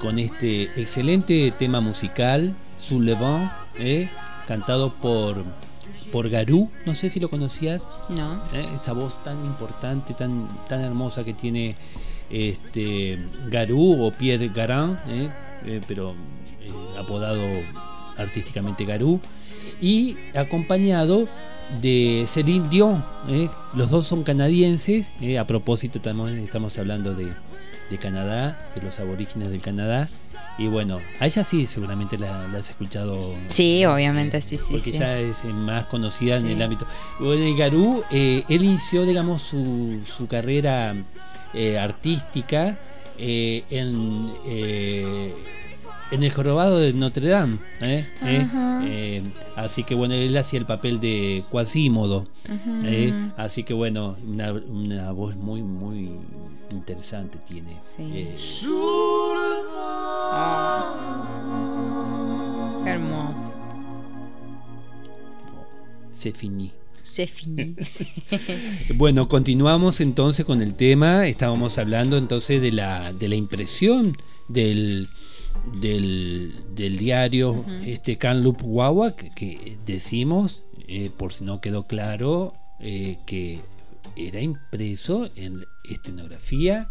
con 0.00 0.18
este 0.18 0.70
excelente 0.80 1.52
tema 1.58 1.82
musical, 1.82 2.54
Sous 2.78 3.00
le 3.00 3.14
vent, 3.14 3.50
¿eh? 3.78 4.08
Cantado 4.48 4.94
por, 4.94 5.44
por 6.10 6.30
Garou. 6.30 6.70
No 6.86 6.94
sé 6.94 7.10
si 7.10 7.20
lo 7.20 7.28
conocías. 7.28 7.86
No. 8.08 8.42
¿eh? 8.54 8.66
esa 8.74 8.94
voz 8.94 9.22
tan 9.22 9.44
importante, 9.44 10.14
tan, 10.14 10.48
tan 10.66 10.80
hermosa 10.80 11.22
que 11.22 11.34
tiene 11.34 11.76
este 12.30 13.18
Garou 13.48 14.02
o 14.02 14.10
Pierre 14.10 14.48
Garin, 14.48 14.96
¿eh? 15.06 15.28
Eh, 15.66 15.80
pero 15.86 16.14
eh, 16.62 16.72
apodado 16.98 17.42
artísticamente 18.16 18.84
Garou, 18.84 19.20
y 19.80 20.16
acompañado 20.34 21.28
de 21.80 22.24
Celine 22.26 22.68
Dion. 22.68 23.04
¿eh? 23.28 23.48
Los 23.74 23.90
dos 23.90 24.06
son 24.06 24.24
canadienses, 24.24 25.12
¿eh? 25.20 25.38
a 25.38 25.46
propósito 25.46 26.00
también 26.00 26.38
estamos 26.38 26.78
hablando 26.78 27.14
de, 27.14 27.26
de 27.90 27.98
Canadá, 27.98 28.70
de 28.74 28.82
los 28.82 28.98
aborígenes 28.98 29.50
del 29.50 29.60
Canadá. 29.60 30.08
Y 30.58 30.66
bueno, 30.66 31.00
a 31.20 31.26
ella 31.26 31.44
sí 31.44 31.66
seguramente 31.66 32.18
la, 32.18 32.48
la 32.48 32.58
has 32.58 32.68
escuchado 32.70 33.34
Sí, 33.46 33.84
obviamente, 33.84 34.42
sí, 34.42 34.58
sí, 34.58 34.64
porque 34.72 34.92
sí. 34.92 34.98
ya 34.98 35.16
es 35.18 35.44
eh, 35.44 35.52
más 35.52 35.86
conocida 35.86 36.36
en 36.38 36.48
el 36.48 36.60
ámbito. 36.60 36.84
Bueno, 37.20 37.44
el 37.44 37.56
Garú, 37.56 38.02
eh, 38.10 38.42
él 38.48 38.64
inició, 38.64 39.04
digamos, 39.06 39.40
su, 39.42 40.00
su 40.04 40.26
carrera 40.26 40.96
eh, 41.54 41.78
artística 41.78 42.76
eh, 43.18 43.64
en, 43.70 44.32
eh, 44.46 45.32
en 46.10 46.22
el 46.24 46.32
jorobado 46.32 46.78
de 46.78 46.92
Notre 46.92 47.28
Dame. 47.28 47.58
¿eh? 47.82 48.04
¿eh? 48.24 48.48
Eh, 48.84 49.22
así 49.54 49.84
que 49.84 49.94
bueno, 49.94 50.14
él 50.14 50.36
hacía 50.36 50.58
el 50.58 50.66
papel 50.66 50.98
de 50.98 51.44
Quasímodo. 51.50 52.26
¿eh? 52.84 53.30
Así 53.36 53.62
que 53.62 53.74
bueno, 53.74 54.16
una, 54.26 54.52
una 54.52 55.12
voz 55.12 55.36
muy, 55.36 55.62
muy 55.62 56.10
interesante 56.72 57.38
tiene. 57.46 57.76
Sí. 57.96 58.26
Qué 62.84 62.90
hermoso. 62.90 63.54
c'est 66.18 66.32
fini. 66.36 66.72
Se 67.02 67.26
finí. 67.26 67.74
Bueno, 68.94 69.28
continuamos 69.28 70.00
entonces 70.00 70.44
con 70.44 70.60
el 70.60 70.74
tema. 70.74 71.26
Estábamos 71.26 71.78
hablando 71.78 72.16
entonces 72.18 72.60
de 72.60 72.72
la, 72.72 73.12
de 73.12 73.28
la 73.28 73.36
impresión 73.36 74.16
del, 74.48 75.08
del, 75.80 76.52
del 76.74 76.98
diario 76.98 77.64
este 77.86 78.18
Canlup 78.18 78.60
Wawa, 78.62 79.16
que, 79.16 79.30
que 79.30 79.78
decimos, 79.86 80.64
eh, 80.86 81.10
por 81.16 81.32
si 81.32 81.44
no 81.44 81.60
quedó 81.60 81.86
claro, 81.86 82.52
eh, 82.80 83.18
que 83.26 83.60
era 84.16 84.40
impreso 84.40 85.30
en 85.36 85.64
estenografía 85.88 86.88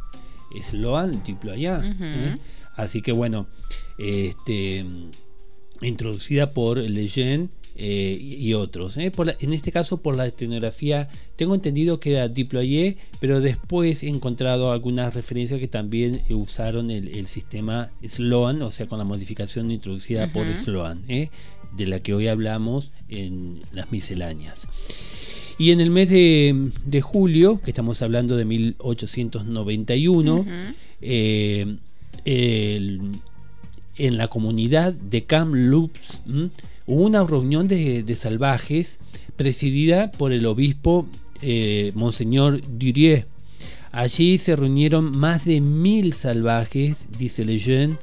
Sloan 0.62 1.22
Diployant. 1.24 1.96
Ujú. 1.96 2.04
¿eh? 2.04 2.38
Así 2.78 3.02
que 3.02 3.12
bueno, 3.12 3.48
este 3.98 4.86
introducida 5.82 6.54
por 6.54 6.78
Lejeune 6.78 7.50
eh, 7.76 8.18
y 8.20 8.54
otros. 8.56 8.98
¿eh? 8.98 9.12
Por 9.12 9.28
la- 9.28 9.36
en 9.40 9.54
este 9.54 9.72
caso 9.72 9.98
por 10.02 10.16
la 10.16 10.26
estenografía, 10.26 11.10
tengo 11.36 11.54
entendido 11.54 12.00
que 12.00 12.14
era 12.14 12.28
Diployé, 12.28 12.98
pero 13.20 13.40
después 13.42 14.02
he 14.02 14.08
encontrado 14.10 14.72
algunas 14.72 15.14
referencias 15.14 15.60
que 15.60 15.68
también 15.68 16.24
usaron 16.32 16.90
el, 16.90 17.10
el 17.10 17.28
sistema 17.28 17.92
Sloan, 18.04 18.64
o 18.64 18.72
sea, 18.72 18.88
con 18.88 18.98
la 18.98 19.04
modificación 19.06 19.70
introducida 19.70 20.32
por. 20.34 20.48
Sloan, 20.58 21.04
¿eh? 21.08 21.30
de 21.76 21.86
la 21.86 22.00
que 22.00 22.16
hoy 22.16 22.28
hablamos 22.28 22.92
en 23.10 23.62
las 23.74 23.92
misceláneas. 23.92 24.68
Y 25.60 25.70
en 25.72 25.82
el 25.82 25.92
mes 25.92 26.10
de, 26.10 26.72
de 26.86 27.02
julio, 27.02 27.62
que 27.64 27.70
estamos 27.72 28.02
hablando 28.02 28.36
de 28.38 28.46
1891, 28.46 30.36
Ujú. 30.36 30.50
eh, 31.02 31.78
en 32.26 33.22
la 34.18 34.28
comunidad 34.28 34.94
de 34.94 35.24
Kamloops 35.24 36.22
¿m? 36.28 36.50
hubo 36.86 37.04
una 37.04 37.24
reunión 37.24 37.68
de, 37.68 38.16
salvajes 38.16 39.00
presidida 39.36 40.12
por 40.12 40.32
el 40.32 40.46
obispo 40.46 41.08
eh, 41.42 41.92
Monseñor 41.96 42.62
Durier. 42.80 43.28
Allí 43.92 44.38
se 44.38 44.56
reunieron 44.56 45.18
más 45.18 45.46
de 45.46 45.62
mil 45.62 46.14
salvajes, 46.14 47.08
dice 47.18 47.46
Lejeune. 47.46 47.98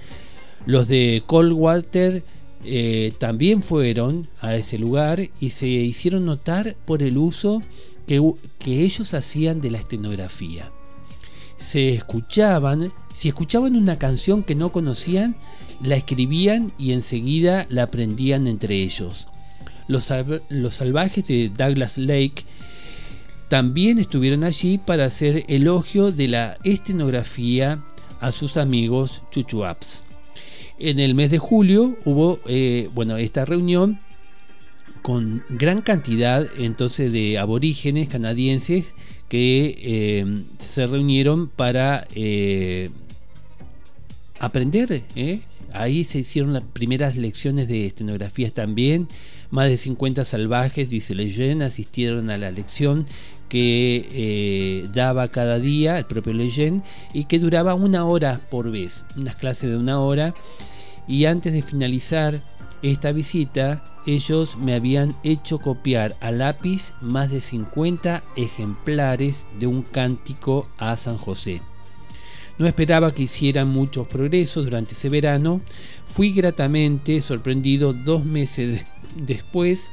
Los 0.67 0.89
de 0.89 1.23
Coldwater 1.27 2.25
eh, 2.65 3.13
también 3.19 3.63
fueron 3.63 4.29
a 4.41 4.57
ese 4.57 4.79
lugar 4.79 5.21
y 5.41 5.51
se 5.51 5.67
hicieron 5.67 6.25
notar 6.25 6.77
por 6.87 7.03
el 7.03 7.19
uso 7.19 7.63
que 8.07 8.35
ellos 8.67 9.15
hacían 9.15 9.61
de 9.61 9.71
la 9.71 9.79
estenografía. 9.79 10.71
Se 11.59 11.95
escuchaban, 11.95 12.93
si 13.15 13.29
escuchaban 13.29 13.77
una 13.77 13.99
canción 13.99 14.43
que 14.43 14.55
no 14.55 14.73
conocían, 14.73 15.37
la 15.83 15.97
escribían 15.97 16.73
y 16.79 16.93
enseguida 16.93 17.67
la 17.71 17.85
aprendían 17.85 18.47
entre 18.47 18.83
ellos. 18.83 19.29
Los, 19.87 20.13
los 20.49 20.75
salvajes 20.75 21.27
de 21.29 21.51
Douglas 21.57 21.97
Lake 21.97 22.45
también 23.49 23.99
estuvieron 23.99 24.43
allí 24.43 24.79
para 24.79 25.05
hacer 25.05 25.45
elogio 25.49 26.11
de 26.11 26.29
la 26.29 26.57
estenografía 26.65 27.85
a 28.21 28.33
sus 28.33 28.57
amigos 28.57 29.23
chuchuaps. 29.31 30.03
En 30.79 30.99
el 30.99 31.15
mes 31.15 31.31
de 31.31 31.39
julio 31.39 31.97
hubo 32.05 32.41
eh, 32.47 32.91
bueno, 32.95 33.17
esta 33.17 33.45
reunión 33.45 34.01
con 35.03 35.45
gran 35.51 35.83
cantidad 35.83 36.49
entonces 36.59 37.13
de 37.13 37.39
aborígenes 37.39 38.09
canadienses 38.09 38.95
que 39.29 39.77
eh, 39.79 40.45
se 40.59 40.87
reunieron 40.87 41.49
para 41.49 42.07
eh, 42.15 42.91
aprender. 44.41 45.05
Ahí 45.73 46.05
se 46.05 46.21
hicieron 46.21 46.53
las 46.53 46.63
primeras 46.63 47.17
lecciones 47.17 47.69
de 47.69 47.87
estenografías 47.87 48.53
también. 48.53 49.09
Más 49.51 49.69
de 49.69 49.77
50 49.77 50.25
salvajes, 50.25 50.91
dice 50.91 51.15
Leyen, 51.15 51.63
asistieron 51.63 52.31
a 52.31 52.39
la 52.39 52.51
lección 52.51 53.07
que 53.49 54.89
daba 54.93 55.29
cada 55.29 55.59
día 55.59 55.99
el 55.99 56.07
propio 56.07 56.33
Leyen 56.33 56.83
y 57.13 57.25
que 57.25 57.39
duraba 57.39 57.75
una 57.75 58.05
hora 58.05 58.41
por 58.51 58.71
vez, 58.71 59.05
unas 59.17 59.37
clases 59.37 59.71
de 59.71 59.77
una 59.77 60.01
hora 60.01 60.35
y 61.07 61.27
antes 61.27 61.53
de 61.53 61.63
finalizar 61.63 62.43
esta 62.83 63.13
visita, 63.13 63.83
ellos 64.07 64.57
me 64.57 64.75
habían 64.75 65.17
hecho 65.23 65.59
copiar 65.59 66.17
a 66.21 66.31
lápiz 66.31 66.95
más 67.01 67.31
de 67.31 67.41
50 67.41 68.23
ejemplares 68.37 69.47
de 69.59 69.67
un 69.67 69.83
cántico 69.83 70.69
a 70.77 70.97
San 70.97 71.17
José. 71.17 71.63
No 72.59 72.67
esperaba 72.67 73.13
que 73.13 73.25
hicieran 73.25 73.69
muchos 73.69 74.07
progresos 74.07 74.65
durante 74.65 74.93
ese 74.93 75.09
verano. 75.09 75.61
Fui 76.07 76.33
gratamente 76.33 77.21
sorprendido 77.21 77.93
dos 77.93 78.25
meses 78.25 78.87
después 79.17 79.91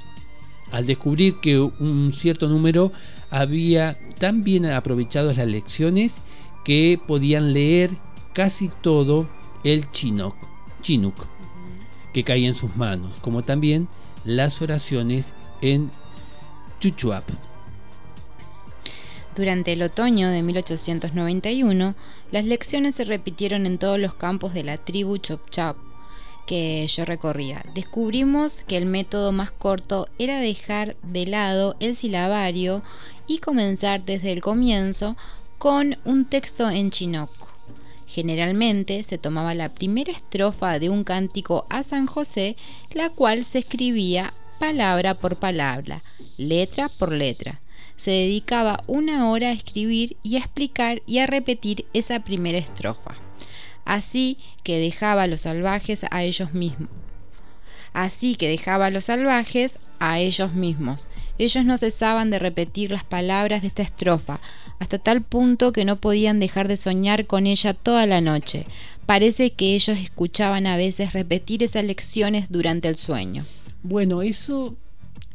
al 0.71 0.85
descubrir 0.85 1.39
que 1.41 1.59
un 1.59 2.13
cierto 2.13 2.47
número 2.47 2.91
había 3.29 3.97
tan 4.19 4.43
bien 4.43 4.65
aprovechado 4.67 5.33
las 5.33 5.47
lecciones 5.47 6.21
que 6.63 6.99
podían 7.07 7.53
leer 7.53 7.91
casi 8.33 8.69
todo 8.81 9.27
el 9.63 9.89
chinook 9.91 10.35
Chinook, 10.81 11.27
que 12.13 12.23
caía 12.23 12.47
en 12.47 12.55
sus 12.55 12.75
manos, 12.75 13.17
como 13.21 13.43
también 13.43 13.87
las 14.25 14.61
oraciones 14.61 15.33
en 15.61 15.91
Chuchuap. 16.79 17.23
Durante 19.35 19.71
el 19.71 19.81
otoño 19.81 20.29
de 20.29 20.43
1891, 20.43 21.95
las 22.31 22.45
lecciones 22.45 22.95
se 22.95 23.05
repitieron 23.05 23.65
en 23.65 23.77
todos 23.77 23.97
los 23.97 24.13
campos 24.13 24.53
de 24.53 24.63
la 24.63 24.77
tribu 24.77 25.17
Chopchap 25.17 25.77
que 26.45 26.85
yo 26.87 27.05
recorría. 27.05 27.63
Descubrimos 27.73 28.63
que 28.67 28.75
el 28.75 28.85
método 28.85 29.31
más 29.31 29.51
corto 29.51 30.09
era 30.19 30.39
dejar 30.39 30.97
de 31.01 31.25
lado 31.25 31.77
el 31.79 31.95
silabario 31.95 32.83
y 33.25 33.37
comenzar 33.37 34.03
desde 34.03 34.33
el 34.33 34.41
comienzo 34.41 35.15
con 35.57 35.97
un 36.03 36.25
texto 36.25 36.69
en 36.69 36.91
chinook. 36.91 37.29
Generalmente 38.07 39.03
se 39.03 39.17
tomaba 39.17 39.53
la 39.53 39.69
primera 39.69 40.11
estrofa 40.11 40.77
de 40.79 40.89
un 40.89 41.05
cántico 41.05 41.65
a 41.69 41.83
San 41.83 42.05
José, 42.05 42.57
la 42.91 43.09
cual 43.09 43.45
se 43.45 43.59
escribía 43.59 44.33
palabra 44.59 45.13
por 45.13 45.37
palabra, 45.37 46.03
letra 46.35 46.89
por 46.89 47.13
letra. 47.13 47.61
Se 48.01 48.09
dedicaba 48.09 48.83
una 48.87 49.29
hora 49.29 49.49
a 49.49 49.51
escribir 49.51 50.17
y 50.23 50.37
a 50.37 50.39
explicar 50.39 51.03
y 51.05 51.19
a 51.19 51.27
repetir 51.27 51.85
esa 51.93 52.21
primera 52.21 52.57
estrofa. 52.57 53.15
Así 53.85 54.39
que 54.63 54.79
dejaba 54.79 55.21
a 55.21 55.27
los 55.27 55.41
salvajes 55.41 56.03
a 56.09 56.23
ellos 56.23 56.55
mismos. 56.55 56.89
Así 57.93 58.35
que 58.37 58.49
dejaba 58.49 58.87
a 58.87 58.89
los 58.89 59.05
salvajes 59.05 59.77
a 59.99 60.17
ellos 60.17 60.55
mismos. 60.55 61.09
Ellos 61.37 61.63
no 61.63 61.77
cesaban 61.77 62.31
de 62.31 62.39
repetir 62.39 62.89
las 62.89 63.03
palabras 63.03 63.61
de 63.61 63.67
esta 63.67 63.83
estrofa, 63.83 64.39
hasta 64.79 64.97
tal 64.97 65.21
punto 65.21 65.71
que 65.71 65.85
no 65.85 65.97
podían 65.97 66.39
dejar 66.39 66.67
de 66.67 66.77
soñar 66.77 67.27
con 67.27 67.45
ella 67.45 67.75
toda 67.75 68.07
la 68.07 68.19
noche. 68.19 68.65
Parece 69.05 69.51
que 69.51 69.75
ellos 69.75 69.99
escuchaban 69.99 70.65
a 70.65 70.75
veces 70.75 71.13
repetir 71.13 71.61
esas 71.61 71.83
lecciones 71.83 72.49
durante 72.49 72.87
el 72.87 72.95
sueño. 72.95 73.45
Bueno, 73.83 74.23
eso 74.23 74.75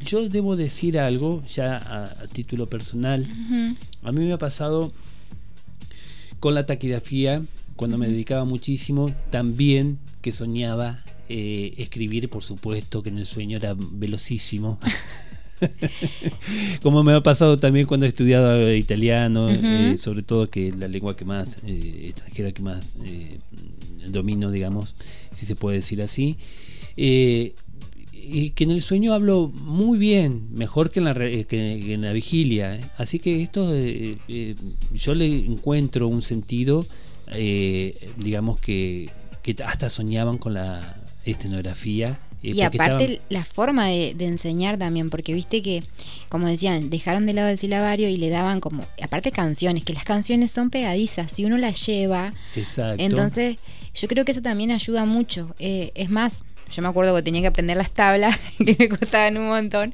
yo 0.00 0.28
debo 0.28 0.56
decir 0.56 0.98
algo 0.98 1.42
ya 1.46 1.76
a, 1.76 2.26
título 2.28 2.68
personal. 2.68 3.26
A 4.02 4.12
mí 4.12 4.24
me 4.24 4.32
ha 4.32 4.38
pasado 4.38 4.92
con 6.40 6.54
la 6.54 6.66
taquigrafía, 6.66 7.42
cuando 7.76 7.98
me 7.98 8.08
dedicaba 8.08 8.44
muchísimo, 8.44 9.14
también 9.30 9.98
que 10.22 10.32
soñaba 10.32 11.00
eh, 11.28 11.74
escribir, 11.78 12.28
por 12.28 12.42
supuesto, 12.42 13.02
que 13.02 13.10
en 13.10 13.18
el 13.18 13.26
sueño 13.26 13.56
era 13.58 13.74
velocísimo. 13.76 14.78
Como 16.82 17.02
me 17.02 17.12
ha 17.12 17.22
pasado 17.22 17.56
también 17.56 17.86
cuando 17.86 18.06
he 18.06 18.08
estudiado 18.08 18.72
italiano, 18.74 19.50
eh, 19.50 19.96
sobre 19.98 20.22
todo 20.22 20.48
que 20.48 20.72
la 20.72 20.88
lengua 20.88 21.16
que 21.16 21.24
más 21.24 21.58
eh, 21.66 22.06
extranjera 22.06 22.52
que 22.52 22.62
más 22.62 22.96
eh, 23.04 23.38
domino, 24.08 24.50
digamos, 24.50 24.94
si 25.30 25.46
se 25.46 25.56
puede 25.56 25.78
decir 25.78 26.02
así. 26.02 26.36
Y 28.28 28.50
que 28.50 28.64
en 28.64 28.70
el 28.70 28.82
sueño 28.82 29.12
hablo 29.14 29.48
muy 29.54 29.98
bien, 29.98 30.48
mejor 30.52 30.90
que 30.90 31.00
en 31.00 31.04
la, 31.04 31.14
que 31.14 31.92
en 31.94 32.02
la 32.02 32.12
vigilia. 32.12 32.92
Así 32.96 33.18
que 33.18 33.42
esto 33.42 33.72
yo 34.92 35.14
le 35.14 35.26
encuentro 35.46 36.08
un 36.08 36.22
sentido, 36.22 36.86
digamos 38.16 38.60
que, 38.60 39.10
que 39.42 39.56
hasta 39.64 39.88
soñaban 39.88 40.38
con 40.38 40.54
la 40.54 41.02
escenografía 41.24 42.18
y 42.54 42.60
aparte 42.62 43.20
la 43.28 43.44
forma 43.44 43.86
de, 43.86 44.14
enseñar 44.20 44.78
también, 44.78 45.10
porque 45.10 45.34
viste 45.34 45.62
que, 45.62 45.82
como 46.28 46.46
decían, 46.46 46.90
dejaron 46.90 47.26
de 47.26 47.32
lado 47.32 47.48
el 47.48 47.58
silabario 47.58 48.08
y 48.08 48.16
le 48.16 48.28
daban 48.28 48.60
como, 48.60 48.86
aparte 49.02 49.32
canciones, 49.32 49.84
que 49.84 49.92
las 49.92 50.04
canciones 50.04 50.52
son 50.52 50.70
pegadizas, 50.70 51.32
si 51.32 51.44
uno 51.44 51.56
las 51.56 51.84
lleva, 51.86 52.34
Exacto. 52.54 53.02
entonces 53.02 53.56
yo 53.94 54.08
creo 54.08 54.24
que 54.24 54.32
eso 54.32 54.42
también 54.42 54.70
ayuda 54.70 55.04
mucho. 55.04 55.54
Eh, 55.58 55.90
es 55.94 56.10
más, 56.10 56.44
yo 56.70 56.82
me 56.82 56.88
acuerdo 56.88 57.14
que 57.14 57.22
tenía 57.22 57.40
que 57.40 57.48
aprender 57.48 57.76
las 57.76 57.90
tablas, 57.90 58.36
que 58.58 58.76
me 58.78 58.88
costaban 58.88 59.36
un 59.36 59.48
montón. 59.48 59.92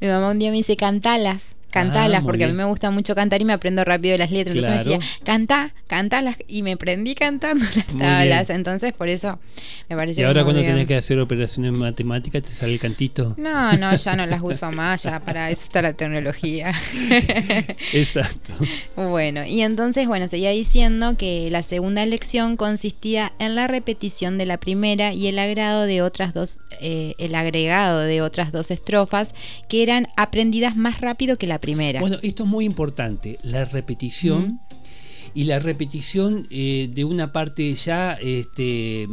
Mi 0.00 0.08
mamá 0.08 0.30
un 0.30 0.38
día 0.38 0.50
me 0.50 0.56
dice, 0.56 0.76
cantalas 0.76 1.54
cantalas, 1.72 2.20
ah, 2.20 2.24
porque 2.24 2.44
a 2.44 2.48
mí 2.48 2.52
me 2.52 2.64
gusta 2.64 2.90
mucho 2.90 3.14
cantar 3.14 3.40
y 3.40 3.44
me 3.44 3.52
aprendo 3.52 3.84
rápido 3.84 4.16
las 4.16 4.30
letras. 4.30 4.54
Entonces 4.54 4.86
me 4.86 4.96
decía, 4.96 5.08
canta, 5.24 5.74
cantalas, 5.88 6.36
y 6.46 6.62
me 6.62 6.76
prendí 6.76 7.14
cantando 7.14 7.64
las 7.74 7.86
tablas. 7.86 8.50
Entonces, 8.50 8.92
por 8.92 9.08
eso 9.08 9.40
me 9.88 9.96
parece. 9.96 10.20
¿Y 10.20 10.24
ahora 10.24 10.44
cuando 10.44 10.62
tenés 10.62 10.86
que 10.86 10.96
hacer 10.96 11.18
operaciones 11.18 11.72
matemáticas 11.72 12.42
te 12.42 12.50
sale 12.50 12.74
el 12.74 12.80
cantito? 12.80 13.34
No, 13.38 13.72
no, 13.76 13.96
ya 13.96 14.16
no 14.16 14.26
las 14.26 14.42
uso 14.42 14.70
más, 14.70 15.02
ya 15.02 15.18
para 15.20 15.50
eso 15.50 15.64
está 15.64 15.82
la 15.82 15.94
tecnología. 15.94 16.72
Exacto. 17.92 18.52
bueno, 18.94 19.44
y 19.44 19.62
entonces, 19.62 20.06
bueno, 20.06 20.28
seguía 20.28 20.50
diciendo 20.50 21.16
que 21.16 21.50
la 21.50 21.62
segunda 21.62 22.04
lección 22.06 22.56
consistía 22.56 23.32
en 23.38 23.54
la 23.54 23.66
repetición 23.66 24.38
de 24.38 24.46
la 24.46 24.58
primera 24.58 25.14
y 25.14 25.28
el 25.28 25.38
agrado 25.38 25.84
de 25.84 26.02
otras 26.02 26.34
dos, 26.34 26.58
eh, 26.80 27.14
el 27.18 27.34
agregado 27.34 28.00
de 28.00 28.20
otras 28.20 28.52
dos 28.52 28.70
estrofas 28.70 29.34
que 29.68 29.82
eran 29.82 30.08
aprendidas 30.16 30.76
más 30.76 31.00
rápido 31.00 31.36
que 31.36 31.46
la 31.46 31.58
primera. 31.62 32.00
Bueno, 32.00 32.18
esto 32.20 32.44
es 32.44 32.50
muy 32.50 32.66
importante, 32.66 33.38
la 33.42 33.64
repetición. 33.64 34.60
Y 35.34 35.44
la 35.44 35.58
repetición 35.58 36.46
eh, 36.50 36.90
de 36.92 37.04
una 37.04 37.32
parte 37.32 37.72
ya 37.74 38.18
este, 38.20 39.08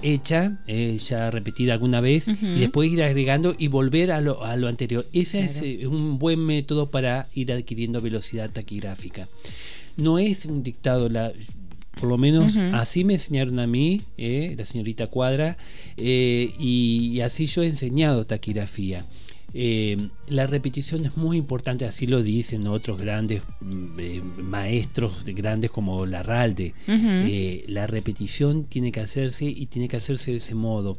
hecha, 0.00 0.58
eh, 0.66 0.96
ya 0.98 1.30
repetida 1.30 1.74
alguna 1.74 2.00
vez, 2.00 2.28
y 2.28 2.60
después 2.60 2.90
ir 2.90 3.02
agregando 3.02 3.54
y 3.58 3.68
volver 3.68 4.10
a 4.10 4.22
lo, 4.22 4.42
a 4.42 4.56
lo 4.56 4.68
anterior. 4.68 5.06
Ese 5.12 5.40
es 5.40 5.60
eh, 5.62 5.86
un 5.86 6.18
buen 6.18 6.40
método 6.40 6.90
para 6.90 7.28
ir 7.34 7.52
adquiriendo 7.52 8.00
velocidad 8.00 8.50
taquigráfica. 8.50 9.28
No 9.98 10.18
es 10.18 10.46
un 10.46 10.62
dictado, 10.62 11.10
la, 11.10 11.32
por 11.98 12.08
lo 12.08 12.16
menos 12.16 12.56
así 12.56 13.04
me 13.04 13.14
enseñaron 13.14 13.58
a 13.58 13.66
mí, 13.66 14.02
la 14.16 14.64
señorita 14.64 15.08
Cuadra, 15.08 15.58
y, 15.98 17.20
así 17.22 17.44
yo 17.46 17.62
he 17.62 17.66
enseñado 17.66 18.24
taquigrafía. 18.24 19.04
Eh, 19.52 20.08
la 20.28 20.46
repetición 20.46 21.04
es 21.04 21.16
muy 21.16 21.36
importante, 21.36 21.84
así 21.84 22.06
lo 22.06 22.22
dicen 22.22 22.66
otros 22.66 23.00
grandes 23.00 23.42
mm, 23.60 23.98
eh, 23.98 24.22
maestros 24.42 25.24
de 25.24 25.32
grandes 25.32 25.70
como 25.70 26.06
Larralde. 26.06 26.74
Eh, 26.86 27.64
la 27.68 27.86
repetición 27.86 28.64
tiene 28.64 28.92
que 28.92 29.00
hacerse 29.00 29.46
y 29.46 29.66
tiene 29.66 29.88
que 29.88 29.96
hacerse 29.96 30.32
de 30.32 30.36
ese 30.38 30.54
modo. 30.54 30.96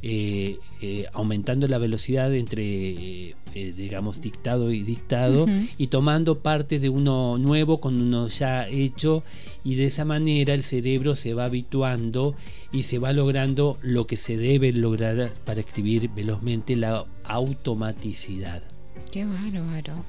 Eh, 0.00 0.60
eh, 0.80 1.06
aumentando 1.12 1.66
la 1.66 1.78
velocidad 1.78 2.32
entre, 2.32 3.30
eh, 3.30 3.34
digamos, 3.76 4.20
dictado 4.20 4.70
y 4.70 4.82
dictado, 4.82 5.46
y 5.76 5.88
tomando 5.88 6.38
parte 6.38 6.78
de 6.78 6.88
uno 6.88 7.36
nuevo 7.36 7.80
con 7.80 8.00
uno 8.00 8.28
ya 8.28 8.68
hecho, 8.68 9.24
y 9.64 9.74
de 9.74 9.86
esa 9.86 10.04
manera 10.04 10.54
el 10.54 10.62
cerebro 10.62 11.16
se 11.16 11.34
va 11.34 11.46
habituando 11.46 12.36
y 12.70 12.84
se 12.84 13.00
va 13.00 13.12
logrando 13.12 13.76
lo 13.82 14.06
que 14.06 14.16
se 14.16 14.36
debe 14.36 14.72
lograr 14.72 15.32
para 15.44 15.60
escribir 15.60 16.08
velozmente, 16.10 16.76
la 16.76 17.04
automaticidad. 17.24 18.62
Qué 19.10 19.24
bárbaro. 19.24 20.04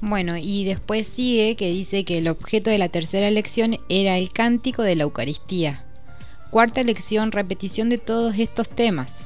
Bueno, 0.00 0.36
y 0.38 0.64
después 0.64 1.06
sigue 1.06 1.56
que 1.56 1.68
dice 1.70 2.04
que 2.04 2.18
el 2.18 2.28
objeto 2.28 2.70
de 2.70 2.78
la 2.78 2.88
tercera 2.88 3.30
lección 3.30 3.76
era 3.90 4.16
el 4.16 4.32
cántico 4.32 4.82
de 4.82 4.96
la 4.96 5.02
Eucaristía. 5.04 5.84
Cuarta 6.52 6.82
lección, 6.82 7.32
repetición 7.32 7.88
de 7.88 7.96
todos 7.96 8.38
estos 8.38 8.68
temas. 8.68 9.22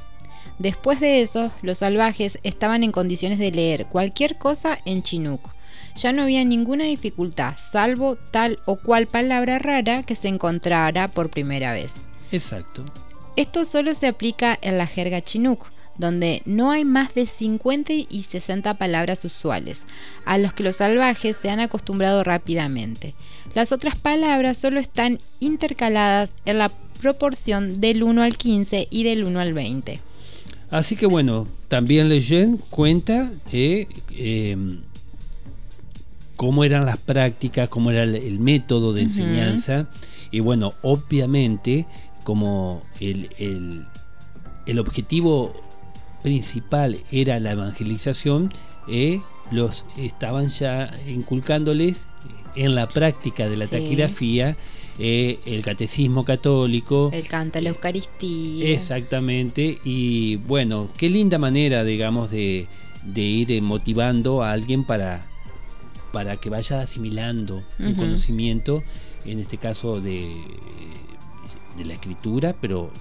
Después 0.59 1.01
de 1.01 1.21
eso, 1.21 1.51
los 1.61 1.79
salvajes 1.79 2.39
estaban 2.43 2.83
en 2.83 2.93
condiciones 2.93 3.37
de 3.37 3.51
leer 3.51 3.87
cualquier 3.87 4.37
cosa 4.37 4.79
en 4.85 5.03
chinook. 5.03 5.41
Ya 5.97 6.13
no 6.13 6.21
había 6.21 6.45
ninguna 6.45 6.85
dificultad, 6.85 7.55
salvo 7.57 8.15
tal 8.15 8.59
o 8.63 8.77
cual 8.77 9.07
palabra 9.07 9.59
rara 9.59 10.03
que 10.03 10.15
se 10.15 10.29
encontrara 10.29 11.09
por 11.09 11.29
primera 11.29 11.73
vez. 11.73 12.05
Exacto. 12.31 12.85
Esto 13.35 13.65
solo 13.65 13.93
se 13.93 14.07
aplica 14.07 14.57
en 14.61 14.77
la 14.77 14.87
jerga 14.87 15.21
chinook, 15.21 15.65
donde 15.97 16.43
no 16.45 16.71
hay 16.71 16.85
más 16.85 17.13
de 17.13 17.25
50 17.25 17.91
y 18.09 18.23
60 18.23 18.75
palabras 18.75 19.25
usuales, 19.25 19.85
a 20.23 20.37
los 20.37 20.53
que 20.53 20.63
los 20.63 20.77
salvajes 20.77 21.35
se 21.35 21.49
han 21.49 21.59
acostumbrado 21.59 22.23
rápidamente. 22.23 23.15
Las 23.53 23.73
otras 23.73 23.97
palabras 23.97 24.57
solo 24.57 24.79
están 24.79 25.19
intercaladas 25.41 26.31
en 26.45 26.59
la 26.59 26.71
proporción 26.97 27.79
del 27.81 28.03
1 28.03 28.21
al 28.23 28.37
15 28.37 28.87
y 28.91 29.03
del 29.03 29.23
1 29.23 29.39
al 29.39 29.53
20. 29.53 29.99
Así 30.69 30.95
que 30.95 31.05
bueno, 31.05 31.47
también 31.69 32.09
Leyen 32.09 32.57
cuenta 32.69 33.31
eh, 33.51 33.87
em, 34.11 34.79
cómo 36.35 36.63
eran 36.63 36.85
las 36.85 36.97
prácticas, 36.97 37.69
cómo 37.69 37.91
era 37.91 38.03
el, 38.03 38.15
el 38.15 38.39
método 38.39 38.93
de 38.93 39.03
enseñanza. 39.03 39.87
Y 40.31 40.39
bueno, 40.41 40.73
obviamente, 40.81 41.85
como 42.23 42.83
el, 42.99 43.29
el- 43.37 43.85
el 44.65 44.79
objetivo 44.79 45.53
principal 46.23 46.99
era 47.09 47.39
la 47.39 47.51
evangelización, 47.53 48.51
eh, 48.89 49.21
los 49.49 49.85
estaban 49.97 50.49
ya 50.49 50.91
inculcándoles 51.07 52.07
en 52.55 52.75
la 52.75 52.89
práctica 52.89 53.47
de 53.47 53.55
la 53.55 53.65
Sí. 53.65 53.71
taquigrafía 53.71 54.57
eh, 54.99 55.39
el 55.45 55.63
catecismo 55.63 56.23
católico. 56.23 57.09
El 57.13 57.27
canto 57.27 57.59
a 57.59 57.61
la 57.61 57.69
Eucaristía. 57.69 58.69
Exactamente, 58.69 59.79
y 59.83 60.37
bueno, 60.37 60.89
qué 60.97 61.09
linda 61.09 61.37
manera, 61.37 61.83
digamos, 61.83 62.31
de, 62.31 62.67
de 63.03 63.21
ir 63.21 63.51
eh, 63.51 63.61
motivando 63.61 64.43
a 64.43 64.51
alguien 64.51 64.83
para, 64.83 65.25
para 66.11 66.37
que 66.37 66.49
vaya 66.49 66.81
asimilando 66.81 67.63
un 67.79 67.95
conocimiento, 67.95 68.83
en 69.25 69.39
este 69.39 69.57
caso 69.57 69.99
de, 69.99 70.29
de 71.77 71.85
la 71.85 71.93
escritura, 71.93 72.55
pero 72.59 72.91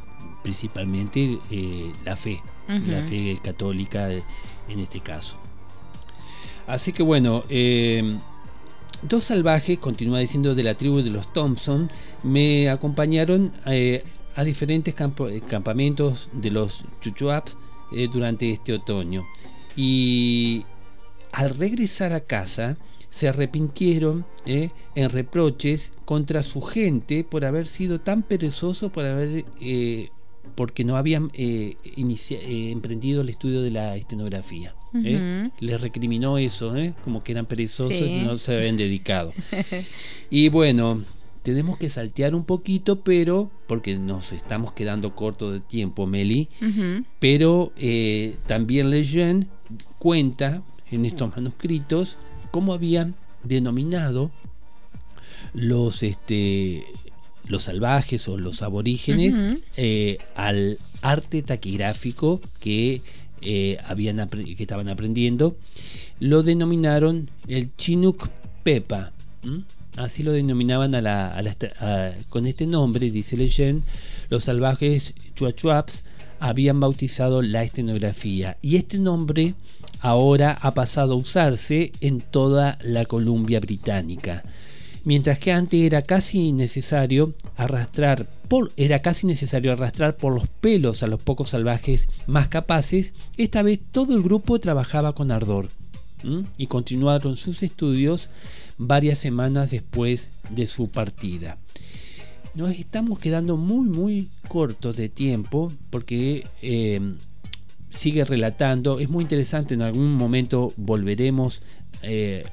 principalmente 0.42 1.38
eh, 1.51 1.92
la 2.05 2.14
fe, 2.16 2.40
la 2.68 3.03
fe 3.03 3.38
católica 3.42 4.11
en 4.11 4.80
este 4.80 5.01
caso. 5.01 5.38
Así 6.66 6.92
que 6.92 7.03
bueno, 7.03 7.44
eh, 7.49 8.18
dos 9.03 9.24
salvajes, 9.24 9.78
continúa 9.78 10.18
diciendo, 10.18 10.55
de 10.55 10.62
la 10.62 10.74
tribu 10.74 11.03
de 11.03 11.11
los 11.11 11.32
Thompson, 11.32 11.90
me 12.22 12.68
acompañaron 12.68 13.53
eh, 13.66 14.05
a 14.34 14.44
diferentes 14.44 14.94
eh, 14.94 15.42
campamentos 15.49 16.28
de 16.32 16.51
los 16.51 16.84
Chuchuaps 17.01 17.57
eh, 17.92 18.09
durante 18.12 18.51
este 18.51 18.72
otoño. 18.72 19.24
Y 19.76 20.64
al 21.32 21.57
regresar 21.57 22.12
a 22.12 22.20
casa, 22.20 22.76
se 23.11 23.28
arrepintieron 23.28 24.26
en 24.44 25.11
reproches 25.11 25.92
contra 26.05 26.42
su 26.42 26.61
gente 26.61 27.24
por 27.24 27.47
haber 27.47 27.66
sido 27.66 27.99
tan 28.01 28.22
perezoso, 28.22 28.90
por 28.90 29.07
haber 29.07 29.47
porque 30.55 30.84
no 30.84 30.97
habían 30.99 31.30
emprendido 31.32 33.22
el 33.22 33.30
estudio 33.30 33.62
de 33.62 33.70
la 33.70 33.97
estenografía. 33.97 34.74
¿Eh? 35.05 35.51
Les 35.61 35.80
recriminó 35.80 36.38
eso, 36.38 36.76
¿eh? 36.76 36.94
como 37.05 37.22
que 37.22 37.32
eran 37.32 37.47
perezosos 37.47 37.94
Sí. 37.97 38.05
y 38.22 38.24
no 38.24 38.38
se 38.38 38.55
habían 38.57 38.76
dedicado. 38.76 39.32
y 40.30 40.49
bueno, 40.49 41.03
tenemos 41.42 41.78
que 41.78 41.88
saltear 41.90 42.34
un 42.34 42.44
poquito, 42.44 43.01
pero 43.03 43.51
porque 43.68 43.97
nos 43.97 44.32
estamos 44.32 44.72
quedando 44.72 45.14
cortos 45.14 45.53
de 45.53 45.61
tiempo, 45.61 46.07
Meli. 46.07 46.49
Pero 47.20 47.72
eh, 47.76 48.36
también 48.47 48.90
Lejeune 48.90 49.47
cuenta 49.99 50.62
en 50.90 51.05
estos 51.05 51.30
manuscritos 51.36 52.16
cómo 52.51 52.72
habían 52.72 53.14
denominado 53.44 54.30
los 55.55 56.03
este 56.03 56.84
los 57.44 57.62
salvajes 57.62 58.28
o 58.28 58.38
los 58.38 58.62
aborígenes 58.62 59.40
eh, 59.76 60.18
al 60.34 60.78
arte 61.01 61.42
taquigráfico 61.42 62.40
que 62.59 63.03
eh, 63.41 63.78
habían 63.84 64.28
que 64.28 64.57
estaban 64.59 64.89
aprendiendo 64.89 65.57
lo 66.20 66.43
denominaron 66.43 67.30
el 67.49 67.74
Chinook 67.76 68.28
Pepa 68.62 69.12
así 69.97 70.22
lo 70.22 70.32
denominaban 70.32 70.95
a 70.95 71.01
la, 71.01 72.14
con 72.28 72.47
este 72.47 72.66
nombre 72.66 73.11
dice 73.11 73.37
Lejeune 73.37 73.82
los 74.28 74.45
salvajes 74.45 75.14
Chuachuaps 75.34 76.05
habían 76.41 76.80
bautizado 76.80 77.43
la 77.43 77.62
estenografía. 77.62 78.57
Y 78.62 78.76
este 78.76 78.99
nombre 78.99 79.55
ahora 80.01 80.53
ha 80.61 80.74
pasado 80.74 81.14
a 81.14 81.16
usarse 81.16 81.93
en 82.01 82.20
toda 82.20 82.78
la 82.82 83.05
Columbia 83.05 83.61
británica. 83.61 84.43
Mientras 85.05 85.39
que 85.39 85.53
antes 85.53 85.80
era 85.80 86.03
casi 86.03 86.53
necesario 86.53 87.32
arrastrar 87.57 88.26
por, 88.49 88.72
era 88.76 89.03
casi 89.03 89.26
necesario 89.26 89.72
arrastrar 89.72 90.16
por 90.16 90.34
los 90.34 90.49
pelos 90.49 91.03
a 91.03 91.07
los 91.07 91.22
pocos 91.22 91.51
salvajes 91.51 92.09
más 92.26 92.49
capaces, 92.49 93.14
esta 93.36 93.62
vez 93.62 93.80
todo 93.92 94.14
el 94.14 94.22
grupo 94.22 94.59
trabajaba 94.59 95.14
con 95.14 95.30
ardor 95.30 95.68
y 96.57 96.66
continuaron 96.66 97.36
sus 97.36 97.62
estudios 97.62 98.30
varias 98.78 99.18
semanas 99.18 99.70
después 99.70 100.30
de 100.51 100.66
su 100.66 100.88
partida. 100.88 101.59
Nos 102.55 102.72
estamos 102.72 103.18
quedando 103.18 103.57
muy 103.57 103.86
muy 103.88 104.30
cortos 104.49 104.97
de 104.97 105.09
tiempo 105.09 105.70
porque 105.90 106.47
eh, 106.62 107.01
sigue 107.90 108.24
relatando, 108.24 108.99
es 108.99 109.09
muy 109.09 109.22
interesante, 109.22 109.74
en 109.74 109.82
algún 109.82 110.14
momento 110.14 110.72
volveremos 110.76 111.62
eh, 112.03 112.44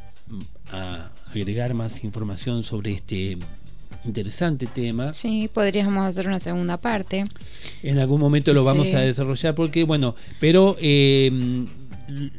a 0.72 1.12
agregar 1.28 1.74
más 1.74 2.04
información 2.04 2.64
sobre 2.64 2.92
este 2.92 3.38
interesante 4.06 4.66
tema. 4.68 5.14
Sí, 5.14 5.50
podríamos 5.54 6.06
hacer 6.08 6.28
una 6.28 6.40
segunda 6.40 6.78
parte. 6.78 7.26
En 7.82 8.00
algún 8.00 8.20
momento 8.20 8.54
lo 8.54 8.64
vamos 8.64 8.90
Sí. 8.90 8.96
a 8.96 9.00
desarrollar 9.00 9.56
porque, 9.56 9.84
bueno, 9.84 10.16
pero 10.40 10.76
eh, 10.80 11.66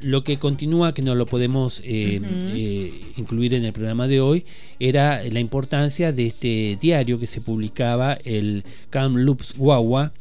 lo 0.02 0.24
que 0.24 0.38
continúa, 0.38 0.92
que 0.92 1.00
no 1.02 1.14
lo 1.14 1.24
podemos 1.26 1.80
eh, 1.84 2.20
eh, 2.54 3.00
incluir 3.16 3.54
en 3.54 3.64
el 3.64 3.72
programa 3.72 4.06
de 4.08 4.20
hoy, 4.20 4.44
era 4.78 5.22
la 5.24 5.40
importancia 5.40 6.12
de 6.12 6.26
este 6.26 6.76
diario 6.80 7.18
que 7.18 7.26
se 7.26 7.40
publicaba, 7.40 8.14
el 8.24 8.62
Kamloops 8.90 9.54
Wawa, 9.56 10.12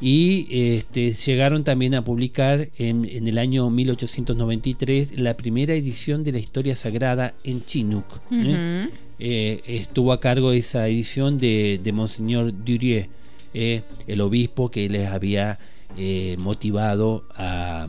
y 0.00 0.46
este, 0.50 1.12
llegaron 1.12 1.62
también 1.62 1.94
a 1.94 2.02
publicar 2.02 2.68
en, 2.78 3.04
en 3.04 3.28
el 3.28 3.38
año 3.38 3.68
1893 3.70 5.18
la 5.20 5.36
primera 5.36 5.74
edición 5.74 6.24
de 6.24 6.32
la 6.32 6.38
historia 6.38 6.74
sagrada 6.74 7.34
en 7.44 7.64
Chinook. 7.64 8.06
Eh, 8.32 8.88
estuvo 9.20 10.12
a 10.12 10.20
cargo 10.20 10.52
esa 10.52 10.88
edición 10.88 11.38
de, 11.38 11.78
de 11.82 11.92
Monseñor 11.92 12.52
Durier, 12.64 13.08
eh, 13.54 13.82
el 14.06 14.20
obispo 14.20 14.70
que 14.70 14.88
les 14.88 15.08
había 15.08 15.58
eh, 15.96 16.36
motivado 16.38 17.24
a, 17.34 17.86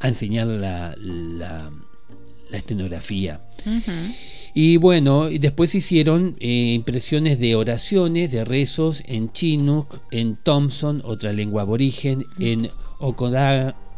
a 0.00 0.08
enseñar 0.08 0.46
la, 0.46 0.94
la- 0.98 1.70
la 2.50 2.56
estenografía. 2.56 3.40
Y 4.54 4.76
bueno, 4.78 5.26
después 5.28 5.72
hicieron 5.76 6.34
eh, 6.40 6.72
impresiones 6.74 7.38
de 7.38 7.54
oraciones, 7.54 8.32
de 8.32 8.44
rezos 8.44 9.04
en 9.06 9.30
Chinook, 9.32 10.00
en 10.10 10.34
Thompson, 10.42 11.00
otra 11.04 11.32
lengua 11.32 11.62
aborigen, 11.62 12.26
en 12.40 12.68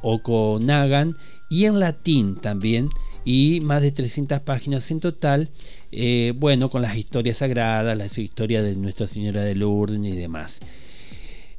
Okonagan 0.02 1.16
y 1.48 1.64
en 1.64 1.80
latín 1.80 2.36
también. 2.36 2.88
Y 3.24 3.60
más 3.60 3.82
de 3.82 3.92
300 3.92 4.40
páginas 4.40 4.90
en 4.90 5.00
total, 5.00 5.48
eh, 5.92 6.32
bueno, 6.36 6.70
con 6.70 6.82
las 6.82 6.96
historias 6.96 7.38
sagradas, 7.38 7.96
las 7.96 8.18
historias 8.18 8.64
de 8.64 8.74
Nuestra 8.74 9.06
Señora 9.06 9.42
de 9.44 9.54
Lourdes 9.54 10.00
y 10.04 10.16
demás. 10.16 10.60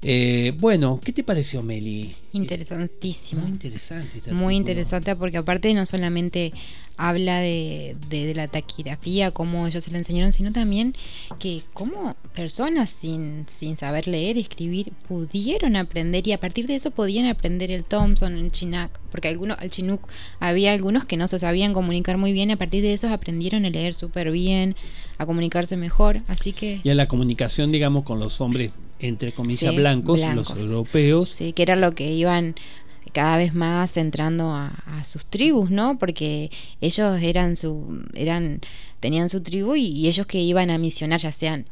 Eh, 0.04 0.54
bueno, 0.60 1.00
¿qué 1.04 1.14
te 1.14 1.24
pareció, 1.24 1.64
Meli? 1.64 2.16
Interesantísimo. 2.34 3.42
Muy 3.42 3.52
interesante. 3.52 4.18
este 4.18 4.34
Muy 4.34 4.56
interesante 4.56 5.16
porque 5.16 5.38
aparte 5.38 5.74
no 5.74 5.86
solamente 5.86 6.52
habla 6.98 7.40
de, 7.40 7.96
de- 8.10 8.26
de 8.26 8.36
la 8.36 8.48
taquigrafía, 8.48 9.32
cómo 9.32 9.66
ellos 9.66 9.84
se 9.84 9.92
la 9.92 9.98
enseñaron, 9.98 10.32
sino 10.34 10.52
también 10.52 10.94
que 11.40 11.62
cómo 11.74 12.16
personas 12.36 12.90
sin, 12.92 13.46
sin 13.48 13.78
saber 13.78 14.08
leer 14.08 14.38
escribir 14.38 14.92
pudieron 15.08 15.76
aprender 15.76 16.28
y 16.28 16.34
a 16.34 16.40
partir 16.40 16.68
de 16.68 16.76
eso 16.76 16.92
podían 16.92 17.26
aprender 17.26 17.72
el 17.72 17.84
Thompson, 17.86 18.34
el 18.34 18.52
Chinook, 18.52 18.92
porque 19.12 19.28
algunos, 19.30 19.58
el 19.62 19.70
Chinook 19.70 20.08
había 20.40 20.74
algunos 20.74 21.06
que 21.06 21.18
no 21.18 21.28
se 21.28 21.40
sabían 21.40 21.74
comunicar 21.74 22.18
muy 22.18 22.32
bien 22.34 22.50
y 22.50 22.54
a 22.54 22.58
partir 22.58 22.84
de 22.84 22.94
esos 22.94 23.12
aprendieron 23.12 23.66
a 23.66 23.70
leer 23.70 23.94
súper 23.94 24.32
bien, 24.32 24.76
a 25.18 25.26
comunicarse 25.26 25.78
mejor, 25.78 26.22
así 26.28 26.52
que... 26.54 26.82
Y 26.84 26.90
en 26.90 26.98
la 26.98 27.08
comunicación, 27.08 27.72
digamos, 27.72 28.04
con 28.04 28.20
los 28.20 28.40
hombres, 28.42 28.72
entre 29.08 29.34
comillas, 29.34 29.72
Sí, 29.72 29.78
blancos, 29.78 30.20
blancos. 30.20 30.50
los 30.56 30.60
europeos, 30.66 31.30
Sí, 31.30 31.54
que 31.54 31.64
era 31.64 31.76
lo 31.76 31.94
que 31.94 32.12
iban 32.14 32.56
cada 33.12 33.38
vez 33.38 33.54
más 33.54 33.98
entrando 33.98 34.52
a, 34.54 34.68
a 34.88 35.04
sus 35.04 35.26
tribus, 35.26 35.70
¿no? 35.70 36.00
Porque 36.00 36.50
ellos 36.82 37.22
eran 37.22 37.56
su, 37.58 38.04
eran, 38.16 38.60
tenían 39.00 39.30
su 39.30 39.42
tribu 39.42 39.76
y, 39.76 39.86
y 39.88 40.08
ellos 40.08 40.26
que 40.26 40.42
iban 40.42 40.70
a 40.72 40.78
misionar, 40.78 41.20
ya 41.20 41.32
sean 41.32 41.66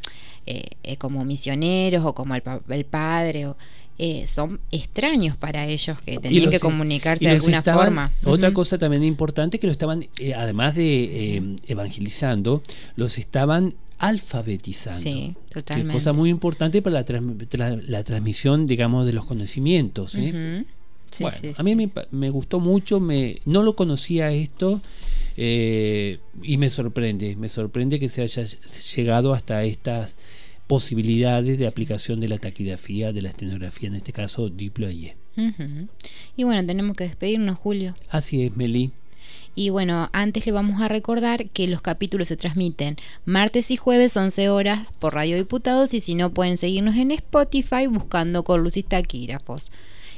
eh, 0.46 0.64
eh, 0.84 0.98
como 0.98 1.24
misioneros 1.26 2.04
o 2.06 2.14
como 2.14 2.36
el, 2.36 2.44
el 2.70 2.86
padre, 2.86 3.48
o, 3.48 3.58
eh, 3.98 4.26
son 4.28 4.60
extraños 4.72 5.36
para 5.38 5.66
ellos 5.68 5.98
que 6.06 6.18
tenían 6.18 6.46
los- 6.46 6.54
que 6.54 6.60
comunicarse 6.60 7.26
de 7.26 7.32
alguna 7.32 7.60
estaban- 7.60 7.86
forma. 7.86 8.12
Otra 8.26 8.52
cosa 8.54 8.78
también 8.78 9.04
importante 9.04 9.60
que 9.60 9.68
lo 9.68 9.72
estaban, 9.72 10.08
eh, 10.20 10.34
además 10.34 10.76
de 10.76 11.38
eh, 11.38 11.56
evangelizando, 11.68 12.62
los 12.96 13.18
estaban 13.18 13.74
alfabetizando. 14.02 15.00
Sí, 15.02 15.36
Que 15.48 15.54
totalmente. 15.56 15.94
cosa 15.94 16.14
muy 16.14 16.30
importante 16.30 16.82
para 16.82 17.00
la, 17.00 17.06
tra- 17.06 17.82
la 17.88 18.04
transmisión, 18.04 18.68
digamos, 18.68 19.06
de 19.06 19.14
los 19.14 19.26
conocimientos. 19.26 20.16
¿eh? 20.16 20.66
Sí, 21.12 21.24
bueno, 21.24 21.38
sí, 21.42 21.52
a 21.58 21.64
mí 21.64 21.76
me, 22.12 22.30
gustó 22.30 22.60
mucho, 22.60 23.00
me, 23.00 23.42
no 23.46 23.64
lo 23.64 23.76
conocía 23.76 24.32
esto 24.32 24.82
eh, 25.38 26.20
y 26.42 26.58
me 26.58 26.70
sorprende, 26.70 27.36
me 27.36 27.50
sorprende 27.50 28.00
que 28.00 28.08
se 28.10 28.22
haya 28.22 28.44
llegado 28.96 29.34
hasta 29.34 29.64
estas 29.64 30.18
posibilidades 30.68 31.60
de 31.60 31.68
aplicación 31.68 32.20
de 32.22 32.30
la 32.30 32.38
taquigrafía, 32.38 33.12
de 33.12 33.22
la 33.22 33.30
estenografía, 33.30 33.90
en 33.90 33.96
este 33.96 34.14
caso 34.14 34.50
Diplo-IE. 34.50 35.18
Ujú. 35.36 35.88
Y 36.38 36.44
bueno, 36.46 36.66
tenemos 36.66 36.96
que 36.96 37.04
despedirnos, 37.06 37.58
Julio. 37.58 37.96
Así 38.10 38.44
es, 38.44 38.56
Meli. 38.56 38.92
Y 39.56 39.70
bueno, 39.70 40.10
antes 40.14 40.46
le 40.46 40.52
vamos 40.52 40.82
a 40.82 40.88
recordar 40.88 41.50
que 41.50 41.68
los 41.68 41.82
capítulos 41.82 42.30
se 42.30 42.38
transmiten 42.38 42.98
martes 43.26 43.70
y 43.72 43.76
jueves 43.76 44.16
11 44.16 44.50
horas 44.50 44.88
por 45.00 45.14
Radio 45.14 45.36
Diputados 45.36 45.94
y 45.94 46.00
si 46.00 46.16
no 46.16 46.30
pueden 46.30 46.58
seguirnos 46.58 46.96
en 46.96 47.12
Spotify 47.12 47.88
buscando 47.88 48.44
con 48.44 48.64
Lucis 48.64 48.86
Taquígrafos. 48.86 49.72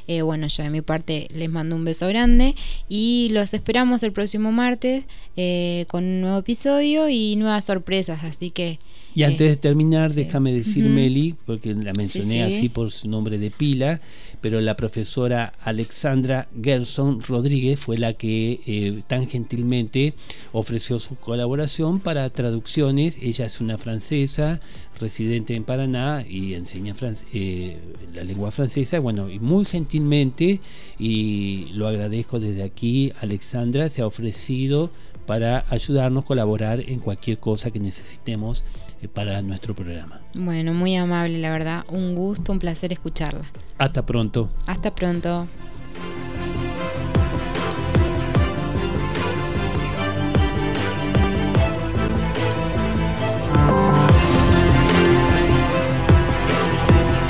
Eh, 0.07 0.21
bueno, 0.21 0.47
yo 0.47 0.63
de 0.63 0.69
mi 0.69 0.81
parte 0.81 1.27
les 1.33 1.49
mando 1.49 1.75
un 1.75 1.85
beso 1.85 2.07
grande 2.07 2.55
y 2.89 3.29
los 3.31 3.53
esperamos 3.53 4.03
el 4.03 4.11
próximo 4.11 4.51
martes 4.51 5.05
eh, 5.37 5.85
con 5.87 6.03
un 6.03 6.21
nuevo 6.21 6.39
episodio 6.39 7.07
y 7.09 7.35
nuevas 7.37 7.65
sorpresas, 7.65 8.23
así 8.23 8.51
que... 8.51 8.79
Y 9.15 9.23
antes 9.23 9.41
eh, 9.41 9.49
de 9.51 9.55
terminar, 9.55 10.09
sí. 10.09 10.17
déjame 10.17 10.51
decir. 10.51 10.83
Meli, 10.85 11.35
porque 11.45 11.73
la 11.73 11.93
mencioné 11.93 12.33
sí. 12.33 12.39
así 12.41 12.69
por 12.69 12.91
su 12.91 13.07
nombre 13.07 13.37
de 13.37 13.51
pila, 13.51 14.01
pero 14.43 14.59
la 14.59 14.75
profesora 14.75 15.53
Alexandra 15.63 16.49
Gerson 16.61 17.21
Rodríguez 17.21 17.79
fue 17.79 17.95
la 17.97 18.11
que 18.11 18.59
eh, 18.67 19.01
tan 19.07 19.29
gentilmente 19.29 20.15
ofreció 20.51 20.99
su 20.99 21.15
colaboración 21.15 22.01
para 22.01 22.27
traducciones. 22.27 23.17
Ella 23.21 23.45
es 23.45 23.61
una 23.61 23.77
francesa, 23.77 24.59
residente 24.99 25.55
en 25.55 25.63
Paraná 25.63 26.25
y 26.27 26.55
enseña 26.55 26.93
eh, 27.31 27.79
la 28.13 28.25
lengua 28.25 28.51
francesa. 28.51 28.99
Bueno, 28.99 29.29
y 29.29 29.39
muy 29.39 29.63
gentilmente, 29.63 30.59
y 30.99 31.67
lo 31.71 31.87
agradezco 31.87 32.37
desde 32.37 32.63
aquí, 32.63 33.13
Alexandra 33.21 33.87
se 33.87 34.01
ha 34.01 34.07
ofrecido 34.07 34.91
para 35.25 35.63
ayudarnos, 35.69 36.25
colaborar 36.25 36.81
en 36.81 36.99
cualquier 36.99 37.37
cosa 37.37 37.71
que 37.71 37.79
necesitemos 37.79 38.65
para 39.09 39.41
nuestro 39.41 39.75
programa. 39.75 40.21
Bueno, 40.33 40.73
muy 40.73 40.95
amable, 40.95 41.39
la 41.39 41.51
verdad, 41.51 41.85
un 41.89 42.15
gusto, 42.15 42.51
un 42.51 42.59
placer 42.59 42.91
escucharla. 42.93 43.45
Hasta 43.77 44.05
pronto. 44.05 44.49
Hasta 44.67 44.93
pronto. 44.93 45.47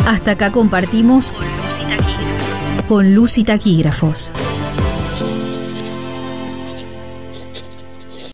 Hasta 0.05 0.31
acá 0.31 0.51
compartimos 0.51 1.31
con 2.87 3.15
Lucy 3.15 3.45
Taquígrafos. 3.45 4.31